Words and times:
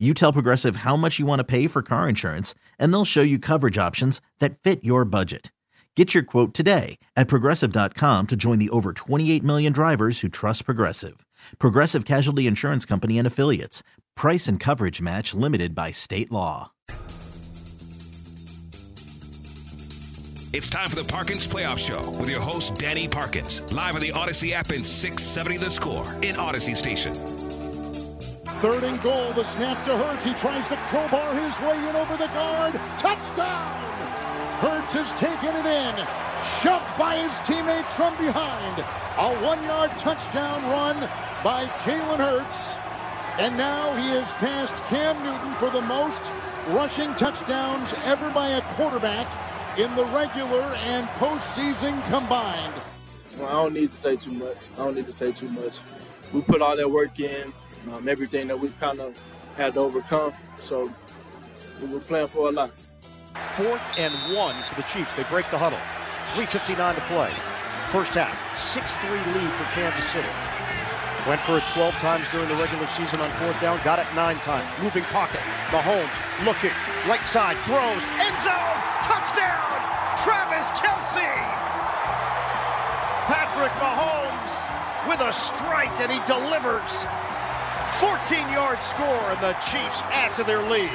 You 0.00 0.12
tell 0.12 0.32
Progressive 0.32 0.76
how 0.76 0.96
much 0.96 1.20
you 1.20 1.24
want 1.24 1.38
to 1.38 1.44
pay 1.44 1.68
for 1.68 1.80
car 1.80 2.08
insurance, 2.08 2.54
and 2.80 2.92
they'll 2.92 3.04
show 3.04 3.22
you 3.22 3.38
coverage 3.38 3.78
options 3.78 4.20
that 4.40 4.58
fit 4.58 4.82
your 4.82 5.04
budget. 5.04 5.52
Get 5.96 6.12
your 6.12 6.24
quote 6.24 6.52
today 6.52 6.98
at 7.14 7.28
progressive.com 7.28 8.26
to 8.26 8.36
join 8.36 8.58
the 8.58 8.70
over 8.70 8.92
28 8.92 9.44
million 9.44 9.72
drivers 9.72 10.20
who 10.20 10.28
trust 10.28 10.64
Progressive. 10.64 11.24
Progressive 11.60 12.04
Casualty 12.04 12.48
Insurance 12.48 12.84
Company 12.84 13.18
and 13.18 13.26
Affiliates. 13.26 13.84
Price 14.16 14.48
and 14.48 14.58
coverage 14.58 15.00
match 15.00 15.32
limited 15.34 15.72
by 15.74 15.92
state 15.92 16.32
law. 16.32 16.72
It's 20.52 20.70
time 20.70 20.88
for 20.88 20.96
the 20.96 21.04
Parkins 21.04 21.46
Playoff 21.46 21.78
Show 21.78 22.10
with 22.12 22.30
your 22.30 22.40
host, 22.40 22.76
Danny 22.76 23.08
Parkins, 23.08 23.60
live 23.72 23.96
on 23.96 24.00
the 24.00 24.10
Audacy 24.12 24.52
app 24.52 24.70
in 24.70 24.84
670 24.84 25.56
The 25.56 25.70
Score 25.70 26.12
in 26.22 26.36
Audacy 26.36 26.76
Station. 26.76 27.43
Third 28.64 28.84
and 28.84 29.02
goal. 29.02 29.30
The 29.34 29.44
snap 29.44 29.84
to 29.84 29.94
Hurts. 29.94 30.24
He 30.24 30.32
tries 30.32 30.66
to 30.68 30.76
crowbar 30.88 31.34
his 31.34 31.60
way 31.60 31.76
in 31.86 31.94
over 31.96 32.16
the 32.16 32.28
guard. 32.28 32.72
Touchdown! 32.96 33.68
Hurts 34.64 34.94
has 34.94 35.12
taken 35.20 35.52
it 35.52 35.68
in. 35.68 35.94
Shoved 36.64 36.96
by 36.96 37.20
his 37.20 37.38
teammates 37.44 37.92
from 37.92 38.16
behind. 38.16 38.78
A 39.20 39.36
one-yard 39.44 39.90
touchdown 39.98 40.64
run 40.72 40.96
by 41.44 41.66
Jalen 41.84 42.16
Hurts. 42.16 42.76
And 43.38 43.54
now 43.58 43.94
he 43.96 44.08
has 44.16 44.32
passed 44.40 44.76
Cam 44.88 45.22
Newton 45.22 45.52
for 45.60 45.68
the 45.68 45.82
most 45.82 46.22
rushing 46.68 47.12
touchdowns 47.16 47.92
ever 48.04 48.30
by 48.30 48.48
a 48.48 48.62
quarterback 48.80 49.28
in 49.76 49.94
the 49.94 50.06
regular 50.06 50.62
and 50.88 51.06
postseason 51.20 52.02
combined. 52.08 52.72
Well, 53.38 53.46
I 53.46 53.52
don't 53.62 53.74
need 53.74 53.90
to 53.90 53.96
say 53.98 54.16
too 54.16 54.32
much. 54.32 54.56
I 54.72 54.76
don't 54.86 54.94
need 54.94 55.04
to 55.04 55.12
say 55.12 55.32
too 55.32 55.50
much. 55.50 55.80
We 56.32 56.40
put 56.40 56.62
all 56.62 56.78
that 56.78 56.90
work 56.90 57.20
in 57.20 57.52
um, 57.92 58.08
everything 58.08 58.48
that 58.48 58.58
we 58.58 58.68
kind 58.80 59.00
of 59.00 59.18
had 59.56 59.74
to 59.74 59.80
overcome. 59.80 60.32
So 60.58 60.90
we 61.80 61.88
were 61.88 62.00
playing 62.00 62.28
for 62.28 62.48
a 62.48 62.52
lot. 62.52 62.70
Fourth 63.56 63.82
and 63.96 64.14
one 64.34 64.54
for 64.68 64.76
the 64.76 64.86
Chiefs. 64.88 65.12
They 65.14 65.24
break 65.24 65.50
the 65.50 65.58
huddle. 65.58 65.78
3.59 66.34 66.94
to 66.94 67.00
play. 67.02 67.30
First 67.90 68.12
half, 68.14 68.34
6-3 68.58 69.10
lead 69.34 69.50
for 69.54 69.64
Kansas 69.74 70.04
City. 70.10 70.28
Went 71.28 71.40
for 71.42 71.56
it 71.56 71.66
12 71.72 71.94
times 72.04 72.28
during 72.28 72.48
the 72.48 72.54
regular 72.56 72.86
season 72.88 73.20
on 73.20 73.30
fourth 73.40 73.58
down. 73.60 73.80
Got 73.82 73.98
it 73.98 74.06
nine 74.14 74.36
times. 74.44 74.68
Moving 74.82 75.04
pocket. 75.08 75.40
Mahomes 75.72 76.12
looking. 76.44 76.74
Right 77.08 77.24
side. 77.24 77.56
Throws. 77.64 78.02
End 78.20 78.36
zone. 78.44 78.76
Touchdown. 79.00 79.72
Travis 80.20 80.68
Kelce. 80.76 81.32
Patrick 83.24 83.72
Mahomes 83.80 85.08
with 85.08 85.20
a 85.20 85.32
strike 85.32 85.92
and 86.00 86.12
he 86.12 86.20
delivers. 86.26 87.06
14 88.00 88.38
yard 88.50 88.82
score, 88.82 89.30
and 89.30 89.40
the 89.40 89.52
Chiefs 89.70 90.02
add 90.10 90.34
to 90.34 90.42
their 90.42 90.62
lead. 90.62 90.90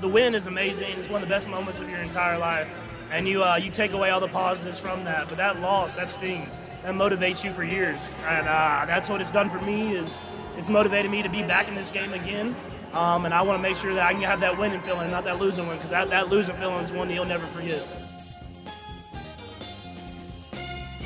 The 0.00 0.08
win 0.08 0.34
is 0.34 0.46
amazing. 0.46 0.98
It's 0.98 1.08
one 1.08 1.22
of 1.22 1.28
the 1.28 1.34
best 1.34 1.48
moments 1.48 1.80
of 1.80 1.88
your 1.88 2.00
entire 2.00 2.38
life. 2.38 2.68
And 3.10 3.26
you, 3.26 3.42
uh, 3.42 3.56
you 3.56 3.70
take 3.70 3.92
away 3.92 4.10
all 4.10 4.20
the 4.20 4.28
positives 4.28 4.78
from 4.78 5.02
that. 5.04 5.28
But 5.28 5.38
that 5.38 5.60
loss, 5.60 5.94
that 5.94 6.10
stings. 6.10 6.60
That 6.82 6.94
motivates 6.94 7.42
you 7.42 7.52
for 7.52 7.64
years. 7.64 8.14
And 8.26 8.46
uh, 8.46 8.84
that's 8.86 9.08
what 9.08 9.20
it's 9.20 9.30
done 9.30 9.48
for 9.48 9.60
me 9.60 9.92
is 9.92 10.20
it's 10.54 10.68
motivated 10.68 11.10
me 11.10 11.22
to 11.22 11.28
be 11.30 11.42
back 11.42 11.68
in 11.68 11.74
this 11.74 11.90
game 11.90 12.12
again. 12.12 12.54
Um, 12.92 13.24
and 13.24 13.32
I 13.32 13.42
want 13.42 13.58
to 13.58 13.62
make 13.62 13.76
sure 13.76 13.94
that 13.94 14.06
I 14.06 14.12
can 14.12 14.22
have 14.22 14.40
that 14.40 14.58
winning 14.58 14.80
feeling, 14.80 15.10
not 15.10 15.24
that 15.24 15.40
losing 15.40 15.66
one, 15.66 15.76
because 15.76 15.90
that, 15.90 16.10
that 16.10 16.28
losing 16.28 16.54
feeling 16.56 16.84
is 16.84 16.92
one 16.92 17.08
that 17.08 17.14
you'll 17.14 17.24
never 17.24 17.46
forget. 17.46 17.86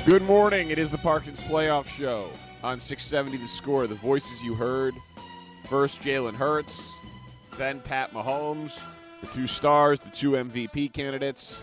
Good 0.05 0.23
morning. 0.23 0.71
It 0.71 0.77
is 0.77 0.91
the 0.91 0.97
Parkins 0.97 1.39
Playoff 1.41 1.87
Show 1.87 2.31
on 2.63 2.79
670 2.79 3.37
The 3.37 3.47
Score. 3.47 3.87
The 3.87 3.95
voices 3.95 4.43
you 4.43 4.55
heard 4.55 4.93
First, 5.69 6.01
Jalen 6.01 6.35
Hurts, 6.35 6.81
then 7.57 7.81
Pat 7.81 8.13
Mahomes, 8.13 8.79
the 9.19 9.27
two 9.27 9.47
stars, 9.47 9.99
the 9.99 10.09
two 10.09 10.31
MVP 10.31 10.93
candidates, 10.93 11.61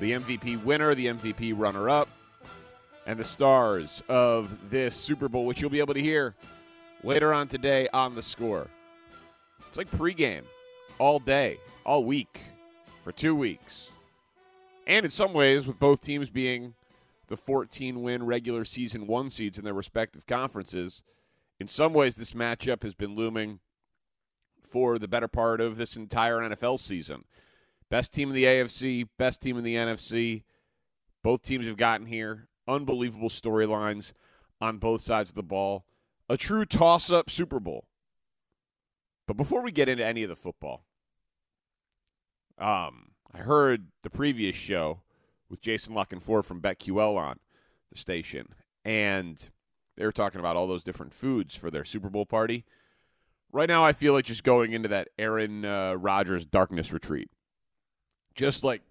the 0.00 0.12
MVP 0.12 0.62
winner, 0.64 0.94
the 0.94 1.06
MVP 1.06 1.54
runner 1.56 1.88
up, 1.88 2.10
and 3.06 3.18
the 3.18 3.24
stars 3.24 4.02
of 4.06 4.70
this 4.70 4.94
Super 4.94 5.30
Bowl, 5.30 5.46
which 5.46 5.62
you'll 5.62 5.70
be 5.70 5.78
able 5.78 5.94
to 5.94 6.02
hear 6.02 6.34
later 7.02 7.32
on 7.32 7.48
today 7.48 7.88
on 7.94 8.14
the 8.14 8.22
score. 8.22 8.66
It's 9.66 9.78
like 9.78 9.90
pregame 9.90 10.42
all 10.98 11.18
day, 11.20 11.58
all 11.86 12.04
week, 12.04 12.40
for 13.02 13.12
two 13.12 13.34
weeks. 13.34 13.88
And 14.86 15.06
in 15.06 15.10
some 15.10 15.32
ways, 15.32 15.66
with 15.66 15.78
both 15.78 16.02
teams 16.02 16.28
being 16.28 16.74
the 17.28 17.36
14 17.38 18.02
win 18.02 18.26
regular 18.26 18.66
season 18.66 19.06
one 19.06 19.30
seeds 19.30 19.56
in 19.56 19.64
their 19.64 19.72
respective 19.72 20.26
conferences 20.26 21.02
in 21.60 21.68
some 21.68 21.92
ways, 21.92 22.14
this 22.14 22.32
matchup 22.32 22.82
has 22.82 22.94
been 22.94 23.14
looming 23.14 23.60
for 24.62 24.98
the 24.98 25.08
better 25.08 25.28
part 25.28 25.60
of 25.60 25.76
this 25.76 25.96
entire 25.96 26.38
NFL 26.38 26.78
season. 26.78 27.24
Best 27.90 28.12
team 28.12 28.28
in 28.28 28.34
the 28.34 28.44
AFC, 28.44 29.08
best 29.18 29.40
team 29.40 29.56
in 29.56 29.64
the 29.64 29.74
NFC. 29.74 30.44
Both 31.22 31.42
teams 31.42 31.66
have 31.66 31.76
gotten 31.76 32.06
here. 32.06 32.48
Unbelievable 32.66 33.30
storylines 33.30 34.12
on 34.60 34.78
both 34.78 35.00
sides 35.00 35.30
of 35.30 35.34
the 35.34 35.42
ball. 35.42 35.86
A 36.28 36.36
true 36.36 36.66
toss 36.66 37.10
up 37.10 37.30
Super 37.30 37.58
Bowl. 37.58 37.86
But 39.26 39.36
before 39.36 39.62
we 39.62 39.72
get 39.72 39.88
into 39.88 40.04
any 40.04 40.22
of 40.22 40.28
the 40.28 40.36
football, 40.36 40.84
um, 42.58 43.12
I 43.32 43.38
heard 43.38 43.88
the 44.02 44.10
previous 44.10 44.56
show 44.56 45.00
with 45.48 45.60
Jason 45.60 45.94
La 45.94 46.04
Canfora 46.04 46.44
from 46.44 46.60
BetQL 46.60 47.16
on 47.16 47.38
the 47.90 47.98
station. 47.98 48.48
And 48.84 49.48
they 49.98 50.04
were 50.04 50.12
talking 50.12 50.38
about 50.38 50.54
all 50.54 50.68
those 50.68 50.84
different 50.84 51.12
foods 51.12 51.56
for 51.56 51.72
their 51.72 51.84
Super 51.84 52.08
Bowl 52.08 52.24
party. 52.24 52.64
Right 53.50 53.68
now, 53.68 53.84
I 53.84 53.92
feel 53.92 54.12
like 54.12 54.26
just 54.26 54.44
going 54.44 54.72
into 54.72 54.88
that 54.90 55.08
Aaron 55.18 55.64
uh, 55.64 55.94
Rodgers 55.94 56.46
darkness 56.46 56.92
retreat. 56.92 57.28
Just 58.36 58.62
like 58.62 58.82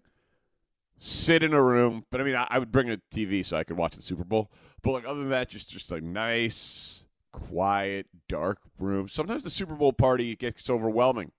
sit 0.99 1.43
in 1.43 1.53
a 1.53 1.63
room, 1.63 2.03
but 2.11 2.19
I 2.19 2.25
mean, 2.25 2.35
I, 2.35 2.45
I, 2.49 2.59
would 2.59 2.73
bring 2.73 2.89
a 2.89 2.99
TV 3.13 3.45
so 3.45 3.55
I 3.55 3.63
could 3.63 3.77
watch 3.77 3.95
the 3.95 4.01
Super 4.01 4.25
Bowl. 4.25 4.51
But 4.81 4.91
like 4.91 5.05
other 5.07 5.21
than 5.21 5.29
that, 5.29 5.47
just 5.47 5.69
just 5.69 5.89
like 5.89 6.03
nice, 6.03 7.05
quiet, 7.31 8.07
dark 8.27 8.59
room. 8.77 9.07
Sometimes 9.07 9.45
the 9.45 9.49
Super 9.49 9.75
Bowl 9.75 9.93
party 9.93 10.35
gets 10.35 10.69
overwhelming. 10.69 11.31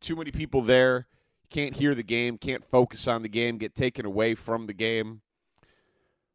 Too 0.00 0.16
many 0.16 0.32
people 0.32 0.60
there, 0.60 1.06
can't 1.48 1.76
hear 1.76 1.94
the 1.94 2.02
game, 2.02 2.36
can't 2.36 2.64
focus 2.64 3.08
on 3.08 3.22
the 3.22 3.30
game, 3.30 3.56
get 3.56 3.74
taken 3.74 4.04
away 4.04 4.34
from 4.34 4.66
the 4.66 4.74
game. 4.74 5.22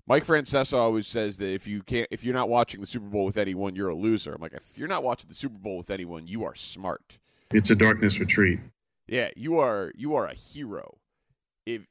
Mike 0.10 0.26
Francesa 0.26 0.76
always 0.76 1.06
says 1.06 1.38
that 1.38 1.54
if 1.54 1.68
you 1.68 1.84
can't, 1.84 2.08
if 2.10 2.24
you're 2.24 2.34
not 2.34 2.50
watching 2.50 2.82
the 2.82 2.88
Super 2.88 3.06
Bowl 3.06 3.26
with 3.26 3.38
anyone, 3.38 3.76
you're 3.76 3.90
a 3.90 3.96
loser. 3.96 4.34
I'm 4.34 4.42
like, 4.42 4.54
if 4.54 4.76
you're 4.76 4.88
not 4.88 5.04
watching 5.04 5.30
the 5.30 5.36
Super 5.36 5.60
Bowl 5.60 5.78
with 5.78 5.92
anyone, 5.92 6.28
you 6.28 6.44
are 6.44 6.56
smart. 6.56 7.20
It's 7.52 7.70
a 7.70 7.76
darkness 7.76 8.20
retreat. 8.20 8.60
Yeah, 9.08 9.30
you 9.36 9.60
are. 9.60 9.92
You 9.96 10.16
are 10.16 10.26
a 10.26 10.34
hero. 10.34 10.98
If 11.68 11.82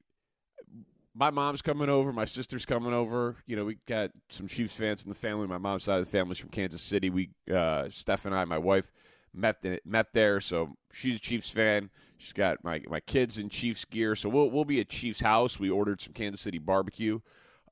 my 1.14 1.30
mom's 1.30 1.62
coming 1.62 1.88
over, 1.88 2.12
my 2.12 2.24
sister's 2.24 2.66
coming 2.66 2.92
over. 2.92 3.36
You 3.46 3.54
know, 3.54 3.64
we 3.64 3.78
got 3.86 4.10
some 4.30 4.48
Chiefs 4.48 4.74
fans 4.74 5.04
in 5.04 5.10
the 5.10 5.14
family. 5.14 5.46
My 5.46 5.58
mom's 5.58 5.84
side 5.84 6.00
of 6.00 6.04
the 6.04 6.10
family's 6.10 6.38
from 6.38 6.50
Kansas 6.50 6.82
City. 6.82 7.10
We, 7.10 7.30
uh, 7.52 7.88
Steph 7.90 8.26
and 8.26 8.34
I, 8.34 8.44
my 8.46 8.58
wife, 8.58 8.90
met 9.32 9.62
the, 9.62 9.80
met 9.84 10.08
there, 10.12 10.40
so 10.40 10.74
she's 10.92 11.16
a 11.16 11.20
Chiefs 11.20 11.50
fan. 11.50 11.90
She's 12.16 12.32
got 12.32 12.64
my 12.64 12.82
my 12.88 12.98
kids 12.98 13.38
in 13.38 13.48
Chiefs 13.48 13.84
gear, 13.84 14.16
so 14.16 14.28
we'll 14.28 14.50
we'll 14.50 14.64
be 14.64 14.80
at 14.80 14.88
Chiefs 14.88 15.20
house. 15.20 15.60
We 15.60 15.70
ordered 15.70 16.00
some 16.00 16.14
Kansas 16.14 16.40
City 16.40 16.58
barbecue 16.58 17.20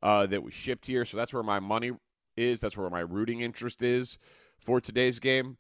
uh, 0.03 0.27
that 0.27 0.43
was 0.43 0.55
shipped 0.55 0.87
here. 0.87 1.05
So 1.05 1.17
that's 1.17 1.33
where 1.33 1.43
my 1.43 1.61
money 1.61 1.93
is. 2.37 2.61
That's 2.61 2.77
where 2.77 2.91
my 2.91 3.01
rooting 3.01 3.41
interest 3.41 3.83
is 3.83 4.19
for 4.59 4.81
today's 4.81 5.19
game. 5.19 5.57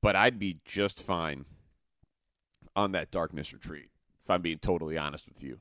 But 0.00 0.16
I'd 0.16 0.38
be 0.38 0.58
just 0.64 1.00
fine 1.00 1.44
on 2.74 2.92
that 2.92 3.10
darkness 3.10 3.52
retreat, 3.52 3.90
if 4.24 4.30
I'm 4.30 4.42
being 4.42 4.58
totally 4.58 4.98
honest 4.98 5.28
with 5.28 5.42
you. 5.42 5.60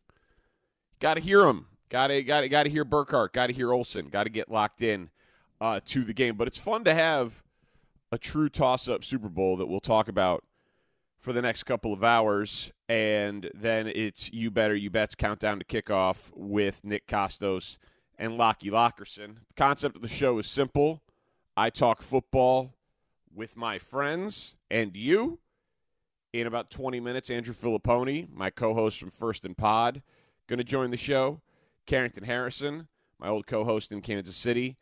Got 1.00 1.16
to 1.16 1.22
hear 1.22 1.46
him. 1.46 1.68
Got 1.90 2.08
to 2.08 2.24
got 2.24 2.42
to 2.42 2.50
got 2.50 2.64
to 2.64 2.70
hear 2.70 2.86
Burkhardt. 2.86 3.34
Got 3.34 3.48
to 3.48 3.54
hear 3.54 3.74
Olsen. 3.74 4.08
Got 4.08 4.24
to 4.24 4.30
get 4.30 4.50
locked 4.50 4.82
in 4.82 5.10
uh, 5.60 5.80
to 5.86 6.04
the 6.04 6.14
game. 6.14 6.38
But 6.38 6.48
it's 6.48 6.58
fun 6.58 6.84
to 6.86 6.94
have 6.94 7.44
a 8.12 8.18
true 8.18 8.50
toss-up 8.50 9.04
Super 9.04 9.30
Bowl 9.30 9.58
that 9.58 9.68
we'll 9.68 9.80
talk 9.80 10.08
about 10.08 10.44
for 11.20 11.34
the 11.34 11.42
next 11.42 11.64
couple 11.64 11.94
of 11.94 12.04
hours, 12.04 12.72
and 12.90 13.50
then 13.54 13.88
it's 13.88 14.34
you 14.34 14.50
better 14.50 14.76
you 14.76 14.90
bets 14.90 15.14
countdown 15.14 15.60
to 15.60 15.66
kickoff 15.66 16.32
with 16.36 16.84
Nick 16.84 17.08
Kostos 17.08 17.78
and 18.22 18.38
Lockie 18.38 18.70
Lockerson. 18.70 19.38
The 19.48 19.56
concept 19.58 19.96
of 19.96 20.04
the 20.04 20.08
show 20.08 20.38
is 20.38 20.46
simple. 20.46 21.02
I 21.58 21.72
talk 21.72 22.04
football 22.04 22.76
with 23.34 23.58
my 23.58 23.80
friends 23.80 24.56
and 24.70 24.96
you, 24.96 25.40
In 26.32 26.46
about 26.46 26.70
20 26.70 27.00
minutes, 27.00 27.30
Andrew 27.32 27.54
Filipponi, 27.54 28.32
my 28.32 28.52
co 28.52 28.76
host 28.76 29.00
from 29.00 29.10
First 29.10 29.44
and 29.44 29.58
Pod, 29.58 30.04
going 30.48 30.60
to 30.60 30.64
join 30.64 30.92
the 30.92 30.98
show. 30.98 31.42
Carrington 31.88 32.24
Harrison, 32.24 32.88
my 33.20 33.28
old 33.28 33.48
co 33.48 33.66
host 33.66 33.92
in 33.92 34.02
Kansas 34.02 34.36
City, 34.36 34.78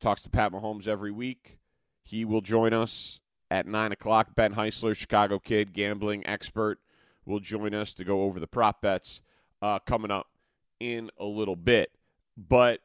talks 0.00 0.22
to 0.24 0.30
Pat 0.30 0.52
Mahomes 0.52 0.88
every 0.88 1.12
week. 1.12 1.58
He 2.02 2.24
will 2.24 2.40
join 2.40 2.72
us 2.72 3.20
at 3.48 3.64
9 3.64 3.92
o'clock. 3.92 4.34
Ben 4.34 4.54
Heisler, 4.54 4.96
Chicago 4.96 5.38
kid, 5.38 5.72
gambling 5.72 6.26
expert, 6.26 6.80
will 7.24 7.40
join 7.40 7.74
us 7.74 7.94
to 7.94 8.04
go 8.04 8.22
over 8.22 8.40
the 8.40 8.48
prop 8.48 8.82
bets 8.82 9.22
uh, 9.62 9.78
coming 9.78 10.10
up 10.10 10.26
in 10.80 11.10
a 11.16 11.24
little 11.24 11.56
bit. 11.56 11.92
But 12.36 12.80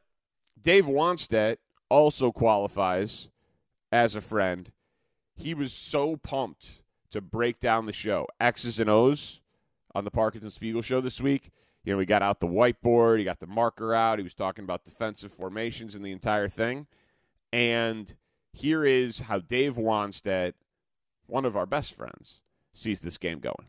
Dave 0.60 0.86
Wannstedt 0.86 1.58
also 1.90 2.32
qualifies 2.32 3.30
as 3.92 4.16
a 4.16 4.22
friend. 4.22 4.72
He 5.36 5.54
was 5.54 5.72
so 5.72 6.18
pumped 6.18 6.82
to 7.12 7.22
break 7.22 7.60
down 7.60 7.86
the 7.86 7.94
show, 7.94 8.28
X's 8.40 8.80
and 8.80 8.90
O's, 8.90 9.42
on 9.96 10.04
the 10.04 10.12
Parkins 10.12 10.44
and 10.44 10.52
Spiegel 10.52 10.82
show 10.82 11.00
this 11.00 11.22
week. 11.22 11.52
You 11.84 11.94
know, 11.94 12.00
he 12.00 12.06
got 12.06 12.22
out 12.22 12.40
the 12.40 12.48
whiteboard, 12.48 13.20
he 13.20 13.24
got 13.24 13.40
the 13.40 13.48
marker 13.48 13.94
out, 13.94 14.20
he 14.20 14.24
was 14.24 14.34
talking 14.34 14.64
about 14.64 14.84
defensive 14.84 15.32
formations 15.32 15.96
and 15.96 16.04
the 16.04 16.12
entire 16.12 16.50
thing. 16.50 16.88
And 17.54 18.14
here 18.52 18.84
is 18.84 19.22
how 19.22 19.40
Dave 19.40 19.76
Wannstedt, 19.76 20.54
one 21.28 21.46
of 21.46 21.56
our 21.56 21.66
best 21.66 21.94
friends, 21.94 22.42
sees 22.74 23.00
this 23.00 23.18
game 23.18 23.40
going. 23.40 23.68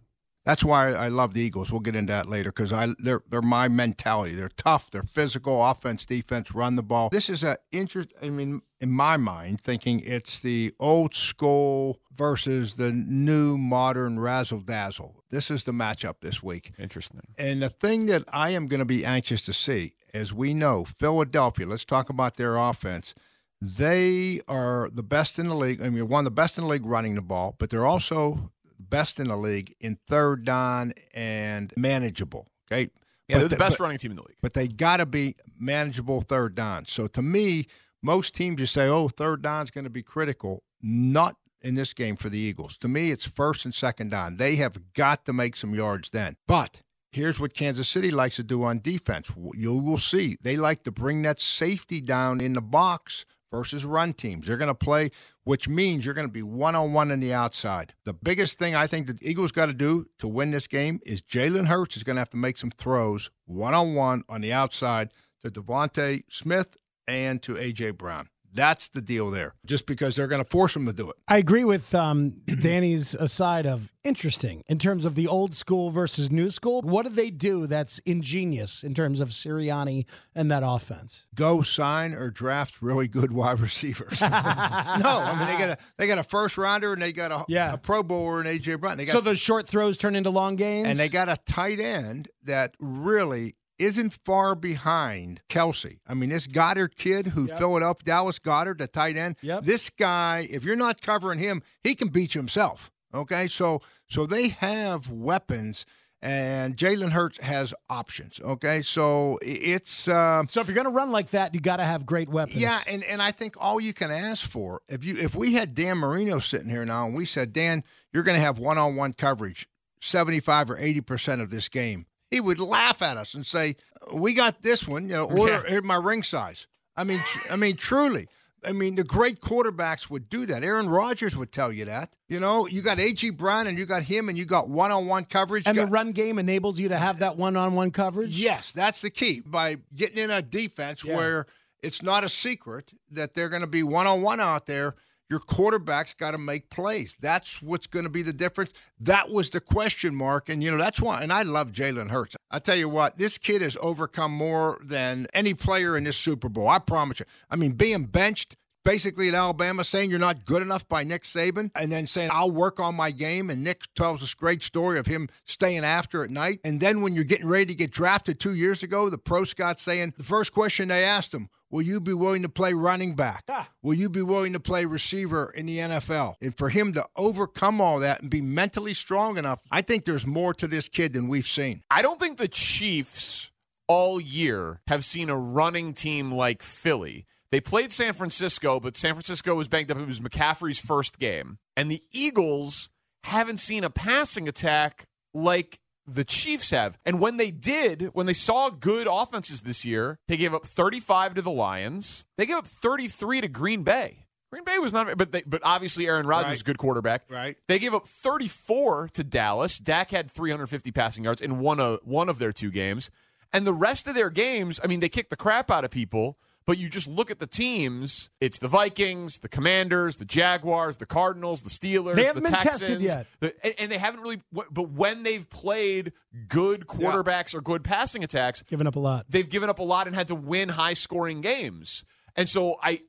That's 0.49 0.65
why 0.65 0.95
I 0.95 1.09
love 1.09 1.35
the 1.35 1.43
Eagles. 1.43 1.71
We'll 1.71 1.83
get 1.83 1.95
into 1.95 2.11
that 2.11 2.27
later 2.27 2.51
because 2.51 2.73
I 2.73 2.89
they're 2.99 3.21
they're 3.29 3.43
my 3.43 3.69
mentality. 3.69 4.35
They're 4.35 4.49
tough. 4.49 4.91
They're 4.91 5.03
physical. 5.03 5.63
Offense, 5.63 6.07
defense, 6.07 6.55
run 6.55 6.75
the 6.75 6.83
ball. 6.83 7.11
This 7.11 7.29
is 7.29 7.45
a 7.45 7.59
interest. 7.71 8.15
I 8.23 8.31
mean, 8.31 8.63
in 8.81 8.91
my 8.91 9.19
mind, 9.19 9.61
thinking 9.61 10.01
it's 10.01 10.41
the 10.41 10.73
old 10.81 11.15
school 11.15 12.01
versus 12.17 12.77
the 12.77 12.93
new 12.93 13.59
modern 13.59 14.19
razzle 14.19 14.61
dazzle. 14.61 15.23
This 15.29 15.51
is 15.51 15.65
the 15.65 15.73
matchup 15.73 16.21
this 16.23 16.43
week. 16.43 16.73
Interesting. 16.79 17.21
And 17.37 17.61
the 17.61 17.69
thing 17.69 18.07
that 18.07 18.25
I 18.33 18.49
am 18.49 18.69
going 18.69 18.81
to 18.81 18.87
be 18.87 19.05
anxious 19.05 19.45
to 19.45 19.53
see, 19.53 19.97
as 20.15 20.33
we 20.33 20.55
know, 20.55 20.83
Philadelphia. 20.83 21.67
Let's 21.67 21.85
talk 21.85 22.09
about 22.09 22.39
their 22.39 22.57
offense. 22.57 23.15
They 23.61 24.41
are 24.49 24.89
the 24.91 25.03
best 25.03 25.39
in 25.39 25.49
the 25.49 25.55
league. 25.55 25.83
I 25.83 25.91
mean, 25.91 26.09
one 26.09 26.21
of 26.21 26.25
the 26.25 26.31
best 26.31 26.57
in 26.57 26.65
the 26.65 26.71
league 26.71 26.87
running 26.87 27.17
the 27.17 27.23
ball, 27.23 27.55
but 27.59 27.69
they're 27.69 27.85
also 27.85 28.49
best 28.91 29.21
in 29.21 29.29
the 29.29 29.37
league 29.37 29.75
in 29.81 29.99
third 30.07 30.45
down 30.45 30.93
and 31.15 31.73
manageable. 31.77 32.47
Okay. 32.71 32.91
Yeah, 33.29 33.37
But 33.37 33.39
they're 33.41 33.49
the 33.49 33.49
they- 33.57 33.59
best 33.59 33.79
but- 33.79 33.85
running 33.85 33.99
team 33.99 34.11
in 34.13 34.17
the 34.17 34.23
league. 34.23 34.37
But 34.41 34.55
they 34.55 34.69
got 34.69 34.99
to 34.99 35.07
be 35.07 35.37
manageable 35.59 36.21
third 36.23 36.55
down. 36.55 36.87
So 36.87 37.07
to 37.09 37.23
me, 37.23 37.67
most 38.03 38.35
teams 38.35 38.61
you 38.61 38.67
say, 38.67 38.89
oh, 38.89 39.09
third 39.09 39.43
down's 39.43 39.71
going 39.71 39.85
to 39.85 39.91
be 39.91 40.03
critical. 40.03 40.63
Not 40.81 41.37
in 41.61 41.75
this 41.75 41.93
game 41.93 42.15
for 42.17 42.29
the 42.29 42.39
Eagles. 42.39 42.79
To 42.79 42.89
me, 42.89 43.11
it's 43.11 43.27
first 43.27 43.65
and 43.65 43.75
second 43.75 44.11
down. 44.11 44.37
They 44.37 44.57
have 44.57 44.93
got 44.95 45.25
to 45.27 45.33
make 45.33 45.57
some 45.57 45.75
yards 45.75 46.11
then. 46.11 46.37
But 46.47 46.83
here's 47.11 47.41
what 47.41 47.53
Kansas 47.55 47.89
City 47.89 48.11
likes 48.13 48.37
to 48.37 48.45
do 48.45 48.63
on 48.63 48.79
defense. 48.79 49.29
You 49.55 49.75
will 49.75 49.99
see. 49.99 50.37
They 50.41 50.57
like 50.57 50.85
to 50.85 50.93
bring 50.93 51.23
that 51.23 51.41
safety 51.41 52.01
down 52.01 52.41
in 52.41 52.53
the 52.53 52.61
box 52.63 53.25
versus 53.51 53.85
run 53.85 54.13
teams. 54.13 54.47
They're 54.47 54.57
going 54.57 54.69
to 54.69 54.75
play, 54.75 55.11
which 55.49 55.67
means 55.67 56.05
you're 56.05 56.13
going 56.13 56.27
to 56.27 56.31
be 56.31 56.43
one 56.43 56.75
on 56.75 56.93
one 56.93 57.11
on 57.11 57.21
the 57.21 57.33
outside. 57.33 57.95
The 58.05 58.13
biggest 58.13 58.59
thing 58.59 58.75
I 58.75 58.87
think 58.87 59.07
the 59.07 59.17
Eagles 59.23 59.51
got 59.51 59.65
to 59.65 59.73
do 59.73 60.05
to 60.19 60.29
win 60.29 60.51
this 60.51 60.67
game 60.67 61.01
is 61.07 61.23
Jalen 61.23 61.69
Hurts 61.69 61.97
is 61.97 62.05
going 62.05 62.17
to 62.17 62.21
have 62.21 62.29
to 62.31 62.37
make 62.37 62.59
some 62.59 62.71
throws 62.71 63.31
one 63.47 63.73
on 63.73 63.95
one 63.95 64.25
on 64.29 64.43
the 64.43 64.53
outside 64.53 65.09
to 65.43 65.51
DeVonta 65.51 66.23
Smith 66.29 66.77
and 67.07 67.43
to 67.45 67.57
A.J. 67.57 67.93
Brown. 67.93 68.29
That's 68.53 68.89
the 68.89 69.03
deal 69.03 69.31
there, 69.31 69.55
just 69.67 69.87
because 69.87 70.17
they're 70.17 70.27
going 70.27 70.43
to 70.43 70.49
force 70.49 70.75
him 70.75 70.87
to 70.87 70.93
do 70.93 71.11
it. 71.11 71.17
I 71.29 71.37
agree 71.37 71.65
with 71.65 71.95
um, 71.95 72.31
Danny's 72.61 73.15
aside 73.15 73.67
of 73.67 73.93
interesting 74.05 74.63
in 74.69 74.79
terms 74.79 75.05
of 75.05 75.15
the 75.15 75.27
old 75.27 75.55
school 75.55 75.91
versus 75.91 76.31
new 76.33 76.49
school. 76.49 76.81
What 76.81 77.05
do 77.05 77.11
they 77.11 77.31
do 77.31 77.67
that's 77.67 77.99
ingenious 78.01 78.83
in 78.83 78.95
terms 78.95 79.21
of 79.21 79.29
Sirianni 79.31 80.07
and 80.35 80.51
that 80.51 80.63
offense? 80.65 81.27
Go 81.35 81.61
sign 81.63 82.15
or 82.15 82.31
draft 82.31 82.81
really 82.81 83.07
good 83.07 83.33
wide 83.33 83.61
receivers. 83.61 84.21
no, 84.23 84.29
I 84.33 85.37
mean 85.39 85.47
they 85.47 85.59
got 85.59 85.71
a 85.71 85.79
they 85.99 86.07
got 86.07 86.19
a 86.19 86.23
first 86.25 86.57
rounder 86.57 86.95
and 86.95 87.03
they 87.03 87.13
got 87.13 87.31
a, 87.31 87.45
Yeah. 87.49 87.75
a 87.75 87.77
Pro 87.79 88.03
Bowler 88.03 88.41
and 88.41 88.49
AJ 88.49 88.81
Brown. 88.81 88.97
They 88.97 89.05
got 89.05 89.13
So 89.13 89.21
those 89.21 89.39
short 89.39 89.69
throws 89.69 89.99
turn 89.99 90.17
into 90.17 90.31
long 90.31 90.57
gains? 90.57 90.89
and 90.89 90.99
they 90.99 91.09
got 91.11 91.29
a 91.29 91.37
tight 91.47 91.81
end 91.81 92.29
that 92.45 92.75
really 92.81 93.57
isn't 93.79 94.19
far 94.25 94.55
behind 94.55 95.41
Kelce. 95.49 95.99
I 96.07 96.15
mean, 96.15 96.31
this 96.31 96.47
Goedert 96.47 96.97
kid 96.97 97.29
who 97.29 97.47
Philadelphia, 97.49 98.05
Dallas 98.05 98.39
Goedert, 98.39 98.79
the 98.79 98.87
tight 98.89 99.17
end. 99.17 99.37
Yep. 99.43 99.65
This 99.65 99.91
guy, 99.91 100.47
if 100.51 100.65
you're 100.65 100.77
not 100.77 101.01
covering 101.01 101.39
him, 101.39 101.63
he 101.83 101.95
can 101.95 102.09
beat 102.09 102.35
you 102.35 102.41
himself. 102.41 102.91
Okay, 103.15 103.49
so 103.49 103.81
so 104.09 104.27
they 104.27 104.49
have 104.49 105.11
weapons, 105.11 105.87
and 106.21 106.77
Jalen 106.77 107.11
Hurts 107.13 107.39
has 107.39 107.73
options. 107.89 108.39
Okay, 108.39 108.83
so 108.83 109.39
it's. 109.41 110.09
Uh, 110.09 110.43
So 110.47 110.61
if 110.61 110.67
you're 110.67 110.75
going 110.75 110.85
to 110.87 110.91
run 110.93 111.11
like 111.11 111.31
that, 111.31 111.55
you 111.55 111.61
got 111.61 111.77
to 111.77 111.85
have 111.85 112.05
great 112.05 112.29
weapons. 112.29 112.57
yeah, 112.61 112.81
and, 112.87 113.03
and 113.05 113.23
I 113.23 113.31
think 113.31 113.55
all 113.59 113.81
you 113.81 113.95
can 113.95 114.11
ask 114.11 114.47
for 114.47 114.83
if 114.89 115.05
you 115.05 115.17
if 115.17 115.35
we 115.35 115.55
had 115.55 115.75
Dan 115.75 115.97
Marino 115.99 116.39
sitting 116.39 116.69
here 116.69 116.85
now 116.85 117.07
and 117.07 117.15
we 117.15 117.25
said, 117.25 117.53
Dan, 117.55 117.83
you're 118.13 118.25
going 118.25 118.37
to 118.37 118.45
have 118.45 118.59
one 118.59 118.77
on 118.77 118.95
one 118.97 119.15
coverage, 119.15 119.69
seventy 120.03 120.41
five 120.41 120.69
or 120.71 120.77
eighty 120.79 121.01
percent 121.01 121.41
of 121.41 121.51
this 121.51 121.71
game, 121.71 122.05
he 122.31 122.41
would 122.41 122.61
laugh 122.61 123.03
at 123.03 123.17
us 123.17 123.35
and 123.35 123.47
say, 123.47 123.77
"We 124.15 124.35
got 124.35 124.63
this 124.63 124.87
one, 124.87 125.05
you 125.09 125.17
know, 125.17 125.25
order 125.25 125.65
here 125.69 125.83
my 125.83 125.97
ring 125.97 126.23
size." 126.23 126.67
I 126.97 127.05
mean, 127.05 127.19
tr- 127.21 127.53
I 127.53 127.57
mean, 127.57 127.77
truly. 127.77 128.29
I 128.67 128.73
mean, 128.73 128.97
the 128.97 129.05
great 129.05 129.41
quarterbacks 129.41 130.11
would 130.11 130.29
do 130.29 130.45
that. 130.47 130.65
Aaron 130.65 130.89
Rodgers 130.89 131.37
would 131.37 131.53
tell 131.53 131.71
you 131.73 131.85
that. 131.85 132.13
You 132.29 132.41
know, 132.41 132.67
you 132.67 132.83
got 132.83 132.99
A.J. 132.99 133.31
Brown 133.31 133.69
and 133.69 133.79
you 133.79 133.87
got 133.87 134.03
him 134.03 134.29
and 134.29 134.37
you 134.37 134.45
got 134.45 134.69
one 134.69 134.91
on 134.91 135.07
one 135.07 135.25
coverage. 135.27 135.63
And 135.65 135.79
the 135.79 135.87
run 135.87 136.11
game 136.11 136.41
enables 136.41 136.81
you 136.81 136.89
to 136.89 136.99
have 136.99 137.21
that 137.21 137.37
one 137.37 137.57
on 137.57 137.75
one 137.75 137.93
coverage? 137.93 138.31
Yes, 138.31 138.73
that's 138.73 139.01
the 139.01 139.11
key. 139.11 139.43
By 139.47 139.77
getting 139.95 140.19
in 140.19 140.33
a 140.33 140.43
defense 140.43 141.05
Yeah. 141.05 141.15
where 141.17 141.47
it's 141.85 142.03
not 142.03 142.25
a 142.25 142.29
secret 142.29 142.93
that 143.13 143.35
they're 143.35 143.49
going 143.49 143.63
to 143.63 143.69
be 143.69 143.85
one 143.85 144.09
on 144.09 144.23
one 144.23 144.41
out 144.41 144.67
there, 144.67 144.97
your 145.31 145.41
quarterback's 145.41 146.15
got 146.15 146.31
to 146.31 146.39
make 146.39 146.71
plays. 146.71 147.17
That's 147.21 147.61
what's 147.61 147.87
going 147.87 148.05
to 148.05 148.11
be 148.11 148.23
the 148.23 148.33
difference. 148.33 148.73
That 149.01 149.31
was 149.31 149.51
the 149.51 149.61
question 149.61 150.15
mark. 150.15 150.49
And, 150.49 150.63
you 150.63 150.71
know, 150.71 150.79
that's 150.79 151.01
why. 151.01 151.23
And 151.23 151.33
I 151.33 151.43
love 151.43 151.73
Jalen 151.73 152.11
Hurts. 152.11 152.37
I 152.51 152.59
tell 152.59 152.77
you 152.77 152.89
what, 152.89 153.19
this 153.19 153.37
kid 153.39 153.63
has 153.63 153.77
overcome 153.81 154.33
more 154.33 154.79
than 154.83 155.27
any 155.35 155.55
player 155.55 155.97
in 155.97 156.05
this 156.05 156.17
Super 156.17 156.49
Bowl. 156.49 156.69
I 156.69 156.79
promise 156.79 157.21
you. 157.21 157.27
I 157.51 157.57
mean, 157.57 157.73
being 157.73 158.05
benched. 158.05 158.57
Basically, 158.85 159.29
at 159.29 159.35
Alabama, 159.35 159.85
saying 159.85 160.09
you're 160.09 160.19
not 160.19 160.47
good 160.47 160.63
enough 160.63 160.89
by 160.89 161.03
Nick 161.03 161.25
Saban, 161.25 161.71
and 161.75 161.93
then 161.93 162.07
saying 162.07 162.31
I'll 162.33 162.51
work 162.51 162.81
on 162.81 162.95
my 162.95 163.11
game. 163.11 163.51
And 163.51 163.63
Nick 163.63 163.83
tells 163.95 164.21
this 164.21 164.33
great 164.33 164.63
story 164.63 164.99
of 164.99 165.05
him 165.05 165.29
staying 165.45 165.85
after 165.85 166.25
at 166.25 166.31
night. 166.31 166.61
And 166.65 166.81
then 166.81 167.03
when 167.03 167.13
you're 167.13 167.25
getting 167.25 167.49
ready 167.49 167.67
to 167.67 167.75
get 167.75 167.91
drafted 167.91 168.41
two 168.41 168.55
years 168.55 168.83
ago, 168.83 169.11
the 169.11 169.19
pro 169.19 169.45
scout 169.45 169.79
saying 169.79 170.15
the 170.17 170.25
first 170.25 170.55
question 170.55 170.89
they 170.89 171.05
asked 171.05 171.35
him, 171.35 171.51
Will 171.71 171.83
you 171.83 172.01
be 172.01 172.15
willing 172.15 172.43
to 172.43 172.49
play 172.49 172.73
running 172.73 173.15
back? 173.15 173.45
Ah. 173.49 173.69
Will 173.83 173.95
you 173.95 174.09
be 174.09 174.23
willing 174.23 174.55
to 174.55 174.61
play 174.61 174.87
receiver 174.87 175.51
in 175.51 175.67
the 175.67 175.79
NFL? 175.79 176.37
And 176.41 176.57
for 176.57 176.71
him 176.71 176.95
to 176.95 177.05
overcome 177.15 177.81
all 177.81 177.99
that 177.99 178.23
and 178.23 178.31
be 178.31 178.41
mentally 178.41 178.95
strong 178.95 179.37
enough, 179.37 179.61
I 179.71 179.83
think 179.83 180.05
there's 180.05 180.27
more 180.27 180.55
to 180.55 180.67
this 180.67 180.89
kid 180.89 181.13
than 181.13 181.29
we've 181.29 181.47
seen. 181.47 181.83
I 181.91 182.01
don't 182.01 182.19
think 182.19 182.39
the 182.39 182.49
Chiefs 182.49 183.53
all 183.87 184.21
year 184.21 184.81
have 184.87 185.05
seen 185.05 185.29
a 185.29 185.39
running 185.39 185.93
team 185.93 186.33
like 186.33 186.63
Philly. 186.63 187.27
They 187.51 187.61
played 187.61 187.93
San 187.93 188.13
Francisco, 188.13 188.81
but 188.81 188.97
San 188.97 189.15
Francisco 189.15 189.55
was 189.55 189.69
banged 189.69 189.91
up. 189.91 189.99
It 189.99 190.07
was 190.07 190.21
McCaffrey's 190.21 190.81
first 190.81 191.19
game. 191.19 191.59
And 191.77 191.91
the 191.91 192.03
Eagles 192.13 192.91
haven't 193.25 193.59
seen 193.59 193.85
a 193.85 193.91
passing 193.91 194.49
attack 194.49 195.07
like 195.35 195.81
the 196.09 196.25
Chiefs 196.25 196.71
have. 196.71 196.99
And 197.05 197.21
when 197.21 197.37
they 197.37 197.51
did, 197.51 198.11
when 198.13 198.27
they 198.27 198.33
saw 198.33 198.71
good 198.71 199.07
offenses 199.11 199.63
this 199.63 199.85
year, 199.85 200.19
they 200.29 200.37
gave 200.37 200.55
up 200.55 200.67
35 200.67 201.35
to 201.35 201.43
the 201.43 201.51
Lions. 201.51 202.25
They 202.37 202.47
gave 202.47 202.57
up 202.57 202.67
33 202.67 203.43
to 203.43 203.49
Green 203.49 203.83
Bay. 203.83 204.25
Green 204.51 204.65
Bay 204.65 204.79
was 204.79 204.95
not, 204.95 205.15
but 205.19 205.31
they, 205.31 205.43
but 205.43 205.61
obviously 205.63 206.07
Aaron 206.07 206.27
Rodgers 206.27 206.55
is 206.55 206.61
a 206.63 206.65
good 206.65 206.79
quarterback. 206.79 207.25
Right. 207.29 207.57
They 207.67 207.79
gave 207.79 207.93
up 207.93 208.07
34 208.07 209.11
to 209.13 209.25
Dallas. 209.25 209.79
Dak 209.79 210.11
had 210.11 210.31
350 210.31 210.91
passing 210.91 211.25
yards 211.25 211.43
in 211.43 211.59
one 211.59 211.81
of 211.81 212.01
one 212.03 212.31
of 212.31 212.39
their 212.39 212.53
two 212.53 212.71
games, 212.71 213.11
and 213.53 213.67
the 213.67 213.75
rest 213.75 214.09
of 214.09 214.15
their 214.15 214.31
games, 214.31 214.81
I 214.83 214.87
mean, 214.87 215.01
they 215.01 215.11
kicked 215.11 215.31
the 215.31 215.37
crap 215.37 215.71
out 215.71 215.85
of 215.85 215.91
people. 215.91 216.39
But 216.69 216.77
you 216.77 216.91
just 216.91 217.09
look 217.09 217.31
at 217.31 217.39
the 217.39 217.47
teams. 217.47 218.29
It's 218.43 218.59
the 218.59 218.69
Vikings, 218.69 219.39
the 219.39 219.49
Commanders, 219.49 220.17
the 220.17 220.27
Jaguars, 220.27 220.99
the 220.99 221.07
Cardinals, 221.07 221.63
the 221.63 221.71
Steelers, 221.71 222.15
They 222.17 222.25
haven't 222.27 222.43
the 222.45 222.51
been 222.51 222.61
Texans. 222.61 222.81
tested 222.81 223.01
yet. 223.01 223.27
The- 223.41 223.55
and, 223.65 223.75
and 223.79 223.91
they 223.91 223.97
haven't 223.97 224.21
really. 224.21 224.43
But 224.53 224.91
when 224.91 225.23
they've 225.23 225.49
played 225.49 226.13
good 226.47 226.87
quarterbacks 226.87 227.55
or 227.55 227.63
good 227.63 227.83
passing 227.85 228.23
attacks, 228.23 228.61
given 228.65 228.87
up 228.87 228.97
a 228.97 229.01
lot. 229.01 229.25
they've 229.31 229.49
given 229.49 229.71
up 229.71 229.79
a 229.79 229.83
lot 229.83 230.07
and 230.09 230.15
had 230.15 230.29
to 230.29 230.35
win 230.35 230.69
high 230.69 230.93
scoring 230.93 231.41
games. 231.41 232.05
And 232.37 232.47
so 232.47 232.77
I 232.83 233.01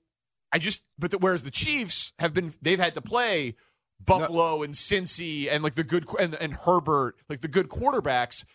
I 0.53 0.59
just 0.59 0.81
but 0.97 1.11
the, 1.11 1.17
whereas 1.17 1.43
the 1.43 1.51
Chiefs 1.51 2.13
have 2.17 2.33
been 2.33 2.53
they've 2.61 2.79
had 2.79 2.95
to 2.95 3.01
play 3.01 3.55
Buffalo 3.99 4.63
and 4.63 4.73
Cincy 4.73 5.51
and 5.51 5.61
like 5.65 5.75
the 5.75 5.83
good 5.83 6.05
and, 6.17 6.33
and 6.35 6.53
Herbert 6.53 7.17
like 7.27 7.41
the 7.41 7.49
good 7.49 7.67
quarterbacks 7.67 8.45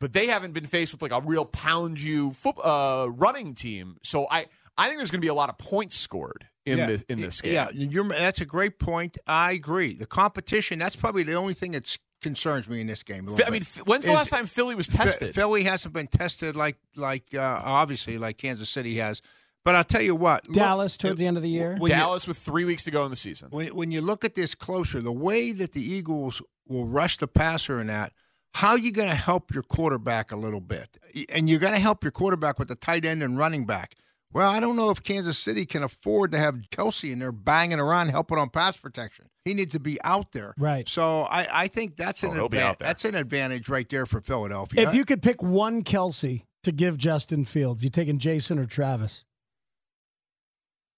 but 0.00 0.12
they 0.12 0.26
haven't 0.28 0.52
been 0.52 0.66
faced 0.66 0.92
with 0.92 1.02
like 1.02 1.12
a 1.12 1.20
real 1.20 1.44
pound 1.44 2.00
you 2.00 2.30
foot, 2.32 2.56
uh, 2.64 3.08
running 3.10 3.54
team. 3.54 3.96
So 4.02 4.26
I 4.30 4.46
I 4.76 4.86
think 4.86 4.98
there's 4.98 5.10
going 5.10 5.20
to 5.20 5.24
be 5.24 5.28
a 5.28 5.34
lot 5.34 5.48
of 5.48 5.58
points 5.58 5.96
scored 5.96 6.46
in 6.64 6.78
Yeah. 6.78 6.86
this 6.86 7.02
in 7.08 7.20
this 7.20 7.40
game. 7.40 7.54
Yeah, 7.54 7.68
you're, 7.72 8.04
that's 8.08 8.40
a 8.40 8.46
great 8.46 8.78
point. 8.78 9.16
I 9.26 9.52
agree. 9.52 9.94
The 9.94 10.06
competition, 10.06 10.78
that's 10.78 10.96
probably 10.96 11.22
the 11.24 11.34
only 11.34 11.54
thing 11.54 11.72
that's 11.72 11.98
concerns 12.20 12.68
me 12.68 12.80
in 12.80 12.86
this 12.88 13.02
game. 13.04 13.28
A 13.28 13.36
Fi- 13.36 13.44
I 13.44 13.50
mean, 13.50 13.60
bit. 13.60 13.86
When's 13.86 14.04
the 14.04 14.10
Is- 14.10 14.16
last 14.16 14.30
time 14.30 14.46
Philly 14.46 14.74
was 14.74 14.88
tested? 14.88 15.34
Philly 15.34 15.62
hasn't 15.64 15.94
been 15.94 16.06
tested 16.08 16.56
like 16.56 16.76
like 16.96 17.34
uh, 17.34 17.60
obviously 17.64 18.18
like 18.18 18.38
Kansas 18.38 18.68
City 18.68 18.96
has. 18.96 19.22
But 19.64 19.74
I'll 19.74 19.84
tell 19.84 20.00
you 20.02 20.14
what, 20.14 20.46
look- 20.48 20.54
Dallas 20.54 20.96
towards 20.96 21.20
the 21.20 21.26
end 21.26 21.36
of 21.36 21.42
the 21.42 21.48
year. 21.50 21.76
when 21.78 21.90
you- 21.90 21.96
Dallas 21.96 22.26
with 22.26 22.38
three 22.38 22.64
weeks 22.64 22.84
to 22.84 22.90
go 22.90 23.04
in 23.04 23.10
the 23.10 23.16
season. 23.16 23.48
when, 23.50 23.74
when 23.74 23.90
you 23.90 24.00
look 24.00 24.24
at 24.24 24.34
this 24.34 24.54
closer, 24.54 25.00
the 25.00 25.12
way 25.12 25.52
that 25.52 25.72
the 25.72 25.82
Eagles 25.82 26.40
will 26.66 26.86
rush 26.86 27.16
the 27.18 27.26
passer 27.28 27.80
in 27.80 27.88
that, 27.88 28.12
how 28.54 28.70
are 28.70 28.78
you 28.78 28.92
going 28.92 29.08
to 29.08 29.14
help 29.14 29.52
your 29.54 29.62
quarterback 29.62 30.32
a 30.32 30.36
little 30.36 30.60
bit? 30.60 30.98
And 31.34 31.48
you're 31.48 31.60
going 31.60 31.74
to 31.74 31.78
help 31.80 32.02
your 32.02 32.10
quarterback 32.10 32.58
with 32.58 32.68
the 32.68 32.74
tight 32.74 33.04
end 33.04 33.22
and 33.22 33.38
running 33.38 33.66
back. 33.66 33.94
Well, 34.32 34.50
I 34.50 34.60
don't 34.60 34.76
know 34.76 34.90
if 34.90 35.02
Kansas 35.02 35.38
City 35.38 35.64
can 35.64 35.82
afford 35.82 36.32
to 36.32 36.38
have 36.38 36.56
Kelce 36.70 37.10
in 37.12 37.18
there 37.18 37.32
banging 37.32 37.80
around 37.80 38.08
helping 38.08 38.36
on 38.38 38.50
pass 38.50 38.76
protection. 38.76 39.26
He 39.44 39.54
needs 39.54 39.72
to 39.72 39.80
be 39.80 39.98
out 40.04 40.32
there. 40.32 40.52
Right. 40.58 40.86
So 40.86 41.22
I, 41.22 41.46
I 41.62 41.66
think 41.68 41.96
that's 41.96 42.22
an 42.22 42.32
Oh, 42.32 42.34
he'll 42.34 42.48
be 42.50 42.58
advan- 42.58 42.62
out 42.62 42.78
there. 42.78 42.88
that's 42.88 43.04
an 43.06 43.14
advantage 43.14 43.68
right 43.70 43.88
there 43.88 44.04
for 44.04 44.20
Philadelphia. 44.20 44.86
If 44.86 44.94
you 44.94 45.04
could 45.06 45.22
pick 45.22 45.42
one 45.42 45.82
Kelce 45.82 46.42
to 46.64 46.72
give 46.72 46.98
Justin 46.98 47.44
Fields, 47.46 47.82
you 47.82 47.88
taking 47.90 48.18
Jason 48.18 48.58
or 48.58 48.66
Travis? 48.66 49.24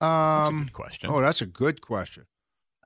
um, 0.01 0.09
That's 0.39 0.49
a 0.49 0.53
good 0.53 0.73
question. 0.73 1.11
Oh, 1.11 1.21
that's 1.21 1.41
a 1.43 1.47
good 1.47 1.81
question. 1.81 2.25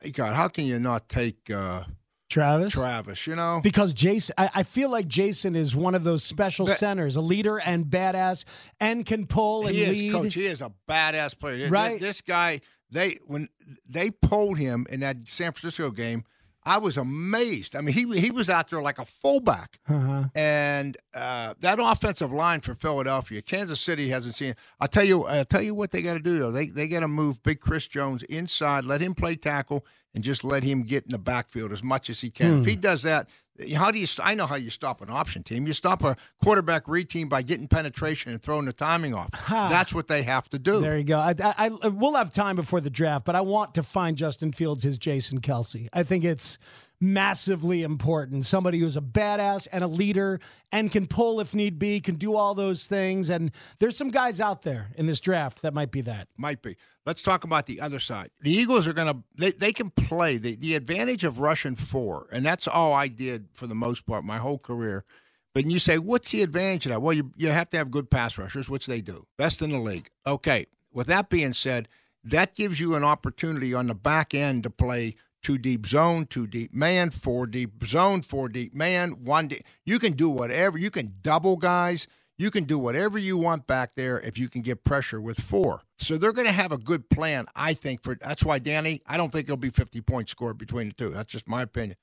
Hey, 0.03 0.11
God, 0.11 0.35
how 0.35 0.49
can 0.49 0.67
you 0.67 0.79
not 0.79 1.09
take 1.09 1.51
uh, 1.51 1.85
Travis? 2.35 2.73
Travis? 2.73 3.27
You 3.27 3.37
know, 3.37 3.61
Because 3.63 3.95
Jason, 3.95 4.35
I, 4.37 4.51
I 4.57 4.63
feel 4.65 4.91
like 4.91 5.07
Jason 5.07 5.55
is 5.55 5.75
one 5.77 5.95
of 5.95 6.03
those 6.05 6.25
special 6.25 6.67
But- 6.67 6.77
centers, 6.79 7.15
a 7.17 7.21
leader 7.21 7.59
and 7.61 7.87
badass, 7.87 8.45
and 8.81 9.07
can 9.07 9.27
pull 9.27 9.67
and 9.67 9.75
he 9.77 9.83
is 9.83 10.01
lead. 10.03 10.13
coach. 10.13 10.35
He 10.35 10.47
is 10.47 10.61
a 10.61 10.73
badass 10.89 11.39
player. 11.39 11.69
Right. 11.69 12.01
This 12.01 12.21
guy, 12.21 12.61
they 12.91 13.19
when 13.27 13.49
they 13.89 14.11
pulled 14.11 14.59
him 14.59 14.87
in 14.91 15.01
that 15.01 15.29
San 15.29 15.53
Francisco 15.53 15.91
game, 15.91 16.25
I 16.67 16.79
was 16.79 16.97
amazed. 16.97 17.77
I 17.77 17.81
mean, 17.83 17.95
he 17.95 18.19
he 18.19 18.31
was 18.31 18.49
out 18.49 18.71
there 18.71 18.81
like 18.81 18.99
a 18.99 19.05
fullback, 19.05 19.79
Uh-huh. 19.89 20.25
and 20.35 20.97
uh, 21.15 21.55
that 21.61 21.79
offensive 21.81 22.33
line 22.33 22.61
for 22.61 22.75
Philadelphia, 22.75 23.43
Kansas 23.43 23.81
City 23.81 24.09
hasn't 24.09 24.35
seen. 24.35 24.55
I 24.81 24.87
tell 24.87 25.05
you, 25.05 25.27
I 25.27 25.43
tell 25.43 25.63
you 25.63 25.75
what 25.75 25.91
they 25.91 26.01
got 26.03 26.15
to 26.15 26.21
do 26.21 26.39
though. 26.39 26.51
They 26.51 26.67
they 26.69 26.89
got 26.89 27.01
to 27.01 27.09
move 27.09 27.43
Big 27.43 27.61
Chris 27.61 27.87
Jones 27.87 28.23
inside, 28.25 28.85
let 28.85 29.01
him 29.03 29.15
play 29.15 29.37
tackle, 29.37 29.85
and 30.15 30.25
just 30.25 30.43
let 30.45 30.63
him 30.63 30.83
get 30.85 31.05
in 31.05 31.11
the 31.11 31.19
backfield 31.19 31.71
as 31.73 31.83
much 31.83 32.09
as 32.09 32.21
he 32.23 32.31
can. 32.31 32.61
If 32.61 32.67
he 32.67 32.77
does 32.77 33.03
that. 33.03 33.29
How 33.77 33.93
do 33.93 33.99
you? 33.99 34.07
I 34.21 34.35
know 34.35 34.47
how 34.47 34.57
you 34.57 34.71
stop 34.71 35.01
an 35.01 35.11
option 35.11 35.45
team. 35.45 35.67
You 35.67 35.75
stop 35.75 36.03
a 36.03 36.17
quarterback 36.43 36.89
read 36.89 37.09
team 37.09 37.29
by 37.29 37.43
getting 37.43 37.69
penetration 37.69 38.33
and 38.33 38.43
throwing 38.43 38.65
the 38.65 38.73
timing 38.73 39.15
off. 39.15 39.31
That's 39.49 39.95
what 39.95 40.09
they 40.09 40.25
have 40.25 40.49
to 40.51 40.59
do. 40.59 40.81
There 40.81 40.99
you 40.99 41.05
go. 41.05 41.19
I, 41.19 41.35
I, 41.41 41.71
I, 41.83 41.89
we'll 41.89 42.15
have 42.15 42.33
time 42.33 42.57
before 42.57 42.81
the 42.81 42.91
draft, 42.91 43.25
but 43.25 43.37
I 43.37 43.43
want 43.43 43.75
to 43.75 43.85
find 43.85 44.17
Justin 44.17 44.51
Fields 44.51 44.83
his 44.83 44.99
Jason 44.99 45.41
Kelce. 45.41 45.89
I 45.93 46.03
think 46.03 46.25
it's 46.25 46.59
massively 47.05 47.83
important. 47.83 48.47
Somebody 48.47 48.79
who's 48.79 48.97
a 48.97 49.01
badass 49.01 49.69
and 49.71 49.85
a 49.85 49.87
leader 49.87 50.41
and 50.73 50.91
can 50.91 51.07
pull 51.07 51.41
if 51.41 51.55
need 51.55 51.79
be, 51.79 52.01
can 52.01 52.15
do 52.17 52.35
all 52.35 52.55
those 52.55 52.87
things. 52.87 53.31
And 53.31 53.51
there's 53.79 53.97
some 53.97 54.11
guys 54.11 54.41
out 54.41 54.63
there 54.63 54.89
in 54.97 55.07
this 55.07 55.21
draft 55.21 55.63
that 55.63 55.75
might 55.75 55.91
be 55.91 56.01
that. 56.03 56.29
Might 56.37 56.63
be. 56.63 56.77
Let's 57.07 57.23
talk 57.23 57.45
about 57.45 57.67
the 57.67 57.81
other 57.81 57.99
side. 57.99 58.31
The 58.41 58.51
Eagles 58.51 58.87
are 58.89 58.93
going 58.93 59.13
to, 59.13 59.23
they, 59.37 59.51
they 59.51 59.73
can 59.73 59.91
play. 59.91 60.39
The, 60.39 60.57
the 60.57 60.75
advantage 60.75 61.25
of 61.25 61.41
rushing 61.41 61.77
four, 61.77 62.27
and 62.33 62.45
that's 62.45 62.67
all 62.67 62.93
I 62.93 63.09
did 63.09 63.49
for 63.53 63.67
the 63.67 63.75
most 63.75 64.07
part 64.07 64.25
my 64.25 64.39
whole 64.39 64.59
career. 64.59 65.05
But 65.53 65.67
you 65.67 65.79
say, 65.79 65.99
what's 65.99 66.33
the 66.33 66.43
advantage 66.43 66.87
of 66.87 66.91
that? 66.91 67.03
Well, 67.03 67.13
you, 67.13 67.31
you 67.37 67.49
have 67.49 67.69
to 67.71 67.77
have 67.77 67.91
good 67.91 68.11
pass 68.11 68.39
rushers, 68.39 68.69
which 68.69 68.87
they 68.87 69.01
do. 69.01 69.27
Best 69.37 69.63
in 69.63 69.71
the 69.71 69.79
league. 69.79 70.11
Okay. 70.27 70.67
With 70.93 71.07
that 71.09 71.29
being 71.29 71.53
said, 71.53 71.89
that 72.25 72.55
gives 72.55 72.81
you 72.81 72.95
an 72.95 73.05
opportunity 73.05 73.75
on 73.75 73.87
the 73.87 73.95
back 73.95 74.35
end 74.35 74.63
to 74.63 74.71
play 74.71 75.15
two 75.45 75.59
deep 75.59 75.87
zone, 75.87 76.27
two 76.27 76.49
deep 76.49 76.75
man, 76.75 77.11
four 77.11 77.47
deep 77.47 77.85
zone, 77.85 78.23
four 78.23 78.49
deep 78.49 78.75
man, 78.75 79.11
one 79.25 79.47
deep. 79.47 79.63
You 79.85 80.01
can 80.01 80.15
do 80.15 80.29
whatever. 80.29 80.79
You 80.79 80.91
can 80.91 81.13
double 81.23 81.57
guys. 81.57 82.09
You 82.37 82.51
can 82.51 82.65
do 82.65 82.81
whatever 82.81 83.17
you 83.17 83.37
want 83.37 83.69
back 83.69 83.95
there 83.95 84.19
if 84.19 84.39
you 84.39 84.49
can 84.49 84.63
get 84.63 84.83
pressure 84.83 85.21
with 85.21 85.39
four. 85.39 85.83
So 85.99 86.17
they're 86.17 86.33
going 86.33 86.49
to 86.49 86.53
have 86.53 86.73
a 86.73 86.79
good 86.79 87.09
plan, 87.09 87.47
I 87.55 87.75
think. 87.75 88.03
For 88.03 88.17
that's 88.17 88.43
why 88.43 88.59
Danny, 88.59 89.01
I 89.07 89.17
don't 89.17 89.31
think 89.31 89.45
it'll 89.45 89.57
be 89.57 89.71
50 89.71 90.01
points 90.01 90.33
scored 90.33 90.59
between 90.59 90.89
the 90.89 90.95
two. 90.95 91.11
That's 91.11 91.31
just 91.33 91.47
my 91.47 91.63
opinion. 91.63 91.97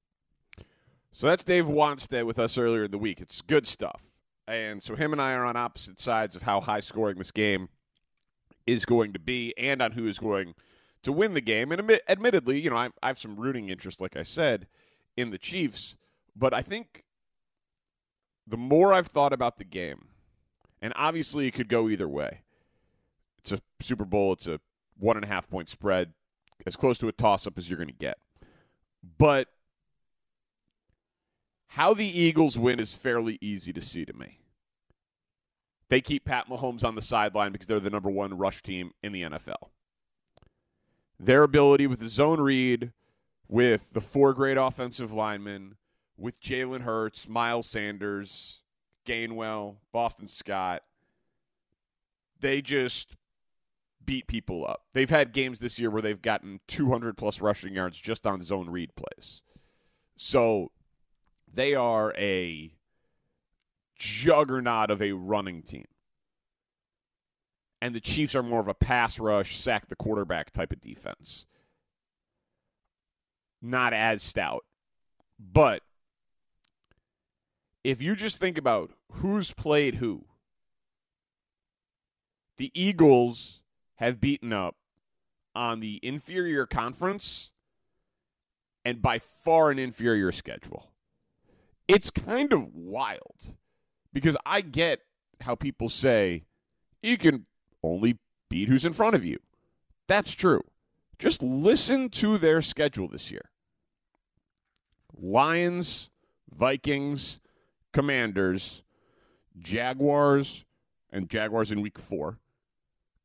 So 1.11 1.27
that's 1.27 1.43
Dave 1.43 1.65
Wannstedt 1.65 2.25
with 2.25 2.39
us 2.39 2.57
earlier 2.57 2.83
in 2.83 2.91
the 2.91 2.97
week. 2.97 3.19
It's 3.19 3.41
good 3.41 3.67
stuff. 3.67 4.13
And 4.47 4.81
so 4.81 4.95
him 4.95 5.11
and 5.11 5.21
I 5.21 5.33
are 5.33 5.43
on 5.43 5.57
opposite 5.57 5.99
sides 5.99 6.37
of 6.37 6.43
how 6.43 6.61
high 6.61 6.79
scoring 6.79 7.17
this 7.17 7.31
game 7.31 7.67
is 8.65 8.85
going 8.85 9.11
to 9.13 9.19
be 9.19 9.53
and 9.57 9.81
on 9.81 9.91
who 9.91 10.07
is 10.07 10.19
going 10.19 10.53
to 11.03 11.11
win 11.11 11.33
the 11.33 11.41
game. 11.41 11.71
And 11.71 11.81
admi- 11.81 11.99
admittedly, 12.07 12.59
you 12.59 12.69
know, 12.69 12.77
I've, 12.77 12.93
I 13.01 13.07
have 13.07 13.19
some 13.19 13.35
rooting 13.35 13.69
interest, 13.69 14.01
like 14.01 14.15
I 14.15 14.23
said, 14.23 14.67
in 15.17 15.31
the 15.31 15.37
Chiefs. 15.37 15.95
But 16.35 16.53
I 16.53 16.61
think 16.61 17.03
the 18.47 18.57
more 18.57 18.93
I've 18.93 19.07
thought 19.07 19.33
about 19.33 19.57
the 19.57 19.63
game, 19.63 20.07
and 20.81 20.93
obviously 20.95 21.47
it 21.47 21.51
could 21.51 21.69
go 21.69 21.89
either 21.89 22.07
way. 22.07 22.41
It's 23.39 23.51
a 23.51 23.61
Super 23.79 24.05
Bowl, 24.05 24.33
it's 24.33 24.47
a 24.47 24.59
one 24.97 25.17
and 25.17 25.25
a 25.25 25.27
half 25.27 25.49
point 25.49 25.69
spread, 25.69 26.13
as 26.65 26.75
close 26.75 26.97
to 26.99 27.07
a 27.07 27.11
toss 27.11 27.47
up 27.47 27.57
as 27.57 27.69
you're 27.69 27.77
going 27.77 27.87
to 27.87 27.93
get. 27.93 28.17
But 29.17 29.47
how 31.67 31.93
the 31.93 32.05
Eagles 32.05 32.57
win 32.57 32.79
is 32.79 32.93
fairly 32.93 33.37
easy 33.41 33.73
to 33.73 33.81
see 33.81 34.05
to 34.05 34.13
me. 34.13 34.39
They 35.89 36.01
keep 36.01 36.25
Pat 36.25 36.47
Mahomes 36.47 36.85
on 36.85 36.95
the 36.95 37.01
sideline 37.01 37.51
because 37.51 37.67
they're 37.67 37.79
the 37.79 37.89
number 37.89 38.09
one 38.09 38.37
rush 38.37 38.61
team 38.61 38.91
in 39.03 39.11
the 39.11 39.23
NFL. 39.23 39.69
Their 41.23 41.43
ability 41.43 41.85
with 41.85 41.99
the 41.99 42.09
zone 42.09 42.41
read, 42.41 42.93
with 43.47 43.93
the 43.93 44.01
four 44.01 44.33
great 44.33 44.57
offensive 44.57 45.13
linemen, 45.13 45.75
with 46.17 46.41
Jalen 46.41 46.81
Hurts, 46.81 47.29
Miles 47.29 47.67
Sanders, 47.67 48.63
Gainwell, 49.05 49.75
Boston 49.91 50.25
Scott, 50.25 50.81
they 52.39 52.59
just 52.59 53.15
beat 54.03 54.25
people 54.25 54.65
up. 54.65 54.85
They've 54.93 55.11
had 55.11 55.31
games 55.31 55.59
this 55.59 55.77
year 55.77 55.91
where 55.91 56.01
they've 56.01 56.21
gotten 56.21 56.59
200 56.67 57.15
plus 57.15 57.39
rushing 57.39 57.75
yards 57.75 57.99
just 57.99 58.25
on 58.25 58.41
zone 58.41 58.71
read 58.71 58.89
plays. 58.95 59.43
So 60.17 60.71
they 61.53 61.75
are 61.75 62.15
a 62.17 62.73
juggernaut 63.95 64.89
of 64.89 65.03
a 65.03 65.11
running 65.11 65.61
team. 65.61 65.85
And 67.81 67.95
the 67.95 67.99
Chiefs 67.99 68.35
are 68.35 68.43
more 68.43 68.59
of 68.59 68.67
a 68.67 68.75
pass 68.75 69.19
rush, 69.19 69.57
sack 69.57 69.87
the 69.87 69.95
quarterback 69.95 70.51
type 70.51 70.71
of 70.71 70.81
defense. 70.81 71.47
Not 73.61 73.93
as 73.93 74.21
stout. 74.21 74.65
But 75.39 75.81
if 77.83 78.01
you 78.01 78.15
just 78.15 78.39
think 78.39 78.57
about 78.57 78.91
who's 79.13 79.51
played 79.51 79.95
who, 79.95 80.25
the 82.57 82.71
Eagles 82.75 83.61
have 83.95 84.21
beaten 84.21 84.53
up 84.53 84.75
on 85.55 85.79
the 85.79 85.99
inferior 86.03 86.65
conference 86.65 87.51
and 88.85 89.01
by 89.01 89.19
far 89.19 89.71
an 89.71 89.79
inferior 89.79 90.31
schedule. 90.31 90.91
It's 91.87 92.09
kind 92.09 92.53
of 92.53 92.73
wild 92.73 93.55
because 94.13 94.37
I 94.45 94.61
get 94.61 95.01
how 95.41 95.55
people 95.55 95.89
say 95.89 96.45
you 97.01 97.17
can 97.17 97.45
only 97.83 98.17
beat 98.49 98.69
who's 98.69 98.85
in 98.85 98.93
front 98.93 99.15
of 99.15 99.25
you. 99.25 99.37
That's 100.07 100.33
true. 100.33 100.63
Just 101.19 101.43
listen 101.43 102.09
to 102.09 102.37
their 102.37 102.61
schedule 102.61 103.07
this 103.07 103.31
year 103.31 103.51
Lions, 105.13 106.09
Vikings, 106.53 107.39
Commanders, 107.93 108.83
Jaguars, 109.57 110.65
and 111.11 111.29
Jaguars 111.29 111.71
in 111.71 111.81
week 111.81 111.99
four, 111.99 112.39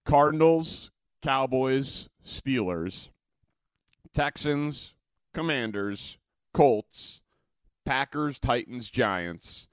Cardinals, 0.04 0.90
Cowboys, 1.22 2.08
Steelers, 2.24 3.10
Texans, 4.12 4.94
Commanders, 5.32 6.18
Colts, 6.52 7.20
Packers, 7.84 8.38
Titans, 8.38 8.90
Giants, 8.90 9.68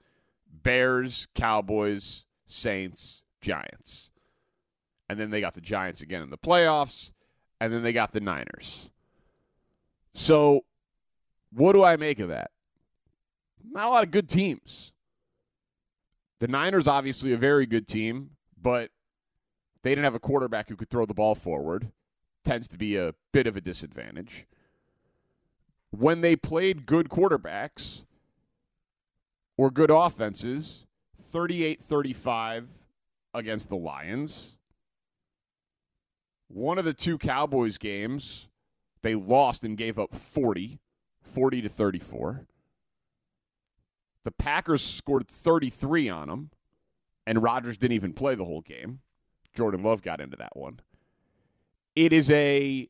Bears, 0.46 1.26
Cowboys, 1.34 2.24
Saints, 2.46 3.22
Giants. 3.40 4.10
And 5.08 5.18
then 5.18 5.30
they 5.30 5.40
got 5.40 5.54
the 5.54 5.60
Giants 5.60 6.00
again 6.00 6.22
in 6.22 6.30
the 6.30 6.38
playoffs, 6.38 7.12
and 7.60 7.72
then 7.72 7.82
they 7.82 7.92
got 7.92 8.12
the 8.12 8.20
Niners. 8.20 8.90
So, 10.14 10.64
what 11.52 11.72
do 11.72 11.84
I 11.84 11.96
make 11.96 12.20
of 12.20 12.28
that? 12.28 12.50
Not 13.62 13.86
a 13.86 13.90
lot 13.90 14.04
of 14.04 14.10
good 14.10 14.28
teams. 14.28 14.92
The 16.38 16.48
Niners, 16.48 16.86
obviously, 16.86 17.32
a 17.32 17.36
very 17.36 17.66
good 17.66 17.86
team, 17.86 18.30
but 18.60 18.90
they 19.82 19.90
didn't 19.90 20.04
have 20.04 20.14
a 20.14 20.20
quarterback 20.20 20.68
who 20.68 20.76
could 20.76 20.90
throw 20.90 21.06
the 21.06 21.14
ball 21.14 21.34
forward. 21.34 21.90
Tends 22.44 22.68
to 22.68 22.78
be 22.78 22.96
a 22.96 23.14
bit 23.32 23.46
of 23.46 23.56
a 23.56 23.60
disadvantage. 23.60 24.46
When 25.90 26.20
they 26.20 26.36
played 26.36 26.86
good 26.86 27.08
quarterbacks 27.08 28.04
or 29.56 29.70
good 29.70 29.90
offenses, 29.90 30.86
38 31.22 31.82
35 31.82 32.68
against 33.32 33.68
the 33.68 33.76
Lions. 33.76 34.58
One 36.48 36.78
of 36.78 36.84
the 36.84 36.94
two 36.94 37.18
Cowboys 37.18 37.78
games, 37.78 38.48
they 39.02 39.14
lost 39.14 39.64
and 39.64 39.76
gave 39.76 39.98
up 39.98 40.14
40, 40.14 40.80
40 41.22 41.62
to 41.62 41.68
34. 41.68 42.46
The 44.24 44.30
Packers 44.30 44.82
scored 44.82 45.28
33 45.28 46.08
on 46.08 46.28
them, 46.28 46.50
and 47.26 47.42
Rodgers 47.42 47.76
didn't 47.76 47.94
even 47.94 48.12
play 48.12 48.34
the 48.34 48.44
whole 48.44 48.62
game. 48.62 49.00
Jordan 49.54 49.82
Love 49.82 50.02
got 50.02 50.20
into 50.20 50.36
that 50.36 50.56
one. 50.56 50.80
It 51.94 52.12
is 52.12 52.30
a 52.30 52.88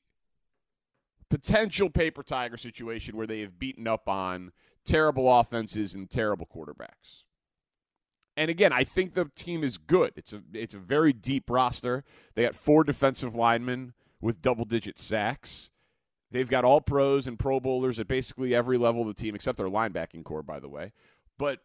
potential 1.28 1.90
paper 1.90 2.22
tiger 2.22 2.56
situation 2.56 3.16
where 3.16 3.26
they 3.26 3.40
have 3.40 3.58
beaten 3.58 3.86
up 3.86 4.08
on 4.08 4.52
terrible 4.84 5.40
offenses 5.40 5.94
and 5.94 6.10
terrible 6.10 6.46
quarterbacks. 6.46 7.24
And 8.36 8.50
again, 8.50 8.72
I 8.72 8.84
think 8.84 9.14
the 9.14 9.26
team 9.36 9.62
is 9.62 9.78
good. 9.78 10.12
It's 10.16 10.32
a 10.32 10.42
it's 10.52 10.74
a 10.74 10.78
very 10.78 11.12
deep 11.12 11.48
roster. 11.48 12.04
They 12.34 12.42
got 12.42 12.54
four 12.54 12.82
defensive 12.84 13.34
linemen 13.34 13.94
with 14.20 14.42
double 14.42 14.64
digit 14.64 14.98
sacks. 14.98 15.70
They've 16.30 16.48
got 16.48 16.64
all 16.64 16.80
pros 16.80 17.28
and 17.28 17.38
pro 17.38 17.60
bowlers 17.60 18.00
at 18.00 18.08
basically 18.08 18.54
every 18.54 18.76
level 18.76 19.02
of 19.02 19.08
the 19.08 19.14
team 19.14 19.36
except 19.36 19.56
their 19.56 19.68
linebacking 19.68 20.24
corps 20.24 20.42
by 20.42 20.58
the 20.58 20.68
way. 20.68 20.92
But 21.38 21.60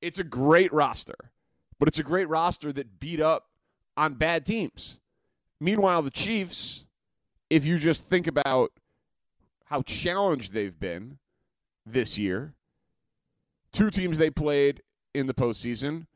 it's 0.00 0.18
a 0.18 0.24
great 0.24 0.72
roster. 0.72 1.30
But 1.78 1.88
it's 1.88 1.98
a 1.98 2.04
great 2.04 2.28
roster 2.28 2.72
that 2.72 3.00
beat 3.00 3.20
up 3.20 3.48
on 3.96 4.14
bad 4.14 4.46
teams. 4.46 4.98
Meanwhile, 5.60 6.02
the 6.02 6.10
Chiefs, 6.10 6.86
if 7.50 7.66
you 7.66 7.78
just 7.78 8.04
think 8.04 8.26
about 8.26 8.72
how 9.66 9.82
challenged 9.82 10.52
they've 10.52 10.78
been 10.78 11.18
this 11.84 12.18
year, 12.18 12.54
two 13.72 13.90
teams 13.90 14.18
they 14.18 14.30
played 14.30 14.82
in 15.14 15.26
the 15.26 15.34
postseason, 15.34 16.06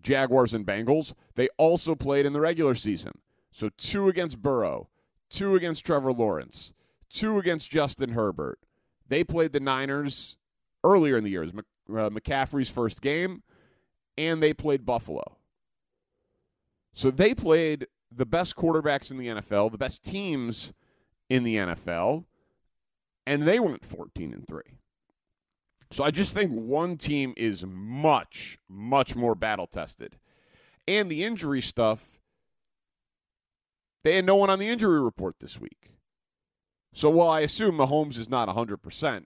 Jaguars 0.00 0.54
and 0.54 0.66
Bengals, 0.66 1.14
they 1.34 1.48
also 1.56 1.94
played 1.94 2.26
in 2.26 2.32
the 2.32 2.40
regular 2.40 2.74
season. 2.74 3.18
So 3.50 3.70
two 3.76 4.08
against 4.08 4.42
Burrow, 4.42 4.88
two 5.30 5.54
against 5.56 5.84
Trevor 5.84 6.12
Lawrence, 6.12 6.72
two 7.10 7.38
against 7.38 7.70
Justin 7.70 8.10
Herbert. 8.10 8.60
They 9.08 9.24
played 9.24 9.52
the 9.52 9.60
Niners 9.60 10.36
earlier 10.84 11.16
in 11.16 11.24
the 11.24 11.30
year. 11.30 11.44
Uh, 11.44 12.10
McCaffrey's 12.10 12.70
first 12.70 13.00
game, 13.00 13.42
and 14.16 14.42
they 14.42 14.52
played 14.52 14.84
Buffalo. 14.84 15.38
So 16.92 17.10
they 17.10 17.34
played 17.34 17.86
the 18.10 18.26
best 18.26 18.56
quarterbacks 18.56 19.10
in 19.10 19.18
the 19.18 19.28
NFL, 19.28 19.72
the 19.72 19.78
best 19.78 20.04
teams 20.04 20.72
in 21.28 21.42
the 21.42 21.56
NFL, 21.56 22.24
and 23.26 23.42
they 23.42 23.60
went 23.60 23.84
14 23.84 24.32
and 24.32 24.46
3. 24.46 24.62
So 25.90 26.04
I 26.04 26.10
just 26.10 26.34
think 26.34 26.52
one 26.52 26.96
team 26.96 27.32
is 27.36 27.64
much, 27.66 28.58
much 28.68 29.16
more 29.16 29.34
battle 29.34 29.66
tested. 29.66 30.18
And 30.86 31.10
the 31.10 31.24
injury 31.24 31.60
stuff, 31.60 32.18
they 34.04 34.16
had 34.16 34.26
no 34.26 34.36
one 34.36 34.50
on 34.50 34.58
the 34.58 34.68
injury 34.68 35.00
report 35.00 35.36
this 35.40 35.58
week. 35.60 35.90
So 36.92 37.10
while 37.10 37.28
I 37.28 37.40
assume 37.40 37.76
Mahomes 37.76 38.18
is 38.18 38.28
not 38.28 38.48
100%, 38.48 39.24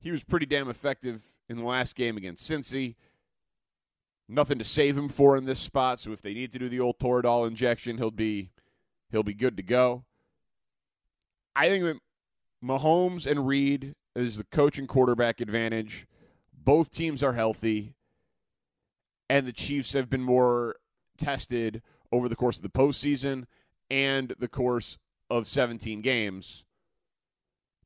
he 0.00 0.10
was 0.10 0.24
pretty 0.24 0.46
damn 0.46 0.68
effective 0.68 1.22
in 1.48 1.56
the 1.56 1.64
last 1.64 1.94
game 1.94 2.16
against 2.16 2.50
Cincy. 2.50 2.96
Nothing 4.28 4.58
to 4.58 4.64
save 4.64 4.96
him 4.96 5.08
for 5.08 5.36
in 5.36 5.44
this 5.44 5.60
spot, 5.60 6.00
so 6.00 6.12
if 6.12 6.22
they 6.22 6.32
need 6.32 6.52
to 6.52 6.58
do 6.58 6.68
the 6.68 6.80
old 6.80 6.98
Toradol 6.98 7.46
injection, 7.46 7.98
he'll 7.98 8.10
be 8.10 8.50
he'll 9.10 9.22
be 9.22 9.34
good 9.34 9.56
to 9.58 9.62
go. 9.62 10.04
I 11.54 11.68
think 11.68 11.84
that 11.84 11.98
Mahomes 12.64 13.26
and 13.26 13.46
Reid 13.46 13.94
is 14.14 14.36
the 14.36 14.44
coach 14.44 14.78
and 14.78 14.88
quarterback 14.88 15.40
advantage. 15.40 16.06
Both 16.52 16.90
teams 16.90 17.22
are 17.22 17.32
healthy, 17.32 17.94
and 19.28 19.46
the 19.46 19.52
Chiefs 19.52 19.92
have 19.94 20.10
been 20.10 20.22
more 20.22 20.76
tested 21.16 21.82
over 22.10 22.28
the 22.28 22.36
course 22.36 22.56
of 22.56 22.62
the 22.62 22.68
postseason 22.68 23.44
and 23.90 24.34
the 24.38 24.48
course 24.48 24.98
of 25.30 25.48
17 25.48 26.02
games. 26.02 26.64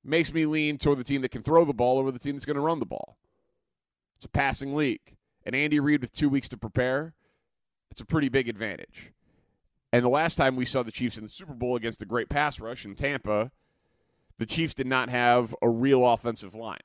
Makes 0.05 0.33
me 0.33 0.47
lean 0.47 0.79
toward 0.79 0.99
the 0.99 1.05
team 1.05 1.23
that 1.23 1.31
can 1.31 1.43
throw 1.43 1.65
the 1.65 1.75
ball 1.75 1.99
over 1.99 2.11
the 2.11 2.19
team 2.19 2.35
that's 2.35 2.45
going 2.45 2.57
to 2.57 2.61
run 2.61 2.81
the 2.81 2.87
ball. 2.87 3.17
It's 4.17 4.25
a 4.25 4.29
passing 4.29 4.75
league. 4.75 5.17
And 5.45 5.55
Andy 5.55 5.79
Reid 5.79 6.01
with 6.01 6.13
two 6.13 6.29
weeks 6.29 6.49
to 6.51 6.57
prepare, 6.57 7.15
it's 7.91 8.01
a 8.01 8.07
pretty 8.07 8.29
big 8.29 8.49
advantage. 8.49 9.13
And 9.93 10.05
the 10.05 10.09
last 10.11 10.37
time 10.37 10.57
we 10.57 10.65
saw 10.65 10.83
the 10.83 10.93
Chiefs 10.93 11.17
in 11.17 11.25
the 11.25 11.31
Super 11.31 11.55
Bowl 11.55 11.77
against 11.77 12.01
the 12.01 12.07
great 12.07 12.29
pass 12.29 12.61
rush 12.61 12.85
in 12.85 12.95
Tampa, 12.95 13.53
the 14.39 14.47
Chiefs 14.47 14.75
did 14.75 14.87
not 14.87 15.09
have 15.09 15.55
a 15.63 15.69
real 15.69 16.07
offensive 16.07 16.55
line. 16.55 16.81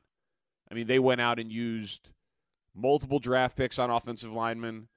I 0.69 0.73
mean, 0.73 0.87
they 0.87 0.99
went 0.99 1.21
out 1.21 1.39
and 1.39 1.51
used 1.51 2.09
multiple 2.73 3.19
draft 3.19 3.57
picks 3.57 3.77
on 3.77 3.89
offensive 3.89 4.31
linemen. 4.31 4.87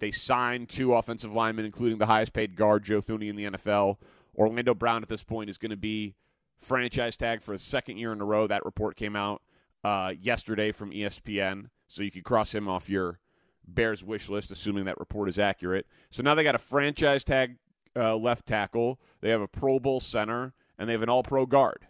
They 0.00 0.10
signed 0.10 0.68
two 0.68 0.94
offensive 0.94 1.32
linemen, 1.32 1.64
including 1.64 1.98
the 1.98 2.06
highest 2.06 2.32
paid 2.32 2.56
guard, 2.56 2.82
Joe 2.82 3.00
Thuney, 3.00 3.28
in 3.28 3.36
the 3.36 3.44
NFL. 3.44 3.98
Orlando 4.36 4.74
Brown 4.74 5.02
at 5.02 5.08
this 5.08 5.22
point 5.22 5.48
is 5.48 5.58
going 5.58 5.70
to 5.70 5.76
be 5.76 6.16
franchise 6.60 7.16
tag 7.16 7.42
for 7.42 7.52
a 7.52 7.58
second 7.58 7.98
year 7.98 8.12
in 8.12 8.20
a 8.20 8.24
row. 8.24 8.48
That 8.48 8.64
report 8.64 8.96
came 8.96 9.14
out 9.14 9.42
uh, 9.84 10.12
yesterday 10.20 10.72
from 10.72 10.90
ESPN, 10.90 11.70
so 11.86 12.02
you 12.02 12.10
could 12.10 12.24
cross 12.24 12.52
him 12.52 12.68
off 12.68 12.90
your 12.90 13.20
Bears 13.66 14.02
wish 14.02 14.28
list, 14.28 14.50
assuming 14.50 14.84
that 14.84 14.98
report 14.98 15.28
is 15.28 15.38
accurate. 15.38 15.86
So 16.10 16.22
now 16.22 16.34
they 16.34 16.44
got 16.44 16.54
a 16.54 16.58
franchise 16.58 17.24
tag 17.24 17.56
uh, 17.96 18.16
left 18.16 18.46
tackle. 18.46 19.00
They 19.20 19.30
have 19.30 19.40
a 19.40 19.48
Pro 19.48 19.78
Bowl 19.78 20.00
center 20.00 20.54
and 20.78 20.88
they 20.88 20.92
have 20.92 21.02
an 21.02 21.08
all 21.08 21.22
pro 21.22 21.46
guard. 21.46 21.86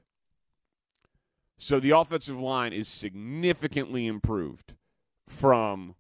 So 1.57 1.81
the 1.81 1.91
offensive 1.91 2.41
line 2.41 2.73
is 2.73 2.89
significantly 2.89 4.07
improved 4.07 4.75
from 5.27 5.95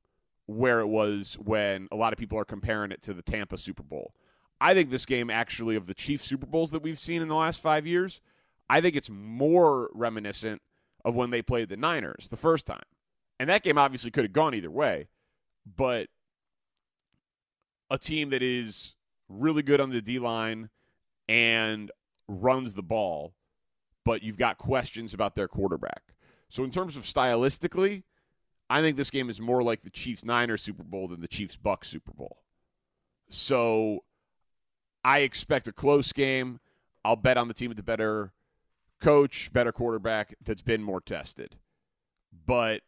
where 0.46 0.80
it 0.80 0.88
was 0.88 1.38
when 1.40 1.88
a 1.90 1.96
lot 1.96 2.12
of 2.12 2.18
people 2.18 2.38
are 2.38 2.44
comparing 2.44 2.92
it 2.92 3.00
to 3.02 3.14
the 3.14 3.22
Tampa 3.22 3.56
Super 3.56 3.82
Bowl. 3.82 4.12
I 4.60 4.74
think 4.74 4.90
this 4.90 5.06
game, 5.06 5.30
actually, 5.30 5.76
of 5.76 5.86
the 5.86 5.94
Chief 5.94 6.22
Super 6.22 6.46
Bowls 6.46 6.70
that 6.70 6.82
we've 6.82 6.98
seen 6.98 7.22
in 7.22 7.28
the 7.28 7.34
last 7.34 7.60
five 7.60 7.86
years, 7.86 8.20
I 8.68 8.80
think 8.80 8.96
it's 8.96 9.10
more 9.10 9.90
reminiscent 9.94 10.62
of 11.04 11.14
when 11.14 11.30
they 11.30 11.42
played 11.42 11.68
the 11.68 11.76
Niners 11.76 12.28
the 12.30 12.36
first 12.36 12.66
time. 12.66 12.84
And 13.38 13.50
that 13.50 13.62
game 13.62 13.78
obviously 13.78 14.10
could 14.10 14.24
have 14.24 14.32
gone 14.32 14.54
either 14.54 14.70
way, 14.70 15.08
but 15.76 16.08
a 17.90 17.98
team 17.98 18.30
that 18.30 18.42
is 18.42 18.94
really 19.28 19.62
good 19.62 19.80
on 19.80 19.90
the 19.90 20.00
D 20.00 20.18
line 20.18 20.70
and 21.28 21.90
runs 22.28 22.74
the 22.74 22.82
ball, 22.82 23.34
but 24.04 24.22
you've 24.22 24.38
got 24.38 24.58
questions 24.58 25.14
about 25.14 25.34
their 25.34 25.48
quarterback. 25.48 26.02
So, 26.48 26.64
in 26.64 26.70
terms 26.70 26.96
of 26.96 27.04
stylistically, 27.04 28.04
I 28.70 28.80
think 28.80 28.96
this 28.96 29.10
game 29.10 29.28
is 29.28 29.40
more 29.40 29.62
like 29.62 29.82
the 29.82 29.90
Chiefs 29.90 30.24
Niners 30.24 30.62
Super 30.62 30.84
Bowl 30.84 31.08
than 31.08 31.20
the 31.20 31.28
Chiefs 31.28 31.56
Bucks 31.56 31.88
Super 31.88 32.12
Bowl. 32.12 32.38
So, 33.28 34.04
I 35.04 35.20
expect 35.20 35.68
a 35.68 35.72
close 35.72 36.12
game. 36.12 36.60
I'll 37.04 37.16
bet 37.16 37.36
on 37.36 37.48
the 37.48 37.54
team 37.54 37.68
with 37.68 37.76
the 37.76 37.82
better 37.82 38.32
coach, 39.00 39.52
better 39.52 39.72
quarterback 39.72 40.34
that's 40.42 40.62
been 40.62 40.82
more 40.82 41.00
tested. 41.00 41.56
But 42.46 42.82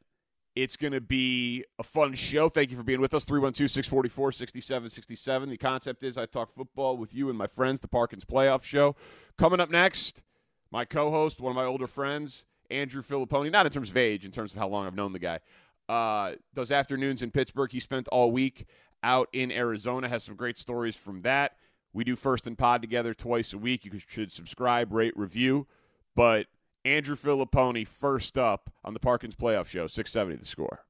it's 0.57 0.77
going 0.77 0.95
to 0.95 1.03
be 1.03 1.65
a 1.79 1.83
fun 1.83 2.15
show. 2.15 2.49
Thank 2.49 2.71
you 2.71 2.79
for 2.79 2.83
being 2.83 3.01
with 3.01 3.13
us. 3.13 3.27
312 3.27 3.71
644 3.71 4.33
6767. 4.33 5.51
The 5.51 5.57
concept 5.59 6.03
is 6.03 6.17
I 6.17 6.25
talk 6.25 6.55
football 6.55 6.97
with 6.97 7.15
you 7.15 7.29
and 7.29 7.39
my 7.39 7.47
friends, 7.47 7.81
the 7.81 7.89
Parkins 7.89 8.25
Playoff 8.25 8.65
Show. 8.65 8.97
Coming 9.37 9.61
up 9.61 9.71
next, 9.71 10.25
my 10.71 10.87
co 10.87 11.11
host, 11.11 11.41
one 11.41 11.51
of 11.51 11.57
my 11.57 11.67
older 11.67 11.87
friends, 11.87 12.47
Andrew 12.71 13.03
Filipponi, 13.03 13.53
not 13.53 13.67
in 13.67 13.73
terms 13.73 13.91
of 13.91 13.97
age, 13.99 14.25
in 14.25 14.31
terms 14.31 14.53
of 14.53 14.59
how 14.59 14.67
long 14.67 14.87
I've 14.87 14.95
known 14.95 15.13
the 15.13 15.19
guy. 15.19 15.41
Uh, 15.89 16.33
those 16.55 16.73
afternoons 16.73 17.23
in 17.23 17.31
Pittsburgh, 17.31 17.71
he 17.71 17.79
spent 17.79 18.09
all 18.09 18.33
week 18.33 18.67
out 19.03 19.29
in 19.35 19.53
Arizona, 19.53 20.09
has 20.09 20.25
some 20.25 20.35
great 20.35 20.59
stories 20.59 20.97
from 20.97 21.21
that. 21.23 21.53
We 21.93 22.03
do 22.03 22.17
First 22.17 22.47
and 22.47 22.57
Pod 22.57 22.81
together 22.81 23.15
twice 23.15 23.53
a 23.53 23.59
week. 23.59 23.85
You 23.85 23.93
should 24.07 24.33
subscribe, 24.33 24.93
rate, 24.93 25.17
review. 25.17 25.67
But 26.15 26.47
Andrew 26.87 27.17
Filipponi 27.17 27.87
first 27.87 28.39
up 28.39 28.71
on 28.85 28.95
the 28.95 29.01
Parkins 29.01 29.35
Playoff 29.35 29.67
Show, 29.67 29.89
670 29.89 30.37
the 30.37 30.47
score. 30.47 30.85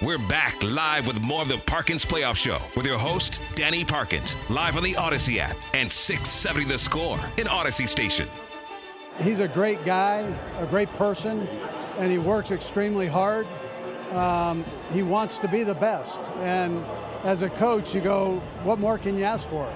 We're 0.00 0.16
back 0.26 0.62
live 0.62 1.06
with 1.06 1.20
more 1.20 1.42
of 1.42 1.48
the 1.48 1.58
Parkins 1.58 2.04
Playoff 2.04 2.36
Show 2.36 2.58
with 2.74 2.86
your 2.86 2.98
host, 2.98 3.42
Danny 3.54 3.84
Parkins, 3.84 4.36
live 4.48 4.76
on 4.78 4.84
the 4.84 4.94
Audacy 4.94 5.36
app 5.36 5.56
and 5.74 5.92
670 5.92 6.64
The 6.64 6.78
Score 6.78 7.18
in 7.36 7.46
Audacy 7.46 7.86
Station. 7.86 8.26
He's 9.20 9.40
a 9.40 9.48
great 9.48 9.84
guy, 9.84 10.20
a 10.58 10.66
great 10.66 10.88
person, 10.94 11.46
and 11.98 12.10
he 12.10 12.16
works 12.16 12.50
extremely 12.50 13.06
hard. 13.06 13.46
Um, 14.12 14.64
he 14.94 15.02
wants 15.02 15.36
to 15.38 15.48
be 15.48 15.62
the 15.62 15.74
best. 15.74 16.20
And 16.38 16.82
as 17.24 17.42
a 17.42 17.50
coach, 17.50 17.94
you 17.94 18.00
go, 18.00 18.40
what 18.62 18.78
more 18.78 18.96
can 18.96 19.18
you 19.18 19.24
ask 19.24 19.46
for? 19.48 19.70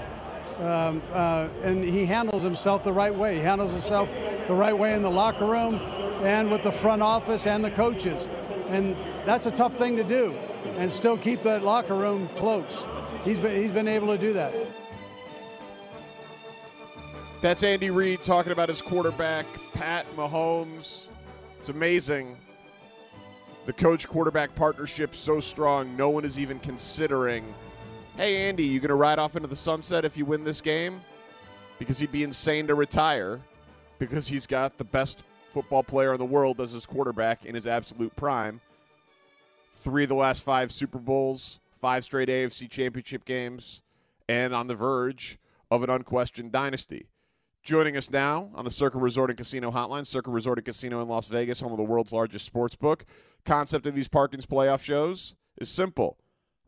Um, 0.63 1.03
uh, 1.13 1.49
and 1.65 1.83
he 1.83 2.07
handles 2.07 2.45
himself 2.45 2.85
the 2.85 2.93
right 2.93 3.13
way. 3.13 3.35
He 3.35 3.41
handles 3.41 3.73
himself 3.73 4.09
the 4.47 4.55
right 4.55 4.77
way 4.77 4.95
in 4.95 5.03
the 5.03 5.11
locker 5.11 5.45
room 5.45 5.75
and 6.23 6.53
with 6.53 6.63
the 6.63 6.71
front 6.71 7.03
office 7.03 7.49
and 7.49 7.65
the 7.65 7.71
coaches. 7.73 8.29
And 8.69 8.97
that's 9.25 9.47
a 9.47 9.51
tough 9.51 9.77
thing 9.77 9.97
to 9.97 10.05
do 10.05 10.39
and 10.77 10.91
still 10.91 11.17
keep 11.17 11.43
that 11.43 11.65
locker 11.65 11.97
room 11.97 12.29
close. 12.37 12.85
He's 13.25 13.41
been, 13.41 13.61
he's 13.61 13.73
been 13.73 13.89
able 13.89 14.07
to 14.07 14.19
do 14.19 14.33
that. 14.35 14.55
That's 17.41 17.65
Andy 17.65 17.91
Reid 17.91 18.23
talking 18.23 18.53
about 18.53 18.69
his 18.69 18.81
quarterback, 18.81 19.47
Pat 19.73 20.07
Mahomes. 20.15 21.09
It's 21.59 21.71
amazing. 21.71 22.39
The 23.67 23.73
coach 23.73 24.07
quarterback 24.07 24.55
partnership 24.55 25.17
so 25.17 25.41
strong, 25.41 25.97
no 25.97 26.09
one 26.09 26.25
is 26.25 26.39
even 26.39 26.61
considering 26.61 27.53
hey, 28.17 28.49
Andy, 28.49 28.65
you 28.65 28.81
going 28.81 28.89
to 28.89 28.95
ride 28.95 29.19
off 29.19 29.37
into 29.37 29.49
the 29.49 29.57
sunset 29.57 30.05
if 30.05 30.17
you 30.17 30.25
win 30.25 30.45
this 30.45 30.61
game? 30.61 31.01
Because 31.79 31.99
he'd 31.99 32.13
be 32.13 32.23
insane 32.23 32.67
to 32.69 32.75
retire 32.75 33.41
because 33.99 34.29
he's 34.29 34.47
got 34.47 34.79
the 34.79 34.85
best 34.85 35.23
football 35.51 35.83
player 35.83 36.13
in 36.13 36.19
the 36.19 36.25
world 36.25 36.61
as 36.61 36.73
his 36.73 36.87
quarterback 36.87 37.45
in 37.45 37.55
his 37.55 37.67
absolute 37.67 38.15
prime. 38.17 38.61
three 39.75 40.05
of 40.05 40.09
the 40.09 40.15
last 40.15 40.45
five 40.45 40.71
Super 40.71 40.99
Bowls, 40.99 41.59
five 41.81 42.05
straight 42.05 42.29
AFC 42.29 42.71
championship 42.71 43.25
games, 43.25 43.83
and 44.29 44.55
on 44.55 44.69
the 44.69 44.75
verge 44.77 45.39
of 45.71 45.83
an 45.83 45.91
unquestioned 45.91 46.53
dynasty. 46.53 47.09
Joining 47.65 47.97
us 47.97 48.11
now 48.11 48.51
on 48.55 48.65
the 48.65 48.71
Circa 48.71 48.99
Resort 48.99 49.31
and 49.31 49.37
Casino 49.37 49.71
Hotline, 49.71 50.07
Circa 50.07 50.31
Resort 50.31 50.59
and 50.59 50.65
Casino 50.65 51.01
in 51.03 51.09
Las 51.09 51.27
Vegas, 51.27 51.61
home 51.61 51.73
of 51.73 51.79
the 51.79 51.85
world's 51.85 52.13
largest 52.13 52.45
sports 52.45 52.75
book. 52.77 53.05
Concept 53.45 53.87
of 53.87 53.95
these 53.95 54.09
Parkins 54.09 54.47
playoff 54.47 54.83
shows 54.83 55.35
is 55.59 55.69
simple. 55.69 56.17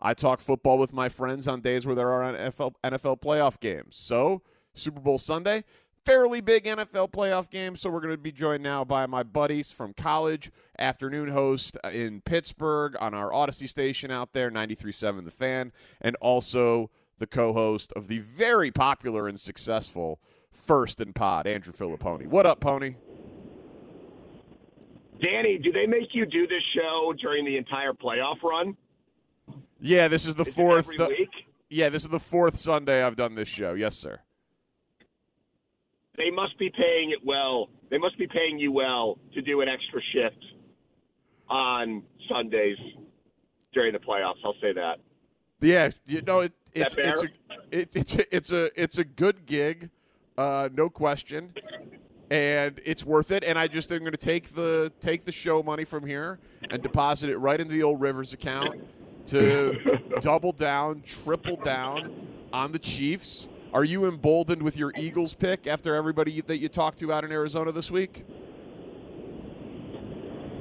I 0.05 0.13
talk 0.13 0.43
football 0.43 0.77
with 0.77 0.93
my 0.93 1.09
friends 1.09 1.49
on 1.49 1.63
days 1.63 1.87
where 1.87 1.95
there 1.95 2.13
are 2.13 2.31
NFL, 2.31 2.75
NFL 2.85 3.23
playoff 3.23 3.59
games. 3.59 3.97
So, 3.97 4.43
Super 4.75 5.01
Bowl 5.01 5.19
Sunday, 5.19 5.65
fairly 6.05 6.43
big 6.43 6.65
NFL 6.65 7.11
playoff 7.11 7.49
game. 7.49 7.75
So, 7.75 7.89
we're 7.89 8.01
going 8.01 8.13
to 8.13 8.19
be 8.19 8.31
joined 8.31 8.63
now 8.63 8.85
by 8.85 9.07
my 9.07 9.23
buddies 9.23 9.73
from 9.73 9.95
college, 9.95 10.51
afternoon 10.79 11.29
host 11.29 11.79
in 11.91 12.21
Pittsburgh 12.21 12.97
on 13.01 13.15
our 13.15 13.31
Audacy 13.31 13.67
station 13.67 14.11
out 14.11 14.35
there, 14.35 14.51
93.7 14.51 15.25
The 15.25 15.31
Fan, 15.31 15.73
and 16.03 16.17
also 16.21 16.91
the 17.19 17.27
co 17.27 17.55
host 17.55 17.91
of 17.95 18.09
the 18.09 18.19
very 18.19 18.71
popular 18.71 19.27
and 19.27 19.41
successful 19.41 20.21
First 20.53 21.01
and 21.01 21.15
Pod, 21.15 21.47
Andrew 21.47 21.73
Filipponi. 21.73 22.27
What 22.27 22.45
up, 22.45 22.61
Pony? 22.61 22.97
Danny, 25.23 25.57
do 25.57 25.73
they 25.73 25.87
make 25.87 26.09
you 26.15 26.27
do 26.27 26.47
this 26.47 26.63
show 26.75 27.15
during 27.19 27.47
the 27.47 27.57
entire 27.57 27.95
playoff 27.95 28.43
run? 28.43 28.77
Yeah, 29.81 30.09
this 30.09 30.27
is 30.27 30.35
the 30.35 30.45
Is 30.45 30.55
fourth. 30.55 30.89
every 30.91 30.99
week? 30.99 31.31
Yeah, 31.69 31.89
this 31.89 32.03
is 32.03 32.09
the 32.09 32.21
fourth 32.21 32.57
Sunday 32.57 33.03
I've 33.03 33.17
done 33.17 33.35
this 33.35 33.49
show. 33.49 33.75
Yes, 33.75 33.97
sir. 33.97 34.21
They 36.17 36.31
must 36.31 36.57
be 36.59 36.71
paying 36.71 37.11
it 37.11 37.25
well. 37.25 37.69
They 37.91 37.99
must 37.99 38.17
be 38.19 38.27
paying 38.27 38.59
you 38.59 38.71
well 38.71 39.19
to 39.35 39.43
do 39.43 39.61
an 39.61 39.69
extra 39.69 40.01
shift 40.13 40.45
on 41.49 42.03
Sundays 42.29 42.77
during 43.73 43.93
the 43.93 43.99
playoffs. 43.99 44.37
I'll 44.45 44.55
say 44.61 44.73
that. 44.75 44.99
Yeah, 45.61 45.91
you 46.07 46.23
know 46.23 46.41
it, 46.41 46.53
it's 46.73 46.95
it's 46.97 47.23
a, 47.23 47.29
it, 47.71 47.97
it's 47.97 48.15
a, 48.15 48.37
it's 48.37 48.53
a 48.53 48.83
it's 48.83 48.99
a 48.99 49.05
good 49.05 49.47
gig, 49.47 49.91
uh, 50.37 50.69
no 50.73 50.89
question, 50.91 51.53
and 52.31 52.81
it's 52.85 53.05
worth 53.05 53.31
it. 53.31 53.45
And 53.45 53.59
I 53.59 53.67
just 53.67 53.91
am 53.91 54.01
going 54.01 54.13
to 54.13 54.19
take 54.19 54.55
the 54.55 54.93
take 55.01 55.25
the 55.25 55.33
show 55.33 55.63
money 55.63 55.85
from 55.85 56.07
here 56.07 56.39
and 56.71 56.83
deposit 56.83 57.31
it 57.31 57.39
right 57.39 57.59
into 57.61 57.73
the 57.73 57.83
old 57.83 58.01
Rivers 58.01 58.33
account 58.33 58.81
to 59.27 60.01
double 60.21 60.53
down, 60.53 61.03
triple 61.03 61.57
down 61.57 62.29
on 62.53 62.73
the 62.73 62.79
Chiefs. 62.79 63.49
Are 63.73 63.85
you 63.85 64.07
emboldened 64.07 64.63
with 64.63 64.77
your 64.77 64.93
Eagles 64.97 65.35
pick 65.35 65.67
after 65.67 65.95
everybody 65.95 66.41
that 66.43 66.59
you 66.59 66.69
talked 66.69 66.99
to 67.01 67.13
out 67.13 67.25
in 67.25 67.33
Arizona 67.33 67.73
this 67.73 67.91
week? 67.91 68.25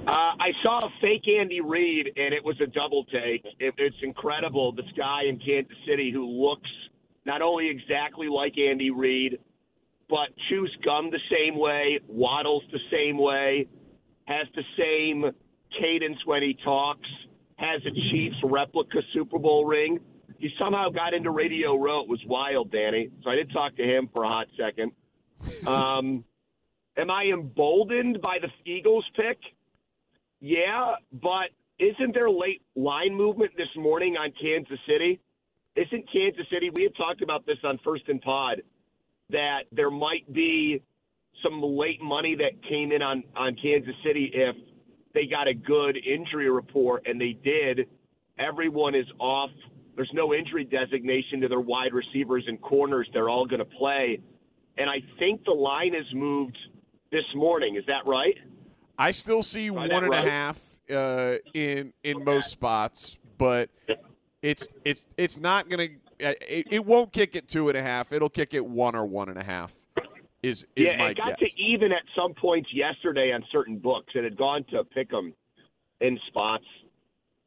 Uh, 0.08 0.10
I 0.10 0.52
saw 0.64 0.86
a 0.86 0.90
fake 1.00 1.24
Andy 1.40 1.62
Reid, 1.62 2.08
and 2.18 2.34
it 2.34 2.44
was 2.44 2.60
a 2.62 2.68
double 2.68 3.06
take. 3.06 3.46
It, 3.60 3.74
it's 3.78 3.96
incredible. 4.02 4.74
This 4.74 4.86
guy 4.98 5.24
in 5.30 5.40
Kansas 5.40 5.78
City 5.88 6.12
who 6.12 6.26
looks 6.26 6.70
not 7.26 7.42
only 7.42 7.70
exactly 7.70 8.28
like 8.28 8.58
Andy 8.58 8.90
Reid, 8.90 9.40
but 10.10 10.30
chews 10.50 10.76
gum 10.84 11.10
the 11.10 11.22
same 11.32 11.58
way, 11.58 12.00
waddles 12.08 12.64
the 12.72 12.80
same 12.92 13.18
way, 13.18 13.68
has 14.26 14.48
the 14.56 14.64
same 14.78 15.32
cadence 15.80 16.18
when 16.26 16.42
he 16.42 16.58
talks, 16.66 17.08
has 17.58 17.82
a 17.86 17.92
Chiefs 18.12 18.38
replica 18.44 19.00
Super 19.14 19.40
Bowl 19.40 19.66
ring. 19.66 20.00
He 20.38 20.50
somehow 20.60 20.90
got 20.90 21.14
into 21.14 21.32
Radio 21.32 21.76
Row. 21.76 22.02
It 22.02 22.10
was 22.10 22.22
wild, 22.26 22.72
Danny. 22.72 23.10
So 23.24 23.30
I 23.30 23.36
did 23.36 23.52
talk 23.52 23.76
to 23.78 23.84
him 23.84 24.10
for 24.12 24.24
a 24.24 24.28
hot 24.28 24.48
second. 24.58 24.92
Um, 25.68 26.24
am 26.98 27.10
I 27.10 27.26
emboldened 27.26 28.22
by 28.22 28.38
the 28.42 28.50
Eagles 28.70 29.06
pick? 29.16 29.38
Yeah, 30.42 30.96
but 31.14 31.50
isn't 31.80 32.14
there 32.14 32.30
late 32.30 32.62
line 32.76 33.16
movement 33.16 33.52
this 33.58 33.70
morning 33.78 34.16
on 34.18 34.34
Kansas 34.42 34.80
City? 34.88 35.20
Isn't 35.76 36.12
Kansas 36.12 36.46
City? 36.52 36.70
We 36.74 36.84
had 36.84 36.96
talked 36.96 37.22
about 37.22 37.46
this 37.46 37.58
on 37.64 37.80
First 37.84 38.04
and 38.08 38.22
Pod 38.22 38.62
that 39.30 39.62
there 39.72 39.90
might 39.90 40.32
be 40.32 40.82
some 41.44 41.62
late 41.62 42.02
money 42.02 42.36
that 42.36 42.62
came 42.68 42.92
in 42.92 43.02
on 43.02 43.24
on 43.36 43.56
Kansas 43.56 43.96
City 44.06 44.32
if 44.34 44.56
they 45.14 45.26
got 45.26 45.48
a 45.48 45.54
good 45.54 45.98
injury 45.98 46.50
report, 46.50 47.06
and 47.06 47.20
they 47.20 47.38
did. 47.44 47.88
Everyone 48.40 48.96
is 48.96 49.06
off. 49.20 49.52
There's 49.96 50.12
no 50.14 50.34
injury 50.34 50.64
designation 50.64 51.42
to 51.42 51.48
their 51.48 51.60
wide 51.60 51.94
receivers 51.94 52.44
and 52.48 52.60
corners. 52.62 53.08
They're 53.14 53.30
all 53.30 53.46
going 53.46 53.60
to 53.60 53.66
play, 53.66 54.20
and 54.78 54.90
I 54.90 54.98
think 55.20 55.46
the 55.46 55.52
line 55.52 55.94
has 55.94 56.12
moved 56.14 56.58
this 57.12 57.26
morning. 57.36 57.76
Is 57.76 57.86
that 57.88 58.06
right? 58.08 58.36
I 58.98 59.12
still 59.12 59.44
see 59.44 59.70
one 59.70 59.92
and 59.92 60.14
a 60.14 60.22
half 60.22 60.60
uh, 60.92 61.36
in 61.54 61.94
in 62.04 62.24
most 62.24 62.50
spots, 62.50 63.18
but 63.38 63.70
it's 64.42 64.68
it's 64.84 65.06
it's 65.18 65.38
not 65.38 65.70
going 65.70 65.88
to. 65.88 65.96
It, 66.20 66.68
it 66.72 66.86
won't 66.86 67.12
kick 67.12 67.36
it 67.36 67.48
two 67.48 67.70
and 67.70 67.78
a 67.78 67.82
half. 67.82 68.12
It'll 68.14 68.30
kick 68.30 68.54
it 68.54 68.66
one 68.66 68.96
or 68.96 69.06
one 69.06 69.30
and 69.30 69.38
a 69.38 69.44
half. 69.44 69.76
Is 70.44 70.66
is 70.76 70.92
yeah, 70.92 71.08
it 71.08 71.18
got 71.18 71.40
guess? 71.40 71.50
to 71.50 71.62
even 71.62 71.92
at 71.94 72.04
some 72.16 72.34
points 72.34 72.70
yesterday 72.74 73.32
on 73.32 73.44
certain 73.52 73.80
books. 73.80 74.12
It 74.14 74.26
had 74.26 74.38
gone 74.38 74.66
to 74.72 74.84
pick 74.84 75.14
'em 75.14 75.34
in 76.02 76.20
spots. 76.28 76.66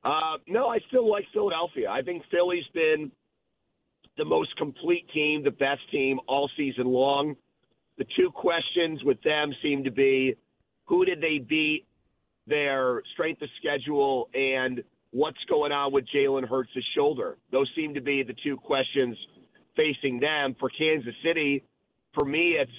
Uh, 0.03 0.39
no, 0.47 0.69
I 0.69 0.79
still 0.89 1.09
like 1.09 1.27
Philadelphia. 1.33 1.91
I 1.91 2.01
think 2.01 2.25
Philly's 2.31 2.67
been 2.73 3.13
the 4.17 4.25
most 4.25 4.57
complete 4.57 5.07
team, 5.13 5.43
the 5.45 5.51
best 5.51 5.83
team 5.91 6.21
all 6.27 6.49
season 6.57 6.87
long. 6.87 7.37
The 7.99 8.07
two 8.17 8.31
questions 8.31 9.05
with 9.05 9.21
them 9.23 9.53
seem 9.63 9.85
to 9.85 9.91
be 9.91 10.35
who 10.87 11.05
did 11.05 11.21
they 11.21 11.39
beat, 11.39 11.85
their 12.47 13.03
strength 13.13 13.43
of 13.43 13.49
schedule, 13.59 14.31
and 14.33 14.83
what's 15.11 15.43
going 15.49 15.73
on 15.73 15.93
with 15.93 16.07
Jalen 16.15 16.49
Hurts' 16.49 16.71
shoulder. 16.95 17.37
Those 17.51 17.71
seem 17.75 17.93
to 17.95 18.01
be 18.01 18.23
the 18.23 18.35
two 18.45 18.57
questions 18.57 19.19
facing 19.75 20.21
them. 20.21 20.55
For 20.59 20.71
Kansas 20.71 21.15
City, 21.25 21.65
for 22.17 22.25
me, 22.25 22.57
it's 22.61 22.71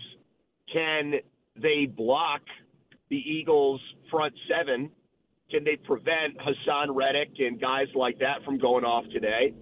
can 0.72 1.14
they 1.56 1.86
block 1.86 2.42
the 3.10 3.18
Eagles' 3.18 3.82
front 4.12 4.34
seven? 4.50 4.92
Can 5.50 5.64
they 5.64 5.78
prevent 5.78 6.38
Haason 6.38 6.88
Reddick 6.94 7.32
and 7.40 7.60
guys 7.60 7.88
like 7.96 8.20
that 8.20 8.44
from 8.44 8.58
going 8.58 8.84
off 8.84 9.06
today? 9.14 9.54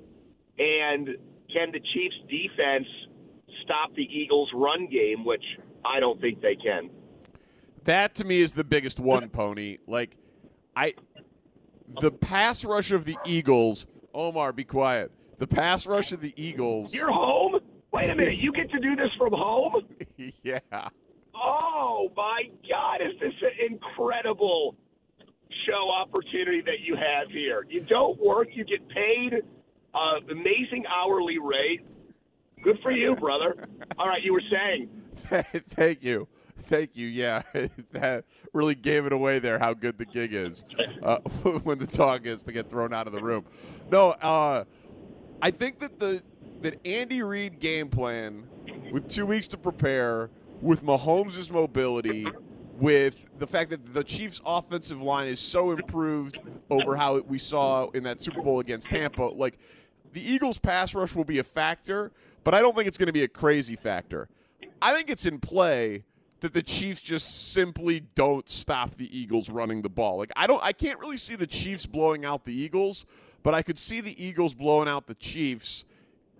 And 0.57 1.09
can 1.53 1.71
the 1.71 1.79
Chiefs' 1.93 2.15
defense 2.27 2.87
stop 3.63 3.93
the 3.95 4.03
Eagles' 4.03 4.49
run 4.53 4.87
game, 4.87 5.25
which 5.25 5.43
I 5.83 5.99
don't 5.99 6.19
think 6.19 6.41
they 6.41 6.55
can. 6.55 6.89
That 7.83 8.15
to 8.15 8.23
me 8.23 8.41
is 8.41 8.53
the 8.53 8.63
biggest 8.63 8.99
one, 8.99 9.29
Pony. 9.29 9.77
Like, 9.85 10.17
I, 10.75 10.95
the 12.01 12.11
pass 12.11 12.65
rush 12.65 12.91
of 12.91 13.05
the 13.05 13.17
Eagles. 13.25 13.85
Omar, 14.13 14.53
be 14.53 14.63
quiet. 14.63 15.11
The 15.37 15.47
pass 15.47 15.85
rush 15.85 16.11
of 16.11 16.21
the 16.21 16.33
Eagles. 16.35 16.93
You're 16.93 17.11
home? 17.11 17.44
Wait 17.95 18.09
a 18.09 18.15
minute. 18.15 18.37
You 18.37 18.51
get 18.51 18.69
to 18.71 18.79
do 18.79 18.95
this 18.95 19.09
from 19.17 19.31
home? 19.31 19.85
yeah. 20.43 20.59
Oh, 21.33 22.11
my 22.15 22.43
God. 22.69 23.01
Is 23.01 23.17
this 23.21 23.33
an 23.41 23.71
incredible 23.71 24.75
show 25.65 25.89
opportunity 25.89 26.61
that 26.61 26.81
you 26.81 26.95
have 26.95 27.29
here? 27.29 27.65
You 27.69 27.81
don't 27.81 28.19
work, 28.19 28.49
you 28.51 28.65
get 28.65 28.87
paid 28.89 29.43
uh, 29.93 30.19
amazing 30.29 30.83
hourly 30.87 31.39
rate. 31.39 31.85
Good 32.63 32.79
for 32.83 32.91
you, 32.91 33.15
brother. 33.15 33.55
All 33.97 34.07
right, 34.07 34.23
you 34.23 34.33
were 34.33 34.43
saying. 34.51 34.89
Thank 35.15 36.03
you. 36.03 36.27
Thank 36.59 36.95
you. 36.95 37.07
Yeah, 37.07 37.43
that 37.91 38.25
really 38.53 38.75
gave 38.75 39.05
it 39.05 39.13
away 39.13 39.39
there. 39.39 39.59
How 39.59 39.73
good 39.73 39.97
the 39.97 40.05
gig 40.05 40.33
is 40.33 40.65
uh, 41.03 41.19
when 41.63 41.79
the 41.79 41.87
talk 41.87 42.25
is 42.25 42.43
to 42.43 42.51
get 42.51 42.69
thrown 42.69 42.93
out 42.93 43.07
of 43.07 43.13
the 43.13 43.21
room. 43.21 43.45
No, 43.89 44.11
uh, 44.11 44.65
I 45.41 45.51
think 45.51 45.79
that 45.79 45.99
the 45.99 46.23
that 46.65 46.83
Andy 46.83 47.21
Reid 47.21 47.59
game 47.59 47.89
plan 47.89 48.47
with 48.91 49.07
two 49.07 49.27
weeks 49.27 49.47
to 49.49 49.55
prepare, 49.57 50.31
with 50.61 50.83
Mahomes' 50.83 51.51
mobility, 51.51 52.25
with 52.79 53.27
the 53.37 53.45
fact 53.45 53.69
that 53.69 53.93
the 53.93 54.03
Chiefs' 54.03 54.41
offensive 54.43 54.99
line 54.99 55.27
is 55.27 55.39
so 55.39 55.69
improved 55.69 56.39
over 56.71 56.95
how 56.95 57.19
we 57.19 57.37
saw 57.37 57.91
in 57.91 58.01
that 58.01 58.19
Super 58.19 58.41
Bowl 58.41 58.61
against 58.61 58.89
Tampa, 58.89 59.21
like 59.21 59.59
the 60.13 60.21
Eagles' 60.27 60.57
pass 60.57 60.95
rush 60.95 61.13
will 61.13 61.23
be 61.23 61.37
a 61.37 61.43
factor, 61.43 62.11
but 62.43 62.55
I 62.55 62.61
don't 62.61 62.75
think 62.75 62.87
it's 62.87 62.97
going 62.97 63.05
to 63.07 63.13
be 63.13 63.23
a 63.23 63.27
crazy 63.27 63.75
factor. 63.75 64.27
I 64.81 64.91
think 64.91 65.11
it's 65.11 65.27
in 65.27 65.39
play 65.39 66.03
that 66.39 66.55
the 66.55 66.63
Chiefs 66.63 67.03
just 67.03 67.53
simply 67.53 67.99
don't 68.15 68.49
stop 68.49 68.95
the 68.95 69.15
Eagles 69.15 69.51
running 69.51 69.83
the 69.83 69.89
ball. 69.89 70.17
Like 70.17 70.31
I 70.35 70.47
don't 70.47 70.63
I 70.63 70.71
can't 70.71 70.99
really 70.99 71.17
see 71.17 71.35
the 71.35 71.45
Chiefs 71.45 71.85
blowing 71.85 72.25
out 72.25 72.43
the 72.43 72.53
Eagles, 72.53 73.05
but 73.43 73.53
I 73.53 73.61
could 73.61 73.77
see 73.77 74.01
the 74.01 74.19
Eagles 74.23 74.55
blowing 74.55 74.89
out 74.89 75.05
the 75.05 75.13
Chiefs 75.13 75.85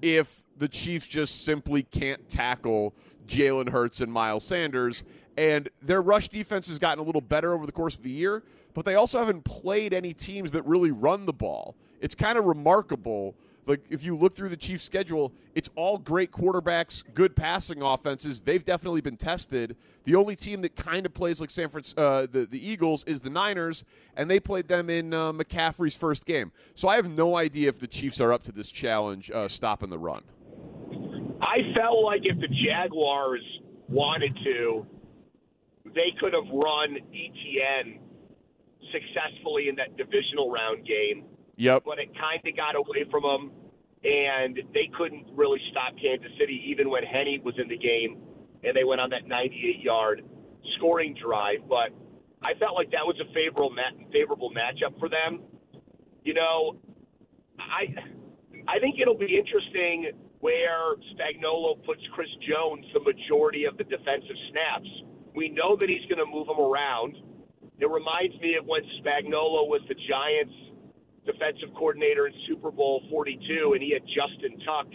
if 0.01 0.43
the 0.57 0.67
Chiefs 0.67 1.07
just 1.07 1.43
simply 1.45 1.83
can't 1.83 2.27
tackle 2.29 2.93
Jalen 3.27 3.69
Hurts 3.69 4.01
and 4.01 4.11
Miles 4.11 4.45
Sanders. 4.45 5.03
And 5.37 5.69
their 5.81 6.01
rush 6.01 6.29
defense 6.29 6.67
has 6.69 6.79
gotten 6.79 6.99
a 6.99 7.03
little 7.05 7.21
better 7.21 7.53
over 7.53 7.65
the 7.65 7.71
course 7.71 7.97
of 7.97 8.03
the 8.03 8.11
year, 8.11 8.43
but 8.73 8.85
they 8.85 8.95
also 8.95 9.19
haven't 9.19 9.43
played 9.43 9.93
any 9.93 10.13
teams 10.13 10.51
that 10.53 10.65
really 10.65 10.91
run 10.91 11.25
the 11.25 11.33
ball. 11.33 11.75
It's 11.99 12.15
kind 12.15 12.37
of 12.37 12.45
remarkable 12.45 13.35
like 13.65 13.81
if 13.89 14.03
you 14.03 14.15
look 14.15 14.35
through 14.35 14.49
the 14.49 14.57
Chiefs' 14.57 14.83
schedule, 14.83 15.33
it's 15.53 15.69
all 15.75 15.97
great 15.97 16.31
quarterbacks, 16.31 17.03
good 17.13 17.35
passing 17.35 17.81
offenses. 17.81 18.41
They've 18.41 18.63
definitely 18.63 19.01
been 19.01 19.17
tested. 19.17 19.75
The 20.03 20.15
only 20.15 20.35
team 20.35 20.61
that 20.61 20.75
kind 20.75 21.05
of 21.05 21.13
plays 21.13 21.41
like 21.41 21.49
San 21.49 21.69
Francisco, 21.69 22.01
uh, 22.01 22.27
the 22.31 22.45
the 22.45 22.65
Eagles, 22.65 23.03
is 23.05 23.21
the 23.21 23.29
Niners, 23.29 23.83
and 24.15 24.29
they 24.29 24.39
played 24.39 24.67
them 24.67 24.89
in 24.89 25.13
uh, 25.13 25.31
McCaffrey's 25.31 25.95
first 25.95 26.25
game. 26.25 26.51
So 26.75 26.87
I 26.87 26.95
have 26.95 27.09
no 27.09 27.35
idea 27.35 27.69
if 27.69 27.79
the 27.79 27.87
Chiefs 27.87 28.21
are 28.21 28.31
up 28.31 28.43
to 28.43 28.51
this 28.51 28.69
challenge, 28.69 29.31
uh, 29.31 29.47
stopping 29.47 29.89
the 29.89 29.99
run. 29.99 30.23
I 31.41 31.73
felt 31.75 32.03
like 32.03 32.21
if 32.23 32.39
the 32.39 32.47
Jaguars 32.47 33.43
wanted 33.87 34.37
to, 34.43 34.85
they 35.93 36.13
could 36.19 36.33
have 36.33 36.47
run 36.51 36.97
ETN 37.13 37.99
successfully 38.91 39.69
in 39.69 39.75
that 39.75 39.97
divisional 39.97 40.51
round 40.51 40.85
game. 40.85 41.25
Yep. 41.57 41.83
But 41.85 41.99
it 41.99 42.09
kind 42.17 42.41
of 42.45 42.55
got 42.55 42.75
away 42.75 43.05
from 43.09 43.23
them, 43.23 43.51
and 44.03 44.59
they 44.73 44.89
couldn't 44.97 45.25
really 45.33 45.59
stop 45.71 45.93
Kansas 46.01 46.31
City 46.39 46.61
even 46.67 46.89
when 46.89 47.03
Henne 47.03 47.41
was 47.43 47.55
in 47.57 47.67
the 47.67 47.77
game, 47.77 48.17
and 48.63 48.75
they 48.75 48.83
went 48.83 49.01
on 49.01 49.09
that 49.11 49.25
98-yard 49.25 50.23
scoring 50.77 51.15
drive. 51.21 51.67
But 51.69 51.95
I 52.43 52.53
felt 52.59 52.75
like 52.75 52.91
that 52.91 53.05
was 53.05 53.15
a 53.21 53.33
favorable 53.33 53.71
ma- 53.71 53.95
favorable 54.11 54.51
matchup 54.51 54.99
for 54.99 55.09
them. 55.09 55.41
You 56.23 56.33
know, 56.33 56.77
I 57.59 57.87
I 58.67 58.79
think 58.79 58.99
it'll 58.99 59.17
be 59.17 59.37
interesting 59.37 60.11
where 60.39 60.95
Spagnuolo 61.13 61.83
puts 61.85 62.01
Chris 62.13 62.29
Jones 62.47 62.85
the 62.93 62.99
majority 62.99 63.65
of 63.65 63.77
the 63.77 63.83
defensive 63.83 64.37
snaps. 64.51 64.89
We 65.35 65.49
know 65.49 65.75
that 65.77 65.89
he's 65.89 66.05
going 66.09 66.21
to 66.21 66.29
move 66.29 66.47
him 66.47 66.59
around. 66.59 67.15
It 67.79 67.89
reminds 67.89 68.39
me 68.39 68.55
of 68.55 68.65
when 68.65 68.81
Spagnuolo 69.01 69.67
was 69.67 69.81
the 69.87 69.95
Giants 70.07 70.53
defensive 71.25 71.73
coordinator 71.75 72.27
in 72.27 72.33
Super 72.47 72.71
Bowl 72.71 73.01
42, 73.09 73.73
and 73.73 73.81
he 73.81 73.93
had 73.93 74.03
Justin 74.05 74.59
Tuck, 74.65 74.87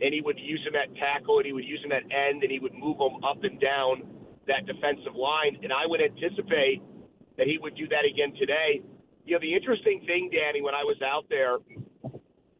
and 0.00 0.12
he 0.12 0.20
would 0.20 0.38
use 0.38 0.60
him 0.66 0.74
at 0.76 0.94
tackle, 0.96 1.38
and 1.38 1.46
he 1.46 1.52
would 1.52 1.64
use 1.64 1.82
him 1.84 1.92
at 1.92 2.02
end, 2.04 2.42
and 2.42 2.50
he 2.50 2.58
would 2.58 2.74
move 2.74 2.98
him 2.98 3.22
up 3.24 3.42
and 3.42 3.60
down 3.60 4.02
that 4.46 4.66
defensive 4.66 5.14
line. 5.14 5.58
And 5.62 5.72
I 5.72 5.86
would 5.86 6.00
anticipate 6.00 6.82
that 7.38 7.46
he 7.46 7.58
would 7.58 7.76
do 7.76 7.88
that 7.88 8.04
again 8.04 8.34
today. 8.38 8.82
You 9.24 9.34
know, 9.34 9.40
the 9.40 9.54
interesting 9.54 10.02
thing, 10.06 10.30
Danny, 10.32 10.60
when 10.62 10.74
I 10.74 10.84
was 10.84 10.96
out 11.02 11.26
there, 11.30 11.58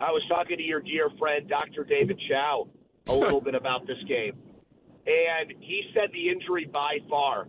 I 0.01 0.11
was 0.11 0.23
talking 0.29 0.57
to 0.57 0.63
your 0.63 0.81
dear 0.81 1.11
friend, 1.19 1.49
Dr. 1.49 1.85
David 1.85 2.21
Chao, 2.29 2.69
a 3.09 3.15
little 3.15 3.41
bit 3.47 3.55
about 3.55 3.87
this 3.87 3.99
game. 4.09 4.35
And 5.07 5.53
he 5.59 5.91
said 5.95 6.11
the 6.13 6.31
injury 6.31 6.69
by 6.73 6.99
far 7.11 7.47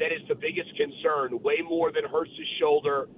that 0.00 0.12
is 0.12 0.26
the 0.28 0.34
biggest 0.34 0.74
concern, 0.76 1.38
way 1.42 1.58
more 1.62 1.92
than 1.92 2.04
Hurts' 2.10 2.32
shoulder, 2.58 3.08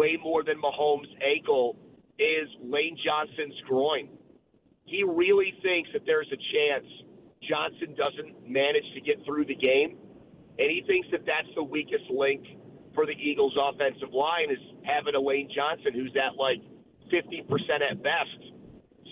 way 0.00 0.16
more 0.16 0.42
than 0.42 0.56
Mahomes' 0.56 1.12
ankle, 1.20 1.76
is 2.16 2.48
Lane 2.64 2.96
Johnson's 3.04 3.60
groin. 3.68 4.08
He 4.86 5.04
really 5.04 5.52
thinks 5.60 5.90
that 5.92 6.02
there's 6.06 6.28
a 6.32 6.40
chance 6.56 6.88
Johnson 7.44 7.92
doesn't 8.00 8.48
manage 8.48 8.88
to 8.96 9.00
get 9.04 9.20
through 9.26 9.44
the 9.44 9.54
game, 9.54 10.00
and 10.56 10.68
he 10.72 10.82
thinks 10.88 11.08
that 11.12 11.28
that's 11.28 11.52
the 11.54 11.62
weakest 11.62 12.08
link 12.08 12.40
for 12.94 13.04
the 13.04 13.12
Eagles' 13.12 13.56
offensive 13.60 14.12
line 14.12 14.50
is 14.50 14.60
having 14.88 15.14
a 15.14 15.20
Lane 15.20 15.48
Johnson 15.54 15.92
who's 15.92 16.16
at 16.16 16.36
like 16.36 16.64
50% 17.12 17.44
at 17.84 18.02
best. 18.02 18.40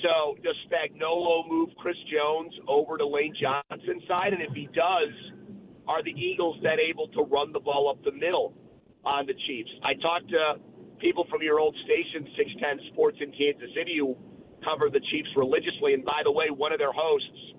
So 0.03 0.37
does 0.43 0.57
Spagnuolo 0.67 1.49
move 1.49 1.69
Chris 1.77 1.97
Jones 2.13 2.53
over 2.67 2.97
to 2.97 3.07
Lane 3.07 3.35
Johnson's 3.37 4.03
side? 4.09 4.33
And 4.33 4.43
if 4.43 4.53
he 4.55 4.69
does, 4.73 5.13
are 5.87 6.03
the 6.03 6.13
Eagles 6.13 6.57
then 6.63 6.79
able 6.81 7.09
to 7.09 7.23
run 7.23 7.53
the 7.53 7.61
ball 7.61 7.89
up 7.89 8.03
the 8.05 8.13
middle 8.13 8.55
on 9.05 9.27
the 9.27 9.35
Chiefs? 9.47 9.71
I 9.83 9.95
talked 9.95 10.29
to 10.31 10.61
people 10.99 11.27
from 11.31 11.43
your 11.43 11.61
old 11.61 11.77
station, 11.85 12.27
610 12.37 12.93
Sports 12.93 13.19
in 13.21 13.31
Kansas 13.33 13.71
City, 13.75 13.99
who 13.99 14.17
cover 14.65 14.91
the 14.91 15.01
Chiefs 15.11 15.29
religiously. 15.37 15.95
And 15.95 16.05
by 16.05 16.23
the 16.25 16.33
way, 16.33 16.51
one 16.51 16.73
of 16.73 16.79
their 16.79 16.93
hosts 16.93 17.55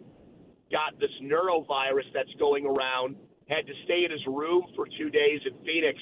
got 0.71 0.99
this 0.99 1.11
norovirus 1.23 2.07
that's 2.13 2.33
going 2.39 2.65
around, 2.65 3.15
had 3.49 3.65
to 3.65 3.73
stay 3.85 4.05
in 4.05 4.11
his 4.11 4.25
room 4.27 4.63
for 4.75 4.85
two 4.97 5.09
days 5.09 5.41
in 5.45 5.53
Phoenix, 5.65 5.97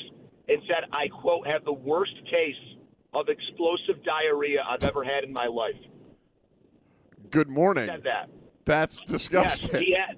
and 0.50 0.62
said, 0.68 0.90
I 0.92 1.08
quote, 1.08 1.48
have 1.48 1.64
the 1.66 1.74
worst 1.74 2.16
case 2.30 2.78
of 3.14 3.30
explosive 3.30 4.04
diarrhea 4.04 4.64
I've 4.68 4.84
ever 4.84 5.04
had 5.04 5.24
in 5.24 5.32
my 5.32 5.48
life. 5.48 5.80
Good 7.30 7.50
morning. 7.50 7.88
Said 7.88 8.04
that. 8.04 8.30
That's 8.66 9.02
disgusting. 9.02 9.70
Yes, 9.74 9.82
he 9.82 9.96
had 9.96 10.18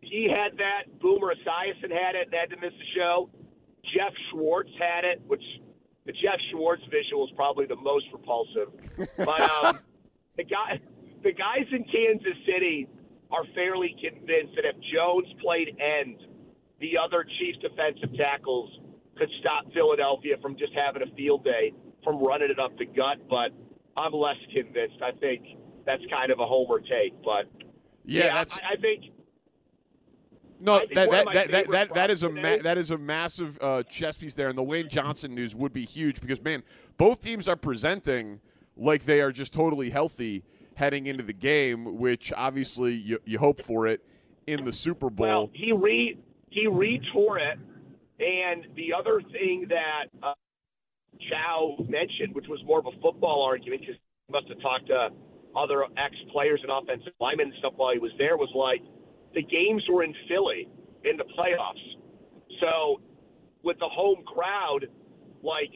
he 0.00 0.28
had 0.28 0.56
that. 0.58 1.00
Boomer 1.00 1.34
Esiason 1.34 1.90
had 1.90 2.14
it. 2.14 2.30
They 2.30 2.38
had 2.38 2.50
to 2.50 2.56
miss 2.56 2.72
the 2.72 3.00
show. 3.00 3.30
Jeff 3.94 4.12
Schwartz 4.30 4.70
had 4.78 5.04
it, 5.04 5.20
which 5.26 5.42
the 6.08 6.12
Jeff 6.14 6.40
Schwartz 6.50 6.82
visual 6.90 7.26
is 7.26 7.32
probably 7.36 7.66
the 7.66 7.76
most 7.76 8.06
repulsive. 8.14 8.72
But 9.18 9.42
um, 9.42 9.78
the 10.38 10.44
guy, 10.44 10.80
the 11.22 11.32
guys 11.32 11.68
in 11.70 11.84
Kansas 11.84 12.32
City 12.48 12.88
are 13.30 13.44
fairly 13.54 13.94
convinced 14.00 14.56
that 14.56 14.64
if 14.64 14.74
Jones 14.90 15.28
played 15.44 15.76
end, 15.78 16.16
the 16.80 16.96
other 16.96 17.26
Chiefs 17.38 17.58
defensive 17.60 18.16
tackles 18.16 18.70
could 19.18 19.28
stop 19.40 19.70
Philadelphia 19.74 20.36
from 20.40 20.56
just 20.56 20.72
having 20.72 21.02
a 21.02 21.14
field 21.14 21.44
day 21.44 21.74
from 22.02 22.24
running 22.24 22.48
it 22.50 22.58
up 22.58 22.72
the 22.78 22.86
gut. 22.86 23.18
But 23.28 23.52
I'm 23.94 24.14
less 24.14 24.40
convinced. 24.50 25.02
I 25.04 25.12
think 25.12 25.42
that's 25.84 26.02
kind 26.08 26.32
of 26.32 26.40
a 26.40 26.46
homer 26.46 26.80
take. 26.80 27.12
But 27.22 27.52
Yeah, 28.06 28.24
yeah, 28.24 28.32
that's- 28.32 28.58
I, 28.64 28.72
I 28.72 28.76
think 28.80 29.12
No, 30.60 30.80
that 30.80 31.10
that, 31.10 31.10
that, 31.10 31.50
that, 31.50 31.70
that, 31.70 31.94
that 31.94 32.10
is 32.10 32.22
a 32.22 32.28
ma- 32.28 32.56
that 32.62 32.78
is 32.78 32.90
a 32.90 32.98
massive 32.98 33.58
uh, 33.60 33.82
chess 33.84 34.16
piece 34.16 34.34
there, 34.34 34.48
and 34.48 34.58
the 34.58 34.62
Lane 34.62 34.88
Johnson 34.88 35.34
news 35.34 35.54
would 35.54 35.72
be 35.72 35.84
huge 35.84 36.20
because 36.20 36.42
man, 36.42 36.62
both 36.96 37.20
teams 37.20 37.46
are 37.46 37.56
presenting 37.56 38.40
like 38.76 39.04
they 39.04 39.20
are 39.20 39.32
just 39.32 39.52
totally 39.52 39.90
healthy 39.90 40.44
heading 40.74 41.06
into 41.06 41.24
the 41.24 41.32
game, 41.32 41.98
which 41.98 42.32
obviously 42.36 42.94
you, 42.94 43.18
you 43.24 43.38
hope 43.38 43.60
for 43.60 43.86
it 43.86 44.00
in 44.46 44.64
the 44.64 44.72
Super 44.72 45.10
Bowl. 45.10 45.26
Well, 45.26 45.50
he 45.52 45.72
re 45.72 46.18
he 46.50 46.66
retore 46.66 47.38
it, 47.40 47.58
and 48.20 48.66
the 48.74 48.92
other 48.98 49.20
thing 49.32 49.66
that 49.68 50.06
uh, 50.22 50.34
Chao 51.28 51.76
mentioned, 51.88 52.34
which 52.34 52.46
was 52.48 52.60
more 52.64 52.78
of 52.78 52.86
a 52.86 53.00
football 53.00 53.44
argument, 53.44 53.82
because 53.82 53.96
he 53.96 54.32
must 54.32 54.48
have 54.48 54.60
talked 54.60 54.86
to 54.88 55.10
other 55.56 55.84
ex 55.96 56.14
players 56.32 56.60
and 56.62 56.70
offensive 56.70 57.12
linemen 57.20 57.48
and 57.48 57.54
stuff 57.58 57.74
while 57.76 57.92
he 57.92 57.98
was 57.98 58.12
there, 58.18 58.36
was 58.36 58.50
like 58.54 58.82
the 59.34 59.42
games 59.42 59.82
were 59.90 60.02
in 60.02 60.14
Philly 60.28 60.68
in 61.04 61.16
the 61.16 61.24
playoffs, 61.24 61.84
so 62.60 63.00
with 63.62 63.78
the 63.78 63.88
home 63.88 64.22
crowd, 64.26 64.86
like 65.42 65.70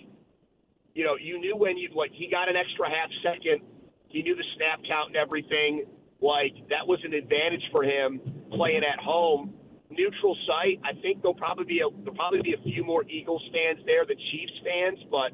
you 0.95 1.05
know, 1.05 1.17
you 1.17 1.41
knew 1.41 1.57
when 1.57 1.77
you 1.79 1.89
like 1.95 2.13
he 2.13 2.29
got 2.29 2.49
an 2.49 2.57
extra 2.57 2.89
half 2.89 3.09
second. 3.23 3.63
He 4.09 4.23
knew 4.23 4.37
the 4.37 4.45
snap 4.57 4.81
count 4.87 5.09
and 5.09 5.17
everything. 5.17 5.85
Like 6.21 6.53
that 6.69 6.87
was 6.87 7.01
an 7.05 7.15
advantage 7.15 7.65
for 7.73 7.83
him 7.83 8.21
playing 8.53 8.83
at 8.85 9.01
home. 9.03 9.55
Neutral 9.91 10.37
site. 10.47 10.81
I 10.85 10.97
think 11.01 11.21
there'll 11.21 11.37
probably 11.37 11.65
be 11.65 11.81
a 11.81 11.89
there'll 12.05 12.17
probably 12.17 12.43
be 12.43 12.55
a 12.55 12.63
few 12.63 12.85
more 12.85 13.05
Eagles 13.09 13.43
fans 13.53 13.85
there 13.85 14.05
than 14.07 14.17
Chiefs 14.33 14.57
fans, 14.65 14.99
but 15.11 15.33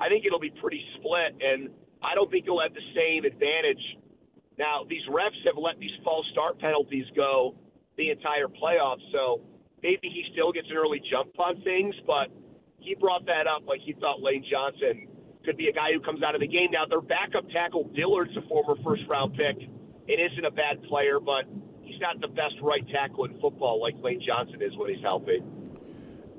I 0.00 0.08
think 0.08 0.24
it'll 0.24 0.40
be 0.40 0.52
pretty 0.60 0.80
split. 0.96 1.36
And 1.40 1.68
I 2.02 2.14
don't 2.14 2.30
think 2.30 2.44
he'll 2.44 2.60
have 2.60 2.72
the 2.72 2.88
same 2.94 3.24
advantage. 3.24 3.82
Now 4.58 4.82
these 4.88 5.06
refs 5.08 5.38
have 5.46 5.56
let 5.56 5.78
these 5.78 5.94
false 6.04 6.26
start 6.32 6.58
penalties 6.58 7.06
go 7.14 7.54
the 7.96 8.10
entire 8.10 8.46
playoffs, 8.46 9.02
so 9.12 9.40
maybe 9.82 10.08
he 10.10 10.24
still 10.32 10.52
gets 10.52 10.68
an 10.70 10.76
early 10.76 11.00
jump 11.10 11.38
on 11.38 11.62
things, 11.62 11.94
but 12.06 12.28
he 12.78 12.94
brought 12.94 13.24
that 13.26 13.46
up 13.46 13.66
like 13.66 13.80
he 13.80 13.92
thought 13.94 14.22
Lane 14.22 14.44
Johnson 14.50 15.08
could 15.44 15.56
be 15.56 15.68
a 15.68 15.72
guy 15.72 15.92
who 15.92 16.00
comes 16.00 16.22
out 16.22 16.34
of 16.34 16.40
the 16.40 16.46
game. 16.46 16.70
Now, 16.72 16.84
their 16.86 17.00
backup 17.00 17.48
tackle, 17.50 17.90
Dillard's 17.94 18.36
a 18.36 18.42
former 18.48 18.74
first 18.84 19.02
round 19.08 19.34
pick. 19.34 19.68
It 20.06 20.20
isn't 20.32 20.44
a 20.44 20.50
bad 20.50 20.82
player, 20.84 21.18
but 21.20 21.44
he's 21.82 22.00
not 22.00 22.20
the 22.20 22.28
best 22.28 22.54
right 22.62 22.86
tackle 22.88 23.24
in 23.24 23.40
football 23.40 23.80
like 23.80 23.94
Lane 24.02 24.22
Johnson 24.24 24.62
is 24.62 24.76
when 24.76 24.94
he's 24.94 25.02
healthy. 25.02 25.42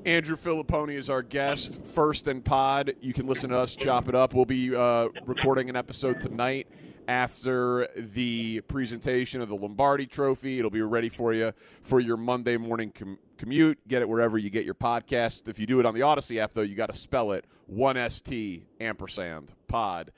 Andrew 0.05 0.37
Filipponi 0.37 0.93
is 0.93 1.09
our 1.09 1.21
guest, 1.21 1.83
first 1.83 2.27
and 2.27 2.43
pod. 2.43 2.93
You 3.01 3.13
can 3.13 3.27
listen 3.27 3.49
to 3.49 3.57
us 3.57 3.75
chop 3.75 4.07
it 4.07 4.15
up. 4.15 4.33
We'll 4.33 4.45
be 4.45 4.73
uh, 4.73 5.09
recording 5.25 5.69
an 5.69 5.75
episode 5.75 6.21
tonight 6.21 6.67
after 7.09 7.87
the 7.95 8.61
presentation 8.61 9.41
of 9.41 9.49
the 9.49 9.55
Lombardi 9.55 10.05
Trophy. 10.05 10.59
It'll 10.59 10.69
be 10.69 10.83
ready 10.83 11.09
for 11.09 11.33
you 11.33 11.53
for 11.81 11.99
your 11.99 12.17
Monday 12.17 12.55
morning 12.55 12.91
com- 12.91 13.17
commute. 13.35 13.79
Get 13.87 14.03
it 14.03 14.07
wherever 14.07 14.37
you 14.37 14.51
get 14.51 14.63
your 14.63 14.75
podcast. 14.75 15.47
If 15.47 15.57
you 15.57 15.65
do 15.65 15.79
it 15.79 15.87
on 15.87 15.95
the 15.95 16.01
Audacy 16.01 16.37
app, 16.37 16.53
though, 16.53 16.61
you 16.61 16.75
got 16.75 16.91
to 16.91 16.97
spell 16.97 17.31
it 17.31 17.45
one 17.65 17.97
ampersand 17.97 19.53
pod. 19.67 20.11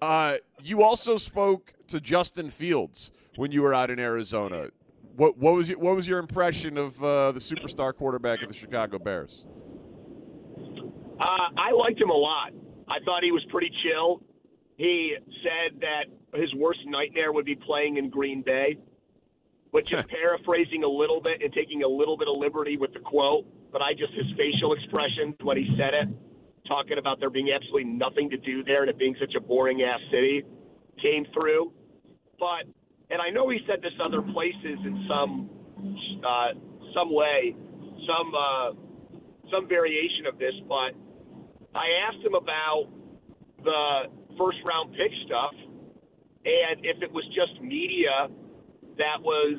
Uh, 0.00 0.36
you 0.62 0.84
also 0.84 1.16
spoke 1.16 1.72
to 1.88 2.00
Justin 2.00 2.50
Fields 2.50 3.10
when 3.34 3.50
you 3.50 3.62
were 3.62 3.74
out 3.74 3.90
in 3.90 3.98
Arizona. 3.98 4.68
What, 5.16 5.36
what 5.38 5.54
was 5.54 5.68
your, 5.68 5.80
what 5.80 5.96
was 5.96 6.06
your 6.06 6.20
impression 6.20 6.78
of 6.78 7.02
uh, 7.02 7.32
the 7.32 7.40
superstar 7.40 7.92
quarterback 7.92 8.42
of 8.42 8.48
the 8.48 8.54
Chicago 8.54 9.00
Bears? 9.00 9.46
Uh, 11.18 11.24
I 11.58 11.72
liked 11.72 12.00
him 12.00 12.10
a 12.10 12.16
lot. 12.16 12.52
I 12.88 13.00
thought 13.04 13.24
he 13.24 13.32
was 13.32 13.44
pretty 13.50 13.72
chill. 13.82 14.22
He 14.76 15.16
said 15.42 15.80
that 15.80 16.04
his 16.38 16.54
worst 16.54 16.80
nightmare 16.86 17.32
would 17.32 17.46
be 17.46 17.54
playing 17.54 17.96
in 17.96 18.10
Green 18.10 18.42
Bay, 18.42 18.76
which 19.70 19.92
is 19.92 20.04
paraphrasing 20.08 20.84
a 20.84 20.88
little 20.88 21.20
bit 21.20 21.42
and 21.42 21.52
taking 21.52 21.82
a 21.82 21.88
little 21.88 22.16
bit 22.16 22.28
of 22.28 22.36
liberty 22.36 22.76
with 22.76 22.92
the 22.92 23.00
quote, 23.00 23.46
but 23.72 23.80
I 23.80 23.94
just 23.94 24.12
his 24.12 24.26
facial 24.36 24.74
expression 24.74 25.34
when 25.42 25.56
he 25.56 25.74
said 25.78 25.94
it, 25.94 26.08
talking 26.68 26.98
about 26.98 27.20
there 27.20 27.30
being 27.30 27.50
absolutely 27.54 27.84
nothing 27.84 28.28
to 28.30 28.36
do 28.36 28.62
there 28.64 28.82
and 28.82 28.90
it 28.90 28.98
being 28.98 29.16
such 29.18 29.34
a 29.34 29.40
boring 29.40 29.82
ass 29.82 30.00
city. 30.10 30.42
came 31.00 31.26
through. 31.32 31.72
But 32.38 32.68
and 33.08 33.22
I 33.22 33.30
know 33.30 33.48
he 33.48 33.60
said 33.66 33.80
this 33.82 33.92
other 34.02 34.20
places 34.20 34.78
in 34.84 35.06
some 35.08 35.48
uh, 36.26 36.48
some 36.94 37.14
way, 37.14 37.56
some 38.06 38.32
uh, 38.34 38.70
some 39.50 39.68
variation 39.68 40.26
of 40.26 40.38
this, 40.38 40.54
but 40.68 40.92
I 41.74 41.86
asked 42.08 42.24
him 42.24 42.34
about 42.34 42.88
the 43.62 44.10
first 44.38 44.58
round 44.64 44.92
pick 44.92 45.12
stuff 45.26 45.54
and 46.46 46.84
if 46.84 47.02
it 47.02 47.10
was 47.10 47.24
just 47.34 47.60
media 47.60 48.28
that 48.98 49.20
was 49.20 49.58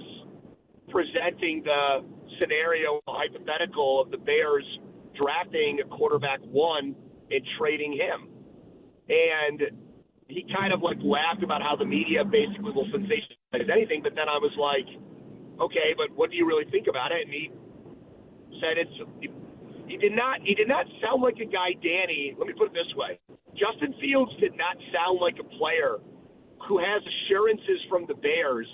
presenting 0.89 1.63
the 1.63 2.03
scenario 2.39 3.01
hypothetical 3.07 4.01
of 4.01 4.11
the 4.11 4.17
Bears 4.17 4.65
drafting 5.19 5.79
a 5.83 5.87
quarterback 5.97 6.39
one 6.45 6.95
and 7.29 7.41
trading 7.59 7.91
him. 7.91 8.29
And 9.09 9.61
he 10.27 10.45
kind 10.55 10.73
of 10.73 10.81
like 10.81 10.97
laughed 11.03 11.43
about 11.43 11.61
how 11.61 11.75
the 11.75 11.85
media 11.85 12.23
basically 12.23 12.71
will 12.71 12.87
sensationalize 12.87 13.69
anything, 13.71 14.01
but 14.03 14.15
then 14.15 14.29
I 14.29 14.37
was 14.39 14.51
like, 14.59 14.87
okay, 15.59 15.95
but 15.95 16.15
what 16.15 16.31
do 16.31 16.37
you 16.37 16.45
really 16.45 16.69
think 16.71 16.87
about 16.87 17.11
it? 17.11 17.25
And 17.25 17.33
he 17.33 17.51
said 18.59 18.77
it's 18.77 18.95
he, 19.87 19.97
did 19.97 20.13
not 20.13 20.41
he 20.43 20.53
did 20.53 20.67
not 20.67 20.85
sound 21.01 21.21
like 21.21 21.37
a 21.41 21.45
guy 21.45 21.73
Danny. 21.81 22.35
Let 22.37 22.47
me 22.47 22.53
put 22.53 22.71
it 22.71 22.73
this 22.73 22.91
way. 22.95 23.19
Justin 23.55 23.93
Fields 23.99 24.31
did 24.39 24.55
not 24.55 24.77
sound 24.93 25.19
like 25.19 25.35
a 25.39 25.47
player 25.57 25.97
who 26.67 26.77
has 26.77 27.01
assurances 27.01 27.79
from 27.89 28.05
the 28.07 28.13
Bears 28.15 28.67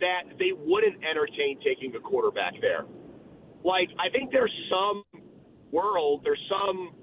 that 0.00 0.24
they 0.38 0.52
wouldn't 0.56 0.96
entertain 1.04 1.60
taking 1.64 1.94
a 1.94 2.00
quarterback 2.00 2.54
there. 2.60 2.84
Like, 3.64 3.88
I 4.00 4.08
think 4.10 4.32
there's 4.32 4.52
some 4.70 5.04
world, 5.70 6.22
there's 6.24 6.40
some, 6.48 6.96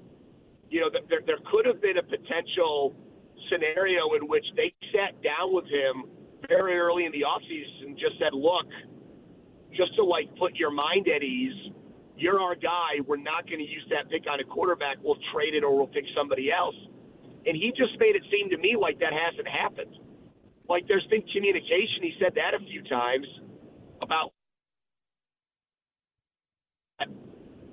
you 0.68 0.80
know, 0.80 0.90
there, 1.08 1.20
there 1.24 1.38
could 1.50 1.64
have 1.66 1.80
been 1.80 1.98
a 1.98 2.02
potential 2.02 2.94
scenario 3.50 4.14
in 4.20 4.28
which 4.28 4.44
they 4.56 4.74
sat 4.90 5.14
down 5.22 5.54
with 5.54 5.64
him 5.66 6.10
very 6.48 6.76
early 6.78 7.06
in 7.06 7.12
the 7.12 7.22
offseason 7.22 7.86
and 7.86 7.96
just 7.96 8.18
said, 8.18 8.34
look, 8.34 8.66
just 9.74 9.94
to 9.94 10.04
like 10.04 10.26
put 10.36 10.56
your 10.56 10.70
mind 10.70 11.06
at 11.08 11.22
ease, 11.22 11.72
you're 12.18 12.40
our 12.40 12.54
guy. 12.54 13.00
We're 13.06 13.22
not 13.22 13.46
going 13.46 13.58
to 13.60 13.68
use 13.68 13.86
that 13.90 14.10
pick 14.10 14.24
on 14.30 14.40
a 14.40 14.44
quarterback. 14.44 14.98
We'll 15.02 15.18
trade 15.32 15.54
it 15.54 15.64
or 15.64 15.76
we'll 15.76 15.88
pick 15.88 16.04
somebody 16.16 16.50
else. 16.52 16.76
And 17.46 17.56
he 17.56 17.72
just 17.76 17.98
made 17.98 18.16
it 18.16 18.22
seem 18.30 18.50
to 18.50 18.58
me 18.58 18.76
like 18.80 18.98
that 19.00 19.12
hasn't 19.12 19.48
happened. 19.48 19.96
Like 20.68 20.84
there's 20.88 21.06
been 21.10 21.22
communication. 21.32 22.02
He 22.02 22.12
said 22.20 22.34
that 22.36 22.52
a 22.54 22.60
few 22.66 22.82
times 22.84 23.26
about, 24.02 24.32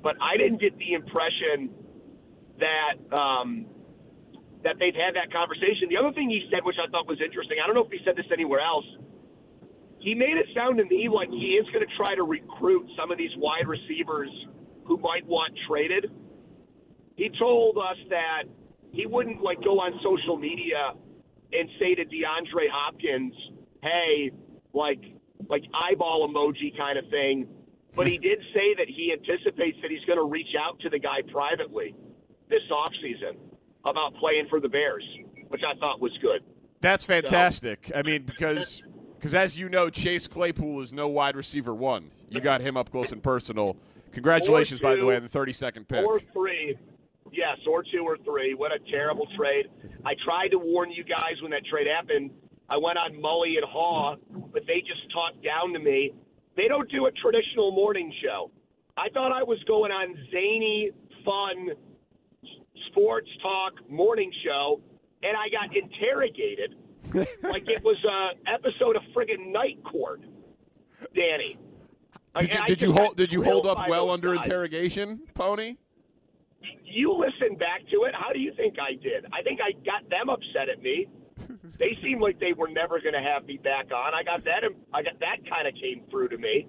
but 0.02 0.16
I 0.22 0.38
didn't 0.38 0.62
get 0.62 0.78
the 0.78 0.94
impression 0.94 1.72
that 2.60 2.96
um, 3.16 3.66
that 4.64 4.78
they've 4.80 4.96
had 4.96 5.16
that 5.16 5.34
conversation. 5.34 5.90
The 5.90 5.98
other 5.98 6.14
thing 6.14 6.30
he 6.30 6.48
said, 6.50 6.64
which 6.64 6.78
I 6.80 6.90
thought 6.90 7.08
was 7.08 7.20
interesting, 7.20 7.58
I 7.62 7.68
don't 7.68 7.76
know 7.76 7.84
if 7.84 7.92
he 7.92 8.00
said 8.06 8.16
this 8.16 8.30
anywhere 8.32 8.62
else. 8.62 8.86
He 10.06 10.14
made 10.14 10.38
it 10.38 10.46
sound 10.54 10.78
to 10.78 10.86
me 10.86 11.10
like 11.10 11.30
he 11.32 11.58
is 11.58 11.66
going 11.74 11.84
to 11.84 11.92
try 11.98 12.14
to 12.14 12.22
recruit 12.22 12.88
some 12.96 13.12
of 13.12 13.18
these 13.18 13.32
wide 13.38 13.68
receivers 13.68 14.30
who 14.86 14.98
might 14.98 15.26
want 15.26 15.58
traded. 15.68 16.12
He 17.16 17.32
told 17.40 17.80
us 17.80 17.98
that 18.12 18.44
he 18.92 19.08
wouldn't 19.08 19.42
like 19.42 19.64
go 19.64 19.80
on 19.80 20.00
social 20.04 20.38
media 20.38 20.94
and 21.52 21.70
say 21.80 21.96
to 21.96 22.06
DeAndre 22.06 22.70
Hopkins, 22.72 23.34
"Hey, 23.82 24.30
like 24.74 25.02
like 25.50 25.64
eyeball 25.74 26.30
emoji 26.30 26.78
kind 26.78 27.00
of 27.00 27.10
thing." 27.10 27.48
But 27.96 28.06
he 28.06 28.18
did 28.30 28.38
say 28.54 28.76
that 28.78 28.88
he 28.88 29.12
anticipates 29.12 29.80
that 29.82 29.90
he's 29.90 30.06
going 30.06 30.20
to 30.20 30.30
reach 30.30 30.54
out 30.56 30.80
to 30.82 30.90
the 30.92 31.00
guy 31.00 31.24
privately 31.32 31.96
this 32.48 32.62
offseason 32.72 33.38
about 33.84 34.14
playing 34.18 34.46
for 34.52 34.60
the 34.60 34.70
Bears, 34.70 35.04
which 35.48 35.62
I 35.68 35.76
thought 35.80 36.00
was 36.00 36.16
good. 36.22 36.44
That's 36.80 37.06
fantastic. 37.06 37.88
So, 37.88 37.98
I 37.98 38.04
mean, 38.04 38.22
because 38.22 38.84
because 39.26 39.34
as 39.34 39.58
you 39.58 39.70
know, 39.70 39.90
Chase 39.90 40.28
Claypool 40.28 40.82
is 40.82 40.94
no 40.94 41.08
wide 41.08 41.36
receiver 41.36 41.74
one. 41.74 42.12
You 42.30 42.40
got 42.42 42.62
him 42.62 42.78
up 42.78 42.92
close 42.92 43.12
and 43.12 43.24
personal. 43.24 43.76
Congratulations, 44.12 44.80
two, 44.80 44.84
by 44.84 44.96
the 44.96 45.04
way, 45.04 45.16
on 45.16 45.24
the 45.24 45.30
32nd 45.30 45.88
pick. 45.88 46.06
Or 46.06 46.22
three. 46.32 46.78
Yes, 47.32 47.58
or 47.68 47.82
two 47.82 48.04
or 48.04 48.18
three. 48.20 48.54
What 48.54 48.72
a 48.72 48.78
terrible 48.92 49.28
trade. 49.36 49.66
I 50.06 50.14
tried 50.24 50.50
to 50.50 50.60
warn 50.60 50.92
you 50.92 51.04
guys 51.04 51.42
when 51.42 51.50
that 51.54 51.66
trade 51.66 51.88
happened. 51.88 52.30
I 52.70 52.78
went 52.78 53.00
on 53.00 53.14
Mully 53.14 53.58
and 53.58 53.66
Haugh, 53.68 54.18
but 54.54 54.62
they 54.68 54.82
just 54.82 55.12
talked 55.12 55.44
down 55.44 55.74
to 55.74 55.80
me. 55.80 56.14
They 56.56 56.68
don't 56.68 56.90
do 56.92 57.08
a 57.08 57.12
traditional 57.14 57.72
morning 57.72 58.14
show. 58.24 58.52
I 58.96 59.10
thought 59.10 59.32
I 59.32 59.42
was 59.42 59.58
going 59.68 59.92
on 59.92 60.16
zany, 60.30 60.92
fun, 61.26 61.70
sports 62.92 63.30
talk 63.42 63.74
morning 63.90 64.32
show, 64.46 64.82
and 65.24 65.36
I 65.36 65.50
got 65.50 65.76
interrogated 65.76 66.76
like 67.44 67.68
it 67.68 67.84
was 67.84 67.98
an 68.04 68.40
episode 68.54 68.96
of 68.96 69.04
friggin' 69.16 69.52
Night 69.52 69.84
Court. 69.84 70.22
Danny. 71.16 71.58
Did 72.40 72.54
you, 72.54 72.66
did 72.66 72.82
you 72.82 72.92
hold 72.94 73.16
did 73.16 73.32
you 73.32 73.44
hold 73.44 73.66
up 73.66 73.88
well 73.88 74.10
under 74.10 74.36
guys. 74.36 74.46
interrogation, 74.46 75.22
Poni? 75.36 75.78
you 76.96 77.12
listen 77.14 77.58
back 77.58 77.82
to 77.92 78.04
it. 78.04 78.16
How 78.16 78.32
do 78.32 78.40
you 78.40 78.54
think 78.56 78.76
I 78.80 78.94
did? 78.94 79.26
I 79.34 79.44
think 79.44 79.60
I 79.62 79.74
got 79.86 80.10
them 80.10 80.30
upset 80.30 80.70
at 80.70 80.82
me. 80.82 81.08
They 81.78 81.98
seemed 82.02 82.22
like 82.22 82.40
they 82.40 82.54
were 82.54 82.70
never 82.70 83.02
going 83.02 83.14
to 83.14 83.22
have 83.22 83.46
me 83.46 83.58
back 83.58 83.92
on. 83.92 84.14
I 84.14 84.24
got 84.24 84.46
that. 84.46 84.64
I 84.94 85.04
got 85.04 85.20
that 85.20 85.38
kind 85.50 85.68
of 85.68 85.74
came 85.76 86.04
through 86.10 86.30
to 86.30 86.38
me. 86.38 86.68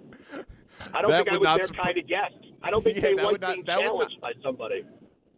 I 0.92 1.00
don't 1.00 1.10
that 1.10 1.24
think 1.24 1.32
I 1.32 1.38
was 1.38 1.68
their 1.68 1.84
kind 1.84 1.96
of 1.96 2.06
guest. 2.08 2.34
I 2.62 2.70
don't 2.70 2.82
think 2.82 2.96
yeah, 2.96 3.02
they 3.02 3.14
like 3.14 3.40
being 3.40 3.64
not, 3.64 3.80
challenged 3.80 4.18
not, 4.20 4.34
by 4.34 4.42
somebody. 4.42 4.84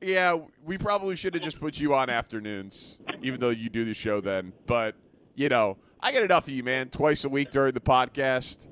Yeah, 0.00 0.38
we 0.64 0.78
probably 0.78 1.16
should 1.16 1.34
have 1.34 1.42
just 1.42 1.58
put 1.58 1.80
you 1.80 1.94
on 1.94 2.08
afternoons, 2.08 3.00
even 3.22 3.40
though 3.40 3.50
you 3.50 3.68
do 3.68 3.84
the 3.84 3.94
show 3.94 4.20
then. 4.20 4.52
But 4.66 4.94
you 5.34 5.48
know, 5.48 5.76
I 6.00 6.12
get 6.12 6.22
enough 6.22 6.46
of 6.46 6.52
you, 6.52 6.62
man. 6.62 6.88
Twice 6.88 7.24
a 7.24 7.28
week 7.28 7.50
during 7.50 7.72
the 7.72 7.80
podcast. 7.80 8.68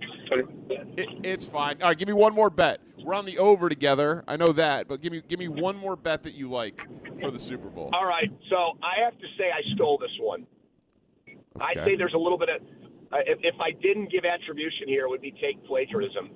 It, 0.97 1.09
it's 1.25 1.47
fine. 1.47 1.83
All 1.83 1.89
right, 1.89 1.99
give 1.99 2.09
me 2.09 2.15
one 2.15 2.35
more 2.35 2.51
bet. 2.51 2.81
We're 3.05 3.15
on 3.15 3.27
the 3.27 3.39
over 3.39 3.69
together. 3.69 4.25
I 4.27 4.37
know 4.37 4.53
that, 4.53 4.89
but 4.89 5.01
give 5.01 5.13
me 5.13 5.23
give 5.29 5.39
me 5.39 5.49
one 5.49 5.77
more 5.77 5.97
bet 5.97 6.23
that 6.25 6.35
you 6.35 6.49
like 6.49 6.81
for 7.21 7.31
the 7.31 7.39
Super 7.39 7.69
Bowl. 7.69 7.91
All 7.93 8.07
right. 8.07 8.31
So 8.51 8.79
I 8.83 9.05
have 9.05 9.19
to 9.19 9.27
say 9.39 9.51
I 9.51 9.63
stole 9.75 9.99
this 9.99 10.11
one. 10.21 10.47
Okay. 11.29 11.37
I'd 11.61 11.85
say 11.85 11.97
there's 11.97 12.15
a 12.15 12.19
little 12.19 12.39
bit 12.39 12.49
of 12.49 12.63
uh, 13.13 13.19
if, 13.27 13.39
if 13.43 13.55
I 13.61 13.71
didn't 13.81 14.11
give 14.11 14.25
attribution 14.25 14.89
here, 14.89 15.05
it 15.05 15.11
would 15.11 15.21
be 15.21 15.33
take 15.33 15.65
plagiarism. 15.67 16.31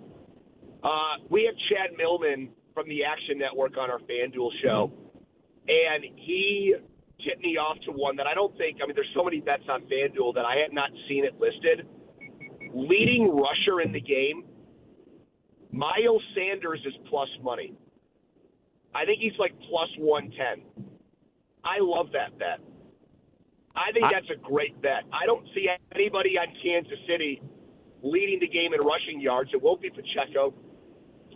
Uh, 0.82 1.16
we 1.28 1.44
have 1.44 1.54
Chad 1.68 1.96
Millman 1.96 2.50
from 2.74 2.88
the 2.88 3.04
Action 3.04 3.38
Network 3.38 3.76
on 3.78 3.90
our 3.90 3.98
FanDuel 4.00 4.50
show, 4.62 4.92
and 5.68 6.04
he 6.16 6.74
tipped 7.24 7.42
me 7.42 7.56
off 7.56 7.76
to 7.84 7.92
one 7.92 8.16
that 8.16 8.26
I 8.26 8.34
don't 8.34 8.56
think. 8.56 8.78
I 8.82 8.86
mean, 8.86 8.94
there's 8.94 9.12
so 9.14 9.24
many 9.24 9.40
bets 9.40 9.64
on 9.68 9.82
FanDuel 9.82 10.34
that 10.34 10.44
I 10.44 10.56
had 10.56 10.72
not 10.72 10.90
seen 11.08 11.24
it 11.24 11.38
listed. 11.38 11.86
Leading 12.72 13.30
rusher 13.34 13.80
in 13.80 13.92
the 13.92 14.00
game 14.00 14.44
Miles 15.72 16.22
Sanders 16.34 16.80
is 16.84 16.94
plus 17.08 17.28
money. 17.42 17.74
I 18.94 19.04
think 19.04 19.20
he's 19.20 19.38
like 19.38 19.52
plus 19.68 19.88
110. 19.98 20.66
I 21.64 21.78
love 21.80 22.08
that 22.12 22.38
bet. 22.38 22.58
I 23.76 23.92
think 23.92 24.06
I, 24.06 24.10
that's 24.12 24.30
a 24.30 24.40
great 24.42 24.80
bet. 24.82 25.04
I 25.12 25.26
don't 25.26 25.46
see 25.54 25.68
anybody 25.94 26.36
on 26.38 26.48
Kansas 26.62 26.98
City 27.06 27.40
leading 28.02 28.40
the 28.40 28.48
game 28.48 28.74
in 28.74 28.80
rushing 28.80 29.20
yards. 29.20 29.50
It 29.52 29.62
won't 29.62 29.80
be 29.80 29.90
Pacheco. 29.90 30.54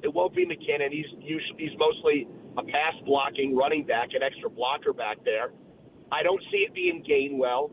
It 0.05 0.12
won't 0.12 0.35
be 0.35 0.45
McKinnon. 0.45 0.93
He's 0.93 1.07
usually, 1.19 1.57
he's 1.57 1.79
mostly 1.79 2.29
a 2.59 2.62
pass 2.62 2.93
blocking 3.07 3.57
running 3.57 3.85
back, 3.85 4.11
an 4.12 4.23
extra 4.23 4.51
blocker 4.51 4.93
back 4.93 5.17
there. 5.25 5.51
I 6.12 6.23
don't 6.23 6.43
see 6.53 6.59
it 6.59 6.75
being 6.75 7.03
Gainwell. 7.03 7.73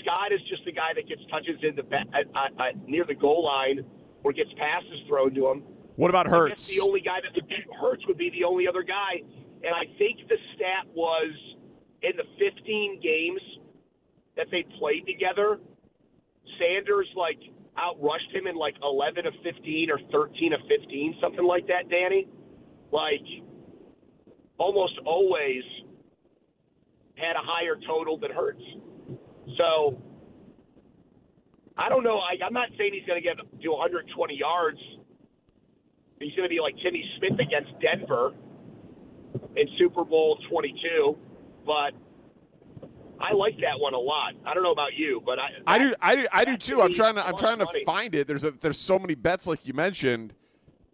Scott 0.00 0.32
is 0.32 0.40
just 0.48 0.64
the 0.64 0.72
guy 0.72 0.94
that 0.94 1.08
gets 1.08 1.20
touches 1.28 1.58
in 1.62 1.74
the 1.74 1.82
uh, 1.82 2.38
uh, 2.38 2.70
near 2.86 3.04
the 3.04 3.14
goal 3.14 3.44
line 3.44 3.84
or 4.22 4.32
gets 4.32 4.50
passes 4.56 5.00
thrown 5.08 5.34
to 5.34 5.48
him. 5.48 5.64
What 5.96 6.10
about 6.10 6.28
Hurts? 6.28 6.68
The 6.68 6.80
only 6.80 7.00
guy 7.00 7.18
that 7.20 7.42
Hurts 7.80 8.06
would 8.06 8.16
be 8.16 8.30
the 8.30 8.44
only 8.44 8.68
other 8.68 8.84
guy, 8.84 9.20
and 9.64 9.74
I 9.74 9.84
think 9.98 10.28
the 10.28 10.38
stat 10.54 10.86
was 10.94 11.34
in 12.02 12.12
the 12.16 12.24
15 12.38 13.00
games 13.02 13.40
that 14.36 14.46
they 14.52 14.64
played 14.78 15.06
together, 15.06 15.58
Sanders 16.58 17.08
like 17.16 17.38
outrushed 17.78 18.34
him 18.34 18.46
in 18.46 18.56
like 18.56 18.74
11 18.82 19.26
of 19.26 19.32
15 19.42 19.90
or 19.90 19.98
13 20.10 20.52
of 20.52 20.60
15, 20.68 21.16
something 21.20 21.44
like 21.44 21.66
that. 21.68 21.88
Danny, 21.88 22.28
like 22.90 23.24
almost 24.58 24.94
always 25.04 25.62
had 27.16 27.36
a 27.36 27.42
higher 27.42 27.76
total 27.86 28.18
than 28.18 28.30
Hurts. 28.30 28.62
So 29.56 30.02
I 31.76 31.88
don't 31.88 32.04
know. 32.04 32.18
I, 32.18 32.36
I'm 32.44 32.52
not 32.52 32.68
saying 32.76 32.92
he's 32.92 33.06
going 33.06 33.20
to 33.20 33.26
get 33.26 33.36
to 33.36 33.70
120 33.70 34.36
yards. 34.36 34.78
He's 36.20 36.34
going 36.36 36.48
to 36.48 36.52
be 36.54 36.60
like 36.60 36.74
Timmy 36.82 37.04
Smith 37.18 37.40
against 37.40 37.72
Denver 37.80 38.32
in 39.56 39.66
Super 39.78 40.04
Bowl 40.04 40.38
22, 40.50 41.16
but 41.66 41.92
I 43.22 43.32
like 43.32 43.56
that 43.60 43.78
one 43.78 43.94
a 43.94 43.98
lot. 43.98 44.34
I 44.44 44.52
don't 44.52 44.62
know 44.62 44.72
about 44.72 44.94
you, 44.94 45.22
but 45.24 45.38
I 45.38 45.50
I 45.66 45.78
do 45.78 45.94
I 46.00 46.16
do 46.16 46.26
I 46.32 46.44
do 46.44 46.56
too. 46.56 46.82
I'm 46.82 46.92
trying 46.92 47.14
to 47.14 47.26
I'm 47.26 47.36
trying 47.36 47.58
to 47.58 47.64
money. 47.64 47.84
find 47.84 48.14
it. 48.14 48.26
There's 48.26 48.44
a, 48.44 48.50
there's 48.50 48.78
so 48.78 48.98
many 48.98 49.14
bets 49.14 49.46
like 49.46 49.66
you 49.66 49.72
mentioned, 49.74 50.34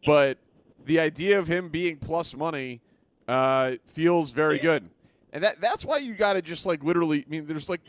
but 0.05 0.39
the 0.85 1.01
idea 1.01 1.39
of 1.39 1.47
him 1.47 1.69
being 1.71 1.97
plus 1.97 2.35
money 2.37 2.81
uh, 3.27 3.73
feels 3.87 4.31
very 4.33 4.59
good, 4.59 4.89
and 5.33 5.43
that 5.43 5.61
that's 5.61 5.85
why 5.85 5.99
you 5.99 6.15
got 6.15 6.35
to 6.35 6.43
just 6.43 6.67
like 6.67 6.85
literally. 6.85 7.25
I 7.27 7.31
mean, 7.31 7.47
there's 7.47 7.69
like 7.69 7.81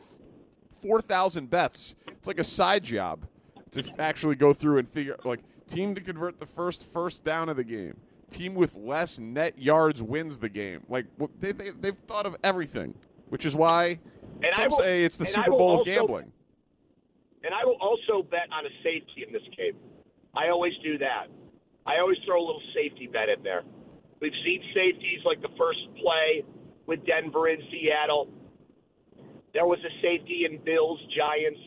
four 0.81 1.01
thousand 1.01 1.49
bets. 1.49 1.95
It's 2.07 2.27
like 2.27 2.39
a 2.39 2.43
side 2.43 2.83
job 2.83 3.25
to 3.71 3.83
actually 3.99 4.35
go 4.35 4.53
through 4.53 4.79
and 4.79 4.87
figure 4.87 5.17
like 5.23 5.41
team 5.67 5.93
to 5.95 6.01
convert 6.01 6.39
the 6.39 6.45
first 6.45 6.85
first 6.91 7.23
down 7.23 7.49
of 7.49 7.57
the 7.57 7.63
game. 7.63 7.95
Team 8.29 8.53
with 8.53 8.75
less 8.75 9.19
net 9.19 9.57
yards 9.57 10.03
wins 10.03 10.37
the 10.37 10.49
game. 10.49 10.81
Like 10.87 11.05
they, 11.39 11.51
they 11.51 11.71
they've 11.71 11.97
thought 12.07 12.25
of 12.25 12.35
everything, 12.43 12.93
which 13.29 13.45
is 13.45 13.55
why 13.55 13.99
And 14.43 14.53
I 14.53 14.57
some 14.57 14.69
will- 14.69 14.77
say 14.77 15.03
it's 15.03 15.17
the 15.17 15.25
Super 15.25 15.51
Bowl 15.51 15.81
of 15.81 15.85
gambling. 15.85 16.31
And 17.43 17.53
I 17.53 17.63
will 17.65 17.77
also 17.79 18.23
bet 18.23 18.47
on 18.51 18.65
a 18.65 18.69
safety 18.83 19.23
in 19.25 19.31
this 19.31 19.43
game. 19.55 19.77
I 20.35 20.49
always 20.49 20.73
do 20.83 20.97
that. 20.97 21.27
I 21.85 21.99
always 21.99 22.17
throw 22.25 22.37
a 22.37 22.45
little 22.45 22.61
safety 22.73 23.07
bet 23.07 23.29
in 23.29 23.41
there. 23.43 23.63
We've 24.21 24.35
seen 24.43 24.61
safeties 24.73 25.21
like 25.25 25.41
the 25.41 25.49
first 25.57 25.79
play 25.95 26.43
with 26.85 27.05
Denver 27.05 27.47
in 27.47 27.59
Seattle. 27.71 28.29
There 29.53 29.65
was 29.65 29.79
a 29.79 30.01
safety 30.01 30.45
in 30.45 30.59
Bills 30.63 30.99
Giants 31.15 31.59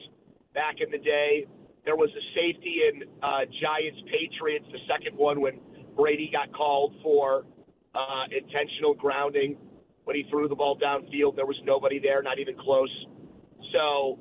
back 0.55 0.77
in 0.81 0.91
the 0.91 0.99
day. 0.99 1.47
There 1.85 1.97
was 1.97 2.11
a 2.11 2.25
safety 2.35 2.83
in 2.93 3.03
uh, 3.23 3.47
Giants 3.61 4.01
Patriots, 4.07 4.66
the 4.70 4.79
second 4.87 5.16
one 5.16 5.41
when 5.41 5.59
Brady 5.97 6.31
got 6.31 6.53
called 6.53 6.95
for 7.03 7.45
uh, 7.95 8.25
intentional 8.31 8.95
grounding 8.95 9.57
when 10.05 10.16
he 10.16 10.24
threw 10.30 10.48
the 10.48 10.55
ball 10.55 10.76
downfield. 10.78 11.36
There 11.36 11.46
was 11.46 11.57
nobody 11.64 11.98
there, 11.98 12.22
not 12.22 12.38
even 12.38 12.57
close. 12.57 12.90
So 13.72 14.18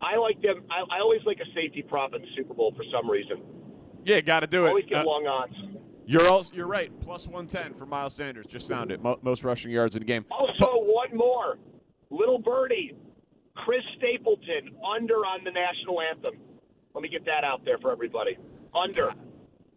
I 0.00 0.16
like 0.16 0.40
them. 0.42 0.62
I, 0.70 0.96
I 0.96 1.00
always 1.00 1.20
like 1.24 1.38
a 1.40 1.54
safety 1.54 1.82
prop 1.82 2.14
in 2.14 2.22
the 2.22 2.28
Super 2.36 2.54
Bowl 2.54 2.72
for 2.76 2.84
some 2.92 3.08
reason. 3.10 3.42
Yeah, 4.04 4.20
got 4.20 4.40
to 4.40 4.46
do 4.46 4.66
Always 4.66 4.84
it. 4.84 4.90
get 4.90 4.98
Uh, 5.02 5.04
long 5.04 5.26
odds. 5.26 5.54
you're 6.06 6.26
also 6.28 6.54
you're 6.54 6.66
right. 6.66 6.90
Plus 7.00 7.28
one 7.28 7.46
ten 7.46 7.74
for 7.74 7.86
Miles 7.86 8.14
Sanders. 8.14 8.46
Just 8.46 8.68
found 8.68 8.90
it. 8.90 9.02
Mo- 9.02 9.18
most 9.22 9.44
rushing 9.44 9.70
yards 9.70 9.94
in 9.94 10.00
the 10.00 10.06
game. 10.06 10.24
Also, 10.30 10.66
one 10.84 11.14
more. 11.14 11.58
Little 12.08 12.38
birdie, 12.38 12.96
Chris 13.54 13.82
Stapleton 13.98 14.74
under 14.84 15.16
on 15.26 15.44
the 15.44 15.50
national 15.52 16.00
anthem. 16.00 16.34
Let 16.94 17.02
me 17.02 17.08
get 17.08 17.24
that 17.26 17.44
out 17.44 17.64
there 17.64 17.78
for 17.78 17.92
everybody. 17.92 18.36
Under. 18.74 19.12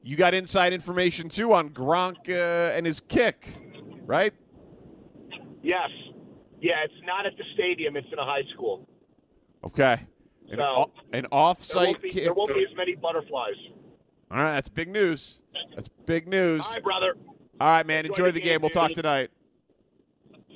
You 0.02 0.16
got 0.16 0.34
inside 0.34 0.74
information 0.74 1.30
too 1.30 1.54
on 1.54 1.70
Gronk 1.70 2.28
uh, 2.30 2.76
and 2.76 2.86
his 2.86 3.00
kick, 3.02 3.50
right? 4.06 4.34
Yes. 5.64 5.90
Yeah, 6.62 6.84
it's 6.86 6.94
not 7.06 7.26
at 7.26 7.36
the 7.38 7.44
stadium. 7.56 7.96
It's 7.98 8.08
in 8.12 8.20
a 8.20 8.26
high 8.26 8.44
school. 8.54 8.88
Okay. 9.64 10.00
An, 10.50 10.58
So, 10.58 10.64
o- 10.64 10.92
an 11.14 11.26
off-site 11.32 11.88
won't, 11.88 12.02
be, 12.02 12.10
kick. 12.10 12.24
there 12.24 12.34
won't 12.34 12.54
be 12.54 12.64
as 12.70 12.76
many 12.78 12.96
butterflies. 12.96 13.56
All 14.30 14.38
right, 14.44 14.52
that's 14.54 14.70
big 14.70 14.90
news. 14.90 15.42
That's 15.76 15.88
big 15.88 16.28
news. 16.28 16.66
All 16.66 16.74
right, 16.74 16.84
brother. 16.84 17.16
All 17.60 17.68
right, 17.68 17.86
man. 17.86 18.06
Enjoy 18.06 18.14
Enjoy 18.24 18.26
the 18.26 18.32
the 18.34 18.40
game, 18.42 18.50
game. 18.54 18.62
We'll 18.62 18.70
talk 18.70 18.92
tonight. 18.92 19.30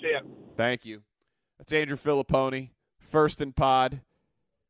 See 0.02 0.12
ya. 0.12 0.20
Thank 0.56 0.86
you. 0.86 1.02
That's 1.58 1.72
Andrew 1.74 1.98
Fillipponi, 1.98 2.70
first 3.00 3.42
in 3.42 3.54
pod. 3.54 4.02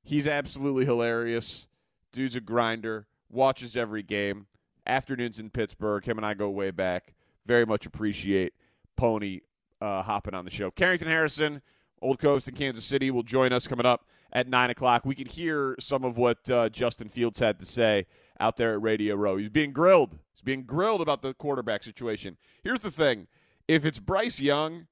He's 0.04 0.28
absolutely 0.28 0.86
hilarious. 0.86 1.68
Dude's 2.14 2.36
a 2.36 2.42
grinder. 2.42 3.08
Watches 3.30 3.76
every 3.76 4.04
game. 4.04 4.48
Afternoons 4.86 5.40
in 5.40 5.50
Pittsburgh. 5.50 6.06
Him 6.06 6.18
and 6.18 6.26
I 6.26 6.34
go 6.34 6.50
way 6.50 6.72
back. 6.72 7.14
Very 7.46 7.66
much 7.66 7.86
appreciate 7.86 8.54
Poni 9.00 9.42
uh, 9.82 10.02
hopping 10.02 10.34
on 10.34 10.46
the 10.46 10.52
show. 10.52 10.72
Carrington 10.72 11.08
Harrison, 11.08 11.62
Old 12.02 12.20
Coast 12.20 12.48
in 12.48 12.56
Kansas 12.56 12.86
City, 12.86 13.12
will 13.12 13.24
join 13.24 13.54
us 13.54 13.68
coming 13.68 13.86
up 13.86 14.06
at 14.32 14.48
9 14.48 14.70
o'clock. 14.70 15.06
We 15.06 15.16
can 15.16 15.28
hear 15.28 15.76
some 15.80 16.04
of 16.04 16.18
what 16.18 16.50
uh, 16.50 16.70
Justin 16.70 17.10
Fields 17.10 17.40
had 17.40 17.60
to 17.60 17.66
say 17.66 18.06
out 18.40 18.58
there 18.58 18.74
at 18.74 18.82
Radio 18.82 19.16
Row. 19.16 19.38
He's 19.38 19.50
being 19.50 19.72
grilled. 19.74 20.18
He's 20.34 20.42
being 20.42 20.64
grilled 20.64 21.02
about 21.02 21.22
the 21.22 21.34
quarterback 21.34 21.84
situation. 21.84 22.38
Here's 22.64 22.80
the 22.80 22.92
thing 22.92 23.28
if 23.68 23.86
it's 23.86 24.00
Bryce 24.00 24.40
Young, 24.40 24.88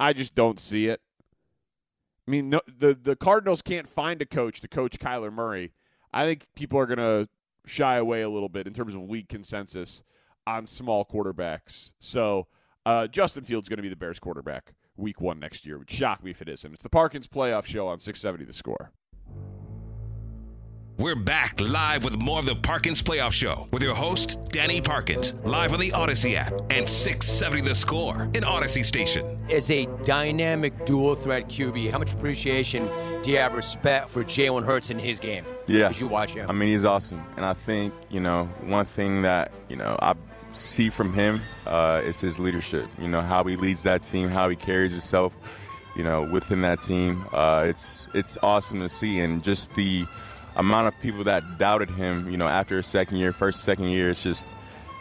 I 0.00 0.12
just 0.12 0.34
don't 0.34 0.58
see 0.58 0.86
it. 0.86 1.00
I 2.26 2.30
mean, 2.30 2.50
no, 2.50 2.60
the 2.66 2.94
the 2.94 3.14
Cardinals 3.14 3.62
can't 3.62 3.88
find 3.88 4.20
a 4.20 4.26
coach 4.26 4.60
to 4.60 4.68
coach 4.68 4.98
Kyler 4.98 5.32
Murray. 5.32 5.72
I 6.12 6.24
think 6.24 6.46
people 6.54 6.78
are 6.78 6.86
going 6.86 6.98
to 6.98 7.28
shy 7.66 7.96
away 7.96 8.22
a 8.22 8.28
little 8.28 8.48
bit 8.48 8.66
in 8.66 8.72
terms 8.72 8.94
of 8.94 9.02
league 9.02 9.28
consensus 9.28 10.02
on 10.46 10.66
small 10.66 11.04
quarterbacks. 11.04 11.92
So 11.98 12.46
uh, 12.86 13.08
Justin 13.08 13.42
Fields 13.42 13.68
going 13.68 13.78
to 13.78 13.82
be 13.82 13.88
the 13.88 13.96
Bears 13.96 14.20
quarterback 14.20 14.72
week 14.96 15.20
one 15.20 15.40
next 15.40 15.66
year. 15.66 15.74
It 15.74 15.78
would 15.78 15.90
shock 15.90 16.24
me 16.24 16.30
if 16.30 16.40
it 16.40 16.48
isn't. 16.48 16.72
It's 16.72 16.82
the 16.82 16.88
Parkins 16.88 17.26
playoff 17.26 17.66
show 17.66 17.88
on 17.88 17.98
670 17.98 18.44
The 18.44 18.52
Score. 18.52 18.92
We're 20.98 21.14
back 21.14 21.60
live 21.60 22.04
with 22.04 22.16
more 22.18 22.38
of 22.38 22.46
the 22.46 22.54
Parkins 22.56 23.02
Playoff 23.02 23.32
Show 23.32 23.68
with 23.70 23.82
your 23.82 23.94
host, 23.94 24.38
Danny 24.48 24.80
Parkins, 24.80 25.34
live 25.44 25.74
on 25.74 25.80
the 25.80 25.90
Audacy 25.90 26.36
app 26.36 26.52
and 26.70 26.88
670 26.88 27.60
The 27.68 27.74
Score 27.74 28.22
in 28.32 28.44
Audacy 28.44 28.82
Station. 28.82 29.38
As 29.50 29.70
a 29.70 29.84
dynamic 30.04 30.86
dual 30.86 31.14
threat 31.14 31.48
QB, 31.48 31.90
how 31.90 31.98
much 31.98 32.14
appreciation 32.14 32.88
do 33.22 33.30
you 33.30 33.36
have 33.36 33.52
respect 33.52 34.10
for 34.10 34.24
Jalen 34.24 34.64
Hurts 34.64 34.88
in 34.88 34.98
his 34.98 35.20
game? 35.20 35.44
Yeah. 35.66 35.90
As 35.90 36.00
you 36.00 36.08
watch 36.08 36.32
him. 36.32 36.48
I 36.48 36.54
mean, 36.54 36.70
he's 36.70 36.86
awesome. 36.86 37.22
And 37.36 37.44
I 37.44 37.52
think, 37.52 37.92
you 38.08 38.20
know, 38.20 38.44
one 38.62 38.86
thing 38.86 39.20
that, 39.20 39.52
you 39.68 39.76
know, 39.76 39.98
I 40.00 40.14
see 40.56 40.90
from 40.90 41.12
him 41.12 41.40
uh, 41.66 42.02
is 42.04 42.20
his 42.20 42.38
leadership. 42.38 42.88
You 43.00 43.08
know, 43.08 43.20
how 43.20 43.44
he 43.44 43.56
leads 43.56 43.82
that 43.84 44.02
team, 44.02 44.28
how 44.28 44.48
he 44.48 44.56
carries 44.56 44.92
himself, 44.92 45.34
you 45.94 46.02
know, 46.02 46.22
within 46.22 46.62
that 46.62 46.80
team. 46.80 47.24
Uh, 47.32 47.66
it's 47.68 48.06
it's 48.14 48.38
awesome 48.42 48.80
to 48.80 48.88
see. 48.88 49.20
And 49.20 49.42
just 49.42 49.74
the 49.74 50.06
amount 50.56 50.88
of 50.88 51.00
people 51.00 51.24
that 51.24 51.58
doubted 51.58 51.90
him, 51.90 52.30
you 52.30 52.36
know, 52.36 52.48
after 52.48 52.76
his 52.76 52.86
second 52.86 53.18
year, 53.18 53.32
first, 53.32 53.62
second 53.62 53.88
year, 53.88 54.10
it's 54.10 54.22
just 54.22 54.52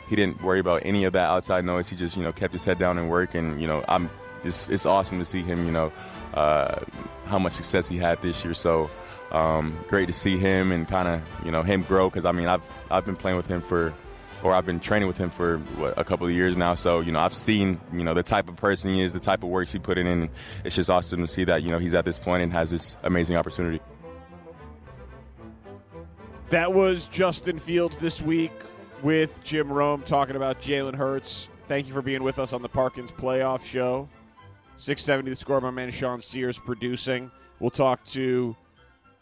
he 0.09 0.15
didn't 0.15 0.41
worry 0.41 0.59
about 0.59 0.81
any 0.85 1.05
of 1.05 1.13
that 1.13 1.29
outside 1.29 1.65
noise. 1.65 1.89
He 1.89 1.95
just, 1.95 2.15
you 2.15 2.23
know, 2.23 2.31
kept 2.31 2.53
his 2.53 2.65
head 2.65 2.77
down 2.77 2.97
and 2.97 3.09
work. 3.09 3.33
And, 3.33 3.59
you 3.59 3.67
know, 3.67 3.83
I'm 3.87 4.09
it's, 4.43 4.69
it's 4.69 4.85
awesome 4.85 5.17
to 5.19 5.25
see 5.25 5.41
him, 5.41 5.65
you 5.65 5.71
know, 5.71 5.91
uh, 6.33 6.79
how 7.25 7.39
much 7.39 7.53
success 7.53 7.87
he 7.87 7.97
had 7.97 8.21
this 8.21 8.45
year. 8.45 8.53
So, 8.53 8.89
um, 9.31 9.77
great 9.87 10.05
to 10.07 10.13
see 10.13 10.37
him 10.37 10.71
and 10.71 10.87
kind 10.87 11.07
of 11.07 11.21
you 11.43 11.51
know 11.51 11.63
him 11.63 11.83
grow 11.83 12.09
because 12.09 12.25
I 12.25 12.31
mean 12.31 12.47
I've 12.47 12.63
I've 12.89 13.05
been 13.05 13.15
playing 13.15 13.37
with 13.37 13.47
him 13.47 13.61
for 13.61 13.93
or 14.45 14.53
I've 14.53 14.65
been 14.65 14.79
training 14.79 15.07
with 15.07 15.17
him 15.17 15.31
for 15.31 15.57
what, 15.57 15.97
a 15.97 16.03
couple 16.03 16.27
of 16.27 16.31
years 16.31 16.55
now 16.55 16.75
so 16.75 16.99
you 16.99 17.11
know 17.11 17.19
I've 17.19 17.33
seen 17.33 17.81
you 17.91 18.03
know 18.03 18.13
the 18.13 18.21
type 18.21 18.47
of 18.47 18.55
person 18.55 18.91
he 18.91 19.01
is 19.01 19.11
the 19.11 19.19
type 19.19 19.41
of 19.41 19.49
work 19.49 19.67
he 19.69 19.79
put 19.79 19.97
in 19.97 20.05
and 20.05 20.29
it's 20.63 20.75
just 20.75 20.87
awesome 20.87 21.21
to 21.21 21.27
see 21.27 21.43
that 21.45 21.63
you 21.63 21.71
know 21.71 21.79
he's 21.79 21.95
at 21.95 22.05
this 22.05 22.19
point 22.19 22.43
and 22.43 22.53
has 22.53 22.69
this 22.69 22.95
amazing 23.01 23.37
opportunity. 23.37 23.81
That 26.49 26.73
was 26.73 27.07
Justin 27.07 27.57
Fields 27.57 27.97
this 27.97 28.21
week 28.21 28.51
with 29.01 29.43
Jim 29.43 29.71
Rome 29.71 30.03
talking 30.03 30.35
about 30.35 30.61
Jalen 30.61 30.93
Hurts. 30.93 31.49
Thank 31.67 31.87
you 31.87 31.93
for 31.93 32.03
being 32.03 32.21
with 32.21 32.37
us 32.37 32.53
on 32.53 32.61
the 32.61 32.69
Parkins 32.69 33.11
Playoff 33.11 33.65
Show. 33.65 34.07
670 34.77 35.31
the 35.31 35.35
score. 35.35 35.59
My 35.59 35.71
man 35.71 35.89
Sean 35.89 36.21
Sears 36.21 36.59
producing. 36.59 37.31
We'll 37.59 37.71
talk 37.71 38.05
to 38.05 38.55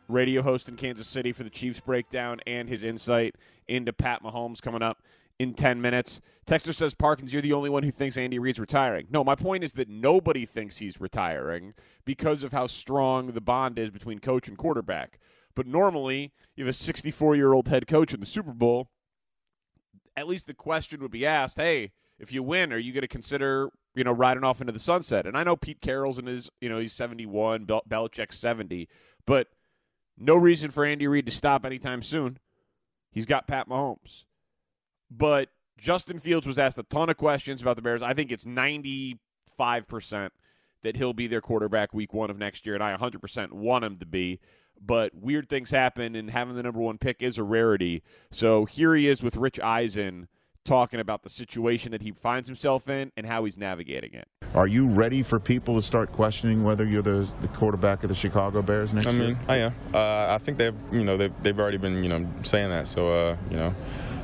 radio 0.10 0.42
host 0.42 0.68
in 0.68 0.76
Kansas 0.76 1.08
City 1.08 1.32
for 1.32 1.44
the 1.44 1.50
Chiefs 1.50 1.80
breakdown 1.80 2.42
and 2.46 2.68
his 2.68 2.84
insight 2.84 3.36
into 3.68 3.94
Pat 3.94 4.24
Mahomes 4.24 4.62
coming 4.62 4.82
up 4.82 5.02
in 5.40 5.54
10 5.54 5.82
minutes. 5.82 6.22
Texter 6.46 6.74
says, 6.74 6.94
Parkins, 6.94 7.34
you're 7.34 7.42
the 7.42 7.54
only 7.54 7.70
one 7.70 7.84
who 7.84 7.92
thinks 7.92 8.18
Andy 8.18 8.40
Reid's 8.40 8.60
retiring. 8.60 9.08
No, 9.10 9.24
my 9.24 9.36
point 9.36 9.64
is 9.64 9.74
that 9.74 9.90
nobody 9.90 10.46
thinks 10.46 10.78
he's 10.78 11.02
retiring 11.02 11.74
because 12.06 12.44
of 12.44 12.52
how 12.52 12.68
strong 12.68 13.28
the 13.28 13.42
bond 13.42 13.80
is 13.80 13.90
between 13.90 14.20
coach 14.20 14.48
and 14.48 14.58
quarterback. 14.58 15.20
But 15.56 15.68
normally, 15.68 16.34
you 16.56 16.66
have 16.66 16.70
a 16.70 16.74
64 16.74 17.36
year 17.36 17.54
old 17.54 17.68
head 17.68 17.88
coach 17.88 18.14
in 18.14 18.20
the 18.20 18.26
Super 18.26 18.54
Bowl. 18.54 18.90
At 20.16 20.28
least 20.28 20.48
the 20.48 20.54
question 20.54 21.02
would 21.02 21.12
be 21.12 21.26
asked 21.26 21.58
hey, 21.58 21.92
if 22.20 22.32
you 22.32 22.44
win, 22.44 22.72
are 22.72 22.78
you 22.78 22.94
going 22.94 23.02
to 23.02 23.08
consider 23.08 23.70
you 23.96 24.04
know 24.04 24.12
riding 24.12 24.44
off 24.44 24.62
into 24.62 24.74
the 24.74 24.80
sunset? 24.80 25.26
And 25.26 25.38
I 25.38 25.44
know 25.44 25.56
Pete 25.56 25.82
Carroll's 25.82 26.20
in 26.20 26.26
his 26.26 26.50
you 26.62 26.70
know 26.70 26.80
he's 26.80 26.94
71, 26.94 27.66
Bel- 27.66 27.84
Belichick's 27.88 28.40
70, 28.40 28.88
but 29.26 29.48
no 30.18 30.36
reason 30.36 30.70
for 30.70 30.86
Andy 30.86 31.08
Reid 31.08 31.26
to 31.26 31.32
stop 31.32 31.66
anytime 31.66 32.02
soon. 32.02 32.38
He's 33.14 33.26
got 33.26 33.48
Pat 33.48 33.70
Mahomes. 33.70 34.26
But 35.10 35.50
Justin 35.78 36.20
Fields 36.20 36.48
was 36.48 36.58
asked 36.58 36.80
a 36.80 36.84
ton 36.84 37.10
of 37.10 37.18
questions 37.18 37.62
about 37.62 37.76
the 37.76 37.82
Bears. 37.82 38.02
I 38.02 38.14
think 38.14 38.32
it's 38.32 38.46
95% 38.46 39.20
that 40.82 40.98
he'll 40.98 41.14
be 41.14 41.28
their 41.28 41.42
quarterback 41.42 41.94
week 41.94 42.14
one 42.14 42.30
of 42.30 42.38
next 42.38 42.66
year, 42.66 42.76
and 42.76 42.84
I 42.84 42.96
100% 42.96 43.54
want 43.54 43.86
him 43.86 43.98
to 43.98 44.06
be. 44.06 44.40
But 44.82 45.14
weird 45.16 45.48
things 45.48 45.72
happen, 45.72 46.16
and 46.16 46.32
having 46.32 46.56
the 46.56 46.64
number 46.64 46.80
one 46.80 46.98
pick 46.98 47.22
is 47.22 47.38
a 47.38 47.44
rarity. 47.44 48.04
So 48.32 48.66
here 48.66 48.96
he 48.96 49.08
is 49.08 49.24
with 49.24 49.38
Rich 49.38 49.60
Eisen 49.62 50.28
talking 50.64 51.00
about 51.00 51.24
the 51.24 51.30
situation 51.30 51.92
that 51.92 52.02
he 52.02 52.12
finds 52.12 52.48
himself 52.48 52.90
in 52.90 53.12
and 53.18 53.26
how 53.26 53.46
he's 53.46 53.58
navigating 53.58 54.14
it. 54.14 54.28
Are 54.56 54.68
you 54.68 54.88
ready 54.88 55.24
for 55.24 55.40
people 55.40 55.76
to 55.76 55.82
start 55.82 56.12
questioning 56.12 56.64
whether 56.64 56.86
you're 56.86 57.02
the, 57.02 57.28
the 57.42 57.48
quarterback 57.50 58.04
of 58.04 58.10
the 58.10 58.16
Chicago 58.16 58.62
Bears 58.62 58.94
next 58.94 59.08
I 59.08 59.12
year? 59.12 59.28
mean, 59.28 59.38
I 59.48 59.58
am. 59.58 59.76
Uh, 59.94 60.28
I 60.30 60.38
think 60.38 60.58
they've, 60.58 60.76
you 60.92 61.04
know, 61.04 61.18
they've, 61.18 61.36
they've 61.42 61.60
already 61.60 61.78
been, 61.78 62.04
you 62.04 62.10
know, 62.10 62.28
saying 62.44 62.70
that. 62.70 62.88
So, 62.88 63.10
uh, 63.10 63.38
you 63.50 63.58
know, 63.58 63.76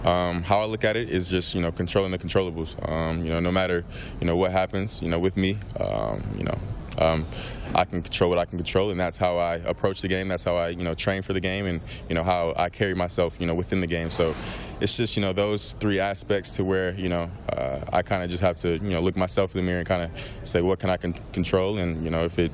um, 0.06 0.44
how 0.44 0.62
I 0.62 0.66
look 0.66 0.84
at 0.84 0.96
it 0.96 1.10
is 1.10 1.28
just, 1.28 1.56
you 1.56 1.62
know, 1.62 1.72
controlling 1.72 2.12
the 2.12 2.20
controllables. 2.20 2.76
Um, 2.88 3.24
you 3.24 3.30
know, 3.30 3.40
no 3.40 3.52
matter, 3.52 3.84
you 4.20 4.28
know, 4.28 4.36
what 4.36 4.52
happens, 4.52 5.02
you 5.02 5.10
know, 5.10 5.20
with 5.20 5.36
me, 5.36 5.58
um, 5.80 6.24
you 6.38 6.44
know, 6.44 6.58
um, 7.00 7.26
I 7.74 7.86
can 7.86 8.02
control 8.02 8.30
what 8.30 8.40
I 8.40 8.46
can 8.46 8.58
control, 8.58 8.92
and 8.92 9.00
that's 9.00 9.18
how 9.18 9.38
I 9.38 9.56
approach 9.56 10.02
the 10.02 10.08
game. 10.08 10.28
That's 10.28 10.44
how 10.44 10.56
I, 10.56 10.70
you 10.70 10.84
know, 10.84 10.94
train 10.94 11.22
for 11.22 11.34
the 11.34 11.40
game, 11.40 11.66
and 11.66 11.82
you 12.10 12.16
know 12.16 12.24
how 12.24 12.54
I 12.56 12.70
carry 12.70 12.94
myself, 12.94 13.38
you 13.40 13.48
know, 13.48 13.54
within 13.54 13.80
the 13.82 13.88
game. 13.88 14.10
So 14.10 14.36
it's 14.82 14.98
just, 14.98 15.16
you 15.16 15.22
know, 15.22 15.32
those 15.34 15.74
three 15.80 16.00
aspects 16.00 16.54
to 16.54 16.64
where, 16.64 16.94
you 16.96 17.10
know, 17.10 17.30
uh, 17.52 17.80
I 17.94 18.02
kind 18.02 18.24
of 18.24 18.30
just 18.30 18.42
have 18.42 18.58
to, 18.58 18.74
you 18.74 18.90
know, 18.92 19.02
look 19.02 19.16
myself 19.16 19.54
in 19.56 19.62
the 19.62 19.66
mirror 19.66 19.80
and 19.80 19.88
kind 19.88 20.04
of 20.04 20.12
say 20.44 20.62
what 20.62 20.80
can 20.80 20.90
I 20.90 20.98
con- 20.98 21.14
control, 21.34 21.78
and 21.78 22.04
you 22.04 22.10
know, 22.10 22.26
if 22.26 22.40
it 22.40 22.52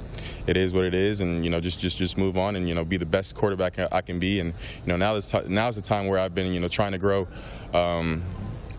it 0.48 0.58
is 0.58 0.74
what 0.74 0.84
it 0.86 0.94
is, 0.94 1.22
and 1.22 1.44
you 1.44 1.50
know, 1.50 1.60
just 1.60 1.80
just 1.80 1.98
just 1.98 2.18
move 2.18 2.38
on, 2.38 2.56
and 2.56 2.68
you 2.68 2.76
know, 2.76 2.86
be 2.86 2.98
the 2.98 3.06
best 3.06 3.36
quarterback 3.36 3.80
I 3.80 4.02
can 4.02 4.20
be, 4.20 4.40
and 4.40 4.54
you 4.86 4.88
know, 4.88 4.98
now 4.98 5.16
is 5.16 5.34
now's 5.48 5.76
the 5.76 5.82
time 5.82 6.08
where 6.08 6.20
I've 6.20 6.36
been, 6.36 6.52
you 6.54 6.60
know, 6.60 6.68
trying 6.68 6.92
to 6.92 6.98
grow. 7.00 7.28
Um, 7.74 8.24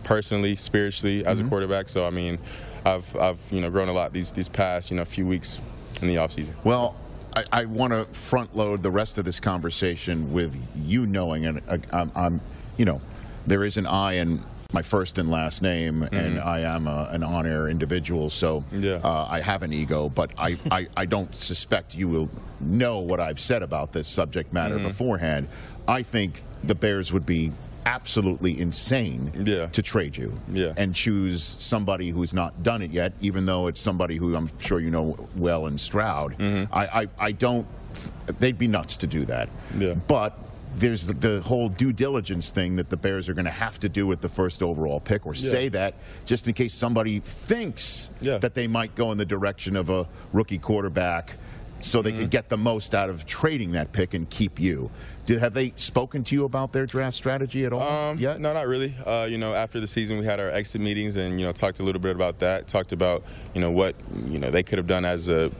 personally, 0.03 0.55
spiritually, 0.55 1.25
as 1.25 1.37
Mhm. 1.37 1.45
a 1.45 1.49
quarterback. 1.49 1.89
So 1.89 2.05
I 2.07 2.11
mean, 2.11 2.39
I've 2.87 3.15
I've 3.15 3.45
you 3.51 3.61
know 3.61 3.69
grown 3.69 3.89
a 3.89 3.93
lot 3.93 4.13
these 4.13 4.31
these 4.31 4.49
past 4.49 4.91
you 4.91 4.97
know 4.97 5.05
few 5.05 5.25
weeks 5.25 5.61
in 6.01 6.07
the 6.07 6.15
offseason. 6.15 6.53
Well, 6.63 6.95
I, 7.35 7.43
I 7.51 7.65
want 7.65 7.93
to 7.93 8.05
front 8.05 8.55
load 8.55 8.83
the 8.83 8.91
rest 8.91 9.17
of 9.17 9.25
this 9.25 9.39
conversation 9.39 10.31
with 10.33 10.55
you 10.75 11.05
knowing, 11.05 11.45
and 11.45 11.61
uh, 11.67 11.77
I'm, 11.93 12.11
I'm, 12.15 12.41
you 12.77 12.85
know, 12.85 13.01
there 13.45 13.63
is 13.63 13.77
an 13.77 13.87
I 13.87 14.13
in 14.13 14.41
my 14.73 14.81
first 14.81 15.17
and 15.17 15.31
last 15.31 15.61
name, 15.61 16.03
and 16.03 16.37
Mhm. 16.37 16.45
I 16.45 16.59
am 16.61 16.87
a, 16.87 17.07
an 17.11 17.23
on-air 17.23 17.67
individual, 17.69 18.29
so 18.29 18.63
uh, 18.73 19.25
I 19.29 19.39
have 19.39 19.63
an 19.63 19.71
ego, 19.71 20.09
but 20.09 20.33
I, 20.37 20.57
I, 20.71 20.87
I 20.97 21.05
don't 21.05 21.33
suspect 21.35 21.95
you 21.95 22.09
will 22.09 22.29
know 22.59 22.99
what 22.99 23.19
I've 23.19 23.39
said 23.39 23.63
about 23.63 23.93
this 23.93 24.07
subject 24.07 24.51
matter 24.53 24.77
Mhm. 24.77 24.83
beforehand. 24.83 25.47
I 25.87 26.01
think 26.03 26.43
the 26.63 26.75
Bears 26.75 27.13
would 27.13 27.25
be 27.25 27.51
absolutely 27.87 28.59
insane 28.59 29.31
to 29.71 29.81
trade 29.81 30.17
you 30.17 30.37
Yeah. 30.51 30.73
and 30.77 30.93
choose 30.93 31.41
somebody 31.43 32.09
who's 32.09 32.33
not 32.33 32.61
done 32.63 32.81
it 32.81 32.91
yet, 32.91 33.13
even 33.21 33.45
though 33.45 33.67
it's 33.67 33.79
somebody 33.81 34.17
who 34.17 34.35
I'm 34.35 34.49
sure 34.59 34.79
you 34.79 34.89
know 34.89 35.15
well 35.35 35.67
in 35.67 35.77
Stroud. 35.77 36.37
Mm-hmm. 36.37 36.73
I, 36.73 36.85
I, 37.01 37.07
I 37.19 37.31
don't, 37.31 37.65
they'd 38.39 38.57
be 38.57 38.67
nuts 38.67 38.97
to 38.97 39.07
do 39.07 39.25
that. 39.25 39.47
Yeah. 39.77 39.93
But 39.93 40.37
there's 40.75 41.07
the, 41.07 41.13
the 41.13 41.41
whole 41.41 41.69
due 41.69 41.93
diligence 41.93 42.51
thing 42.51 42.75
that 42.75 42.89
the 42.89 42.97
Bears 42.97 43.29
are 43.29 43.33
going 43.33 43.45
to 43.45 43.51
have 43.51 43.79
to 43.79 43.89
do 43.89 44.05
with 44.05 44.21
the 44.21 44.29
first 44.29 44.61
overall 44.61 44.99
pick, 44.99 45.25
or 45.25 45.33
Yeah. 45.33 45.49
say 45.49 45.69
that 45.69 45.95
just 46.25 46.47
in 46.47 46.53
case 46.53 46.73
somebody 46.73 47.19
thinks 47.19 48.11
that 48.21 48.53
they 48.53 48.67
might 48.67 48.95
go 48.95 49.11
in 49.13 49.17
the 49.17 49.25
direction 49.25 49.75
of 49.77 49.89
a 49.89 50.07
rookie 50.33 50.59
quarterback. 50.59 51.37
So 51.79 52.01
they 52.01 52.11
Mm-hmm. 52.11 52.21
could 52.21 52.29
get 52.31 52.49
the 52.49 52.57
most 52.57 52.93
out 52.95 53.09
of 53.11 53.25
trading 53.27 53.71
that 53.73 53.91
pick 53.91 54.13
and 54.15 54.27
keep 54.29 54.59
you. 54.59 54.89
Did, 55.27 55.39
have 55.39 55.53
they 55.53 55.73
spoken 55.75 56.23
to 56.23 56.35
you 56.35 56.45
about 56.45 56.71
their 56.73 56.85
draft 56.85 57.15
strategy 57.15 57.65
at 57.65 57.73
all? 57.73 57.81
Um, 57.81 58.17
yeah, 58.17 58.37
no, 58.37 58.53
not 58.53 58.65
really. 58.65 58.93
Uh, 59.05 59.27
you 59.29 59.37
know, 59.37 59.53
after 59.53 59.79
the 59.79 59.85
season, 59.87 60.17
we 60.17 60.25
had 60.25 60.39
our 60.39 60.49
exit 60.49 60.81
meetings 60.81 61.17
and 61.17 61.39
you 61.39 61.45
know 61.45 61.51
talked 61.51 61.79
a 61.79 61.83
little 61.83 62.01
bit 62.01 62.15
about 62.15 62.39
that. 62.39 62.67
Talked 62.67 62.93
about 62.93 63.23
you 63.53 63.61
know 63.61 63.69
what 63.69 63.95
you 64.25 64.39
know 64.39 64.49
they 64.49 64.63
could 64.63 64.77
have 64.79 64.87
done 64.87 65.05
as 65.05 65.29
a 65.29 65.51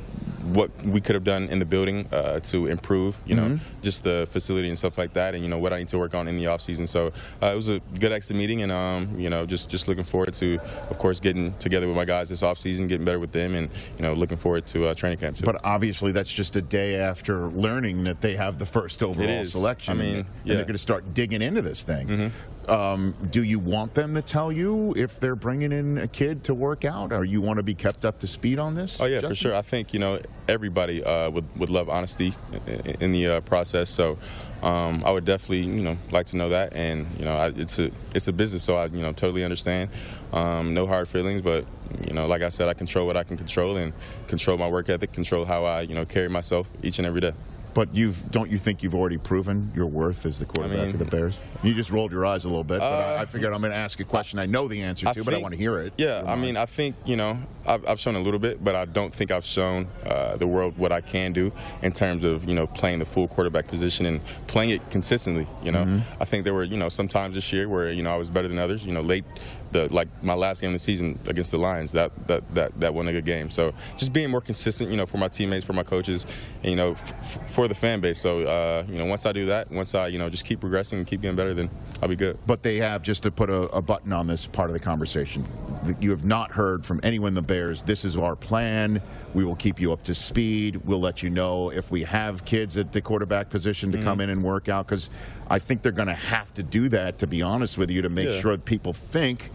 what 0.47 0.71
we 0.85 1.01
could 1.01 1.13
have 1.13 1.25
done 1.25 1.49
in 1.49 1.59
the 1.59 1.65
building 1.65 2.07
uh, 2.13 2.39
to 2.39 2.67
improve. 2.67 3.19
You 3.25 3.35
know, 3.35 3.43
Mhm. 3.47 3.59
just 3.81 4.05
the 4.05 4.25
facility 4.31 4.69
and 4.69 4.77
stuff 4.77 4.97
like 4.97 5.11
that, 5.13 5.35
and 5.35 5.43
you 5.43 5.49
know 5.49 5.57
what 5.59 5.73
I 5.73 5.79
need 5.79 5.89
to 5.89 5.97
work 5.97 6.15
on 6.15 6.29
in 6.29 6.37
the 6.37 6.47
off 6.47 6.61
season. 6.61 6.87
So 6.87 7.11
uh, 7.43 7.47
it 7.51 7.55
was 7.55 7.67
a 7.67 7.81
good 7.99 8.13
exit 8.13 8.37
meeting, 8.37 8.61
and 8.61 8.71
um, 8.71 9.19
you 9.19 9.29
know 9.29 9.45
just 9.45 9.69
just 9.69 9.89
looking 9.89 10.05
forward 10.05 10.31
to, 10.35 10.57
of 10.89 10.97
course, 10.99 11.19
getting 11.19 11.53
together 11.55 11.85
with 11.87 11.97
my 11.97 12.05
guys 12.05 12.29
this 12.29 12.43
off 12.43 12.57
season, 12.59 12.87
getting 12.87 13.03
better 13.05 13.19
with 13.19 13.33
them, 13.33 13.55
and 13.55 13.69
you 13.97 14.03
know 14.03 14.13
looking 14.13 14.37
forward 14.37 14.65
to 14.67 14.87
uh, 14.87 14.93
training 14.93 15.17
camp 15.17 15.35
too. 15.35 15.43
But 15.45 15.59
obviously, 15.65 16.13
that's 16.13 16.33
just 16.33 16.55
a 16.55 16.61
day 16.61 16.95
after 16.95 17.47
learning 17.49 18.05
that 18.05 18.21
they 18.21 18.37
have 18.37 18.57
the 18.57 18.65
first 18.65 19.03
overall 19.03 19.43
is. 19.57 19.61
selection. 19.61 19.99
I 19.99 20.03
mean, 20.03 20.15
and 20.15 20.25
yeah. 20.43 20.55
they're 20.55 20.63
going 20.63 20.73
to 20.73 20.77
start 20.77 21.13
digging 21.13 21.41
into 21.41 21.61
this 21.61 21.83
thing. 21.83 22.07
Mm-hmm. 22.07 22.71
Um, 22.71 23.15
do 23.31 23.43
you 23.43 23.59
want 23.59 23.93
them 23.93 24.13
to 24.15 24.21
tell 24.21 24.51
you 24.51 24.93
if 24.97 25.21
they're 25.21 25.37
bringing 25.37 25.71
in 25.71 25.97
a 25.97 26.07
kid 26.07 26.43
to 26.45 26.53
work 26.53 26.83
out, 26.83 27.13
or 27.13 27.23
you 27.23 27.39
want 27.39 27.57
to 27.57 27.63
be 27.63 27.73
kept 27.73 28.03
up 28.03 28.19
to 28.19 28.27
speed 28.27 28.59
on 28.59 28.75
this? 28.75 28.99
Oh 28.99 29.05
yeah, 29.05 29.21
for 29.21 29.33
sure. 29.33 29.55
I 29.55 29.61
think 29.61 29.93
you 29.93 29.99
know 29.99 30.19
everybody 30.49 31.01
uh, 31.03 31.29
would 31.29 31.45
would 31.57 31.69
love 31.69 31.87
honesty 31.89 32.33
in, 32.65 32.95
in 32.99 33.11
the 33.13 33.27
uh, 33.27 33.41
process. 33.41 33.89
So 33.89 34.17
um, 34.61 35.01
I 35.05 35.11
would 35.11 35.23
definitely 35.23 35.65
you 35.65 35.83
know 35.83 35.97
like 36.11 36.25
to 36.27 36.37
know 36.37 36.49
that, 36.49 36.73
and 36.73 37.07
you 37.17 37.23
know 37.23 37.37
I, 37.37 37.47
it's 37.49 37.79
a 37.79 37.89
it's 38.13 38.27
a 38.27 38.33
business, 38.33 38.63
so 38.63 38.75
I 38.75 38.87
you 38.87 39.01
know 39.01 39.13
totally 39.13 39.45
understand. 39.45 39.89
Um, 40.33 40.73
no 40.73 40.85
hard 40.87 41.07
feelings, 41.07 41.41
but 41.41 41.65
you 42.05 42.13
know 42.13 42.27
like 42.27 42.41
I 42.41 42.49
said, 42.49 42.67
I 42.67 42.73
control 42.73 43.07
what 43.07 43.15
I 43.15 43.23
can 43.23 43.37
control 43.37 43.77
and 43.77 43.93
control 44.27 44.57
my 44.57 44.67
work 44.67 44.89
ethic, 44.89 45.13
control 45.13 45.45
how 45.45 45.63
I 45.63 45.81
you 45.81 45.95
know 45.95 46.05
carry 46.05 46.27
myself 46.27 46.67
each 46.83 46.99
and 46.99 47.05
every 47.05 47.21
day. 47.21 47.33
But 47.77 47.93
you've 47.93 48.31
don't 48.31 48.49
you 48.49 48.57
think 48.57 48.81
you've 48.81 48.95
already 48.95 49.19
proven 49.19 49.71
your 49.75 49.85
worth 49.85 50.25
as 50.25 50.39
the 50.39 50.45
quarterback 50.45 50.79
mean- 50.79 50.89
of 50.89 50.97
the 50.97 51.05
Bears? 51.05 51.39
You 51.61 51.75
just 51.75 51.91
rolled 51.91 52.11
your 52.11 52.25
eyes 52.25 52.43
a 52.43 52.47
little 52.47 52.63
bit, 52.63 52.79
but 52.79 52.91
I, 52.91 53.17
Uh, 53.17 53.21
I 53.21 53.25
figured 53.27 53.53
I'm 53.53 53.61
going 53.61 53.71
to 53.71 53.77
ask 53.77 53.99
a 53.99 54.03
question 54.03 54.39
I 54.39 54.47
know 54.47 54.67
the 54.67 54.81
answer 54.81 55.05
to, 55.13 55.23
but 55.23 55.35
I 55.35 55.37
want 55.37 55.51
to 55.53 55.59
hear 55.59 55.77
it. 55.77 55.93
Yeah, 55.95 56.23
I 56.25 56.35
mean, 56.35 56.57
I 56.57 56.65
think 56.65 56.95
you 57.05 57.15
know, 57.15 57.37
I've, 57.67 57.87
I've 57.87 57.99
shown 57.99 58.15
a 58.15 58.19
little 58.19 58.39
bit, 58.39 58.63
but 58.63 58.73
I 58.75 58.85
don't 58.85 59.13
think 59.13 59.29
I've 59.29 59.45
shown 59.45 59.87
uh, 60.07 60.37
the 60.37 60.47
world 60.47 60.75
what 60.79 60.91
I 60.91 61.01
can 61.01 61.33
do 61.33 61.51
in 61.83 61.91
terms 61.91 62.23
of 62.25 62.45
you 62.49 62.55
know 62.55 62.65
playing 62.65 62.97
the 62.97 63.05
full 63.05 63.27
quarterback 63.27 63.67
position 63.67 64.07
and 64.07 64.21
playing 64.47 64.71
it 64.71 64.89
consistently. 64.89 65.45
You 65.61 65.71
know, 65.71 65.83
Mhm. 65.85 66.01
I 66.19 66.25
think 66.25 66.45
there 66.45 66.55
were 66.55 66.63
you 66.63 66.77
know 66.77 66.89
some 66.89 67.07
times 67.07 67.35
this 67.35 67.53
year 67.53 67.69
where 67.69 67.91
you 67.91 68.01
know 68.01 68.11
I 68.11 68.17
was 68.17 68.31
better 68.31 68.47
than 68.47 68.57
others. 68.57 68.83
You 68.87 68.93
know, 68.95 69.01
late 69.01 69.25
the 69.71 69.91
like 69.93 70.07
my 70.23 70.33
last 70.33 70.61
game 70.61 70.69
of 70.69 70.75
the 70.75 70.79
season 70.79 71.19
against 71.27 71.51
the 71.51 71.57
Lions, 71.57 71.91
that 71.93 72.11
that 72.27 72.43
that 72.55 72.79
that 72.79 72.93
one 72.93 73.07
a 73.07 73.11
good 73.13 73.25
game. 73.25 73.49
So 73.49 73.73
just 73.95 74.13
being 74.13 74.29
more 74.29 74.41
consistent, 74.41 74.89
you 74.91 74.97
know, 74.97 75.05
for 75.05 75.17
my 75.17 75.27
teammates, 75.27 75.65
for 75.65 75.73
my 75.73 75.83
coaches, 75.83 76.25
and, 76.63 76.69
you 76.71 76.75
know, 76.75 76.91
f- 76.91 77.13
f- 77.39 77.51
for 77.51 77.67
the 77.67 77.75
fan 77.75 77.99
base. 77.99 78.19
So 78.19 78.41
uh, 78.41 78.83
you 78.87 78.97
know, 78.97 79.05
once 79.05 79.25
I 79.25 79.31
do 79.31 79.45
that, 79.47 79.71
once 79.71 79.95
I 79.95 80.07
you 80.07 80.19
know 80.19 80.29
just 80.29 80.45
keep 80.45 80.59
progressing 80.59 80.99
and 80.99 81.07
keep 81.07 81.21
getting 81.21 81.35
better, 81.37 81.53
then 81.53 81.69
I'll 82.01 82.09
be 82.09 82.15
good. 82.15 82.37
But 82.45 82.63
they 82.63 82.77
have, 82.77 83.01
just 83.01 83.23
to 83.23 83.31
put 83.31 83.49
a, 83.49 83.63
a 83.75 83.81
button 83.81 84.13
on 84.13 84.27
this 84.27 84.45
part 84.47 84.69
of 84.69 84.73
the 84.73 84.79
conversation, 84.79 85.45
that 85.83 86.01
you 86.01 86.11
have 86.11 86.25
not 86.25 86.51
heard 86.51 86.85
from 86.85 86.99
anyone 87.03 87.33
the 87.33 87.41
Bears, 87.41 87.83
this 87.83 88.05
is 88.05 88.17
our 88.17 88.35
plan. 88.35 89.01
We 89.33 89.43
will 89.43 89.55
keep 89.55 89.79
you 89.79 89.93
up 89.93 90.03
to 90.03 90.13
speed. 90.13 90.77
We'll 90.85 90.99
let 90.99 91.21
you 91.23 91.29
know 91.29 91.69
if 91.71 91.91
we 91.91 92.03
have 92.03 92.45
kids 92.45 92.77
at 92.77 92.91
the 92.91 93.01
quarterback 93.01 93.49
position 93.49 93.91
to 93.91 94.01
come 94.03 94.19
in 94.21 94.29
and 94.29 94.43
work 94.43 94.69
out. 94.69 94.87
Because 94.87 95.09
I 95.49 95.59
think 95.59 95.81
they're 95.81 95.91
going 95.91 96.07
to 96.07 96.13
have 96.13 96.53
to 96.55 96.63
do 96.63 96.89
that, 96.89 97.19
to 97.19 97.27
be 97.27 97.41
honest 97.41 97.77
with 97.77 97.91
you, 97.91 98.01
to 98.01 98.09
make 98.09 98.27
Yeah. 98.27 98.39
sure 98.39 98.51
that 98.53 98.65
people 98.65 98.93
think 98.93 99.51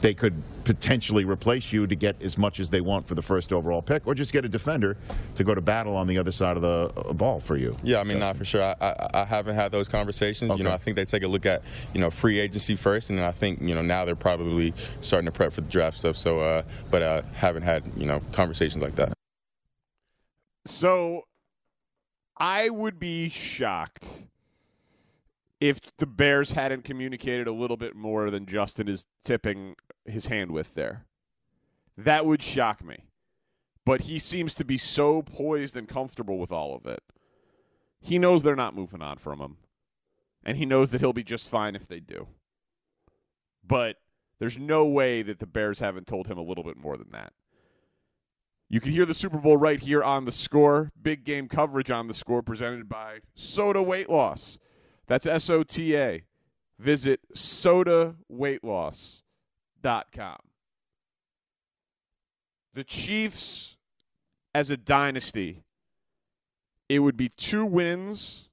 they 0.00 0.14
could 0.14 0.42
potentially 0.64 1.24
replace 1.24 1.72
you 1.72 1.86
to 1.86 1.94
get 1.94 2.20
as 2.22 2.36
much 2.36 2.58
as 2.58 2.70
they 2.70 2.80
want 2.80 3.06
for 3.06 3.14
the 3.14 3.22
first 3.22 3.52
overall 3.52 3.80
pick, 3.80 4.06
or 4.06 4.14
just 4.14 4.32
get 4.32 4.44
a 4.44 4.48
defender 4.48 4.96
to 5.36 5.44
go 5.44 5.54
to 5.54 5.60
battle 5.60 5.96
on 5.96 6.06
the 6.06 6.18
other 6.18 6.32
side 6.32 6.56
of 6.56 6.62
the 6.62 6.92
uh, 6.96 7.12
ball 7.12 7.40
for 7.40 7.56
you. 7.56 7.74
Yeah, 7.82 8.00
I 8.00 8.04
mean, 8.04 8.18
not 8.18 8.36
for 8.36 8.44
sure. 8.44 8.62
I, 8.62 8.74
I, 8.80 9.10
I 9.14 9.24
haven't 9.24 9.54
had 9.54 9.72
those 9.72 9.88
conversations. 9.88 10.56
You 10.58 10.64
know, 10.64 10.72
I 10.72 10.78
think 10.78 10.96
they 10.96 11.04
take 11.04 11.22
a 11.22 11.28
look 11.28 11.46
at 11.46 11.62
you 11.94 12.00
know 12.00 12.10
free 12.10 12.38
agency 12.38 12.76
first, 12.76 13.10
and 13.10 13.18
then 13.18 13.26
I 13.26 13.32
think 13.32 13.60
you 13.60 13.74
know 13.74 13.82
now 13.82 14.04
they're 14.04 14.16
probably 14.16 14.74
starting 15.00 15.26
to 15.26 15.32
prep 15.32 15.52
for 15.52 15.60
the 15.60 15.70
draft 15.70 15.98
stuff. 15.98 16.16
So, 16.16 16.40
uh, 16.40 16.62
but 16.90 17.02
uh, 17.02 17.22
haven't 17.34 17.62
had 17.62 17.90
you 17.96 18.06
know 18.06 18.20
conversations 18.32 18.82
like 18.82 18.96
that. 18.96 19.12
So 20.66 21.22
I 22.36 22.68
would 22.68 22.98
be 22.98 23.28
shocked 23.28 24.24
if 25.60 25.78
the 25.98 26.06
Bears 26.06 26.52
hadn't 26.52 26.84
communicated 26.84 27.46
a 27.46 27.52
little 27.52 27.76
bit 27.76 27.94
more 27.96 28.30
than 28.30 28.46
Justin 28.46 28.88
is 28.88 29.06
tipping 29.24 29.76
his 30.06 30.26
hand 30.26 30.50
with 30.50 30.74
there. 30.74 31.04
That 31.96 32.26
would 32.26 32.42
shock 32.42 32.84
me. 32.84 33.04
But 33.84 34.02
he 34.02 34.18
seems 34.18 34.54
to 34.56 34.64
be 34.64 34.78
so 34.78 35.22
poised 35.22 35.76
and 35.76 35.88
comfortable 35.88 36.38
with 36.38 36.50
all 36.50 36.74
of 36.74 36.86
it. 36.86 37.02
He 38.00 38.18
knows 38.18 38.42
they're 38.42 38.56
not 38.56 38.74
moving 38.74 39.02
on 39.02 39.18
from 39.18 39.40
him. 39.40 39.56
And 40.44 40.56
he 40.56 40.66
knows 40.66 40.90
that 40.90 41.00
he'll 41.00 41.12
be 41.12 41.24
just 41.24 41.48
fine 41.48 41.74
if 41.74 41.86
they 41.86 42.00
do. 42.00 42.28
But 43.66 43.96
there's 44.38 44.58
no 44.58 44.84
way 44.84 45.22
that 45.22 45.38
the 45.38 45.46
Bears 45.46 45.80
haven't 45.80 46.06
told 46.06 46.26
him 46.26 46.38
a 46.38 46.42
little 46.42 46.64
bit 46.64 46.76
more 46.76 46.96
than 46.96 47.10
that. 47.12 47.32
You 48.68 48.80
can 48.80 48.92
hear 48.92 49.06
the 49.06 49.14
Super 49.14 49.38
Bowl 49.38 49.56
right 49.56 49.80
here 49.80 50.02
on 50.02 50.24
the 50.24 50.32
score. 50.32 50.90
Big 51.00 51.24
game 51.24 51.48
coverage 51.48 51.90
on 51.90 52.08
the 52.08 52.14
score 52.14 52.42
presented 52.42 52.88
by 52.88 53.20
SOTA 53.34 53.82
Weight 53.82 54.10
Loss. 54.10 54.58
That's 55.06 55.26
S 55.26 55.48
O 55.50 55.62
T 55.62 55.96
A. 55.96 56.24
Visit 56.78 57.20
sotaweightloss.com. 59.86 60.38
The 62.74 62.84
Chiefs, 62.84 63.76
as 64.54 64.70
a 64.70 64.76
dynasty, 64.76 65.64
it 66.88 67.00
would 67.00 67.16
be 67.16 67.28
two 67.28 67.64
wins, 67.64 68.50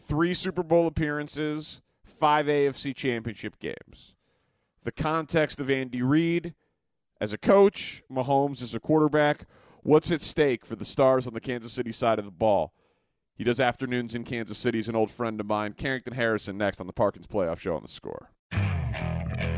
three 0.00 0.32
Super 0.32 0.62
Bowl 0.62 0.86
appearances, 0.86 1.82
five 2.04 2.46
AFC 2.46 2.94
championship 2.94 3.58
games. 3.58 4.14
The 4.84 4.92
context 4.92 5.58
of 5.60 5.70
Andy 5.70 6.02
Reid 6.02 6.54
as 7.20 7.32
a 7.32 7.38
coach, 7.38 8.02
Mahomes 8.10 8.62
as 8.62 8.74
a 8.74 8.80
quarterback. 8.80 9.46
What's 9.82 10.12
at 10.12 10.20
stake 10.20 10.64
for 10.64 10.76
the 10.76 10.84
Stars 10.84 11.26
on 11.26 11.34
the 11.34 11.40
Kansas 11.40 11.72
City 11.72 11.92
side 11.92 12.18
of 12.18 12.24
the 12.24 12.30
ball? 12.30 12.72
He 13.34 13.44
does 13.44 13.58
afternoons 13.58 14.14
in 14.14 14.24
Kansas 14.24 14.58
City. 14.58 14.78
He's 14.78 14.88
an 14.88 14.94
old 14.94 15.10
friend 15.10 15.40
of 15.40 15.46
mine. 15.46 15.72
Carrington 15.72 16.14
Harrison 16.14 16.56
next 16.56 16.80
on 16.80 16.86
the 16.86 16.92
Parkins 16.92 17.26
Playoff 17.26 17.58
Show 17.58 17.74
on 17.74 17.82
the 17.82 17.88
score. 17.88 18.30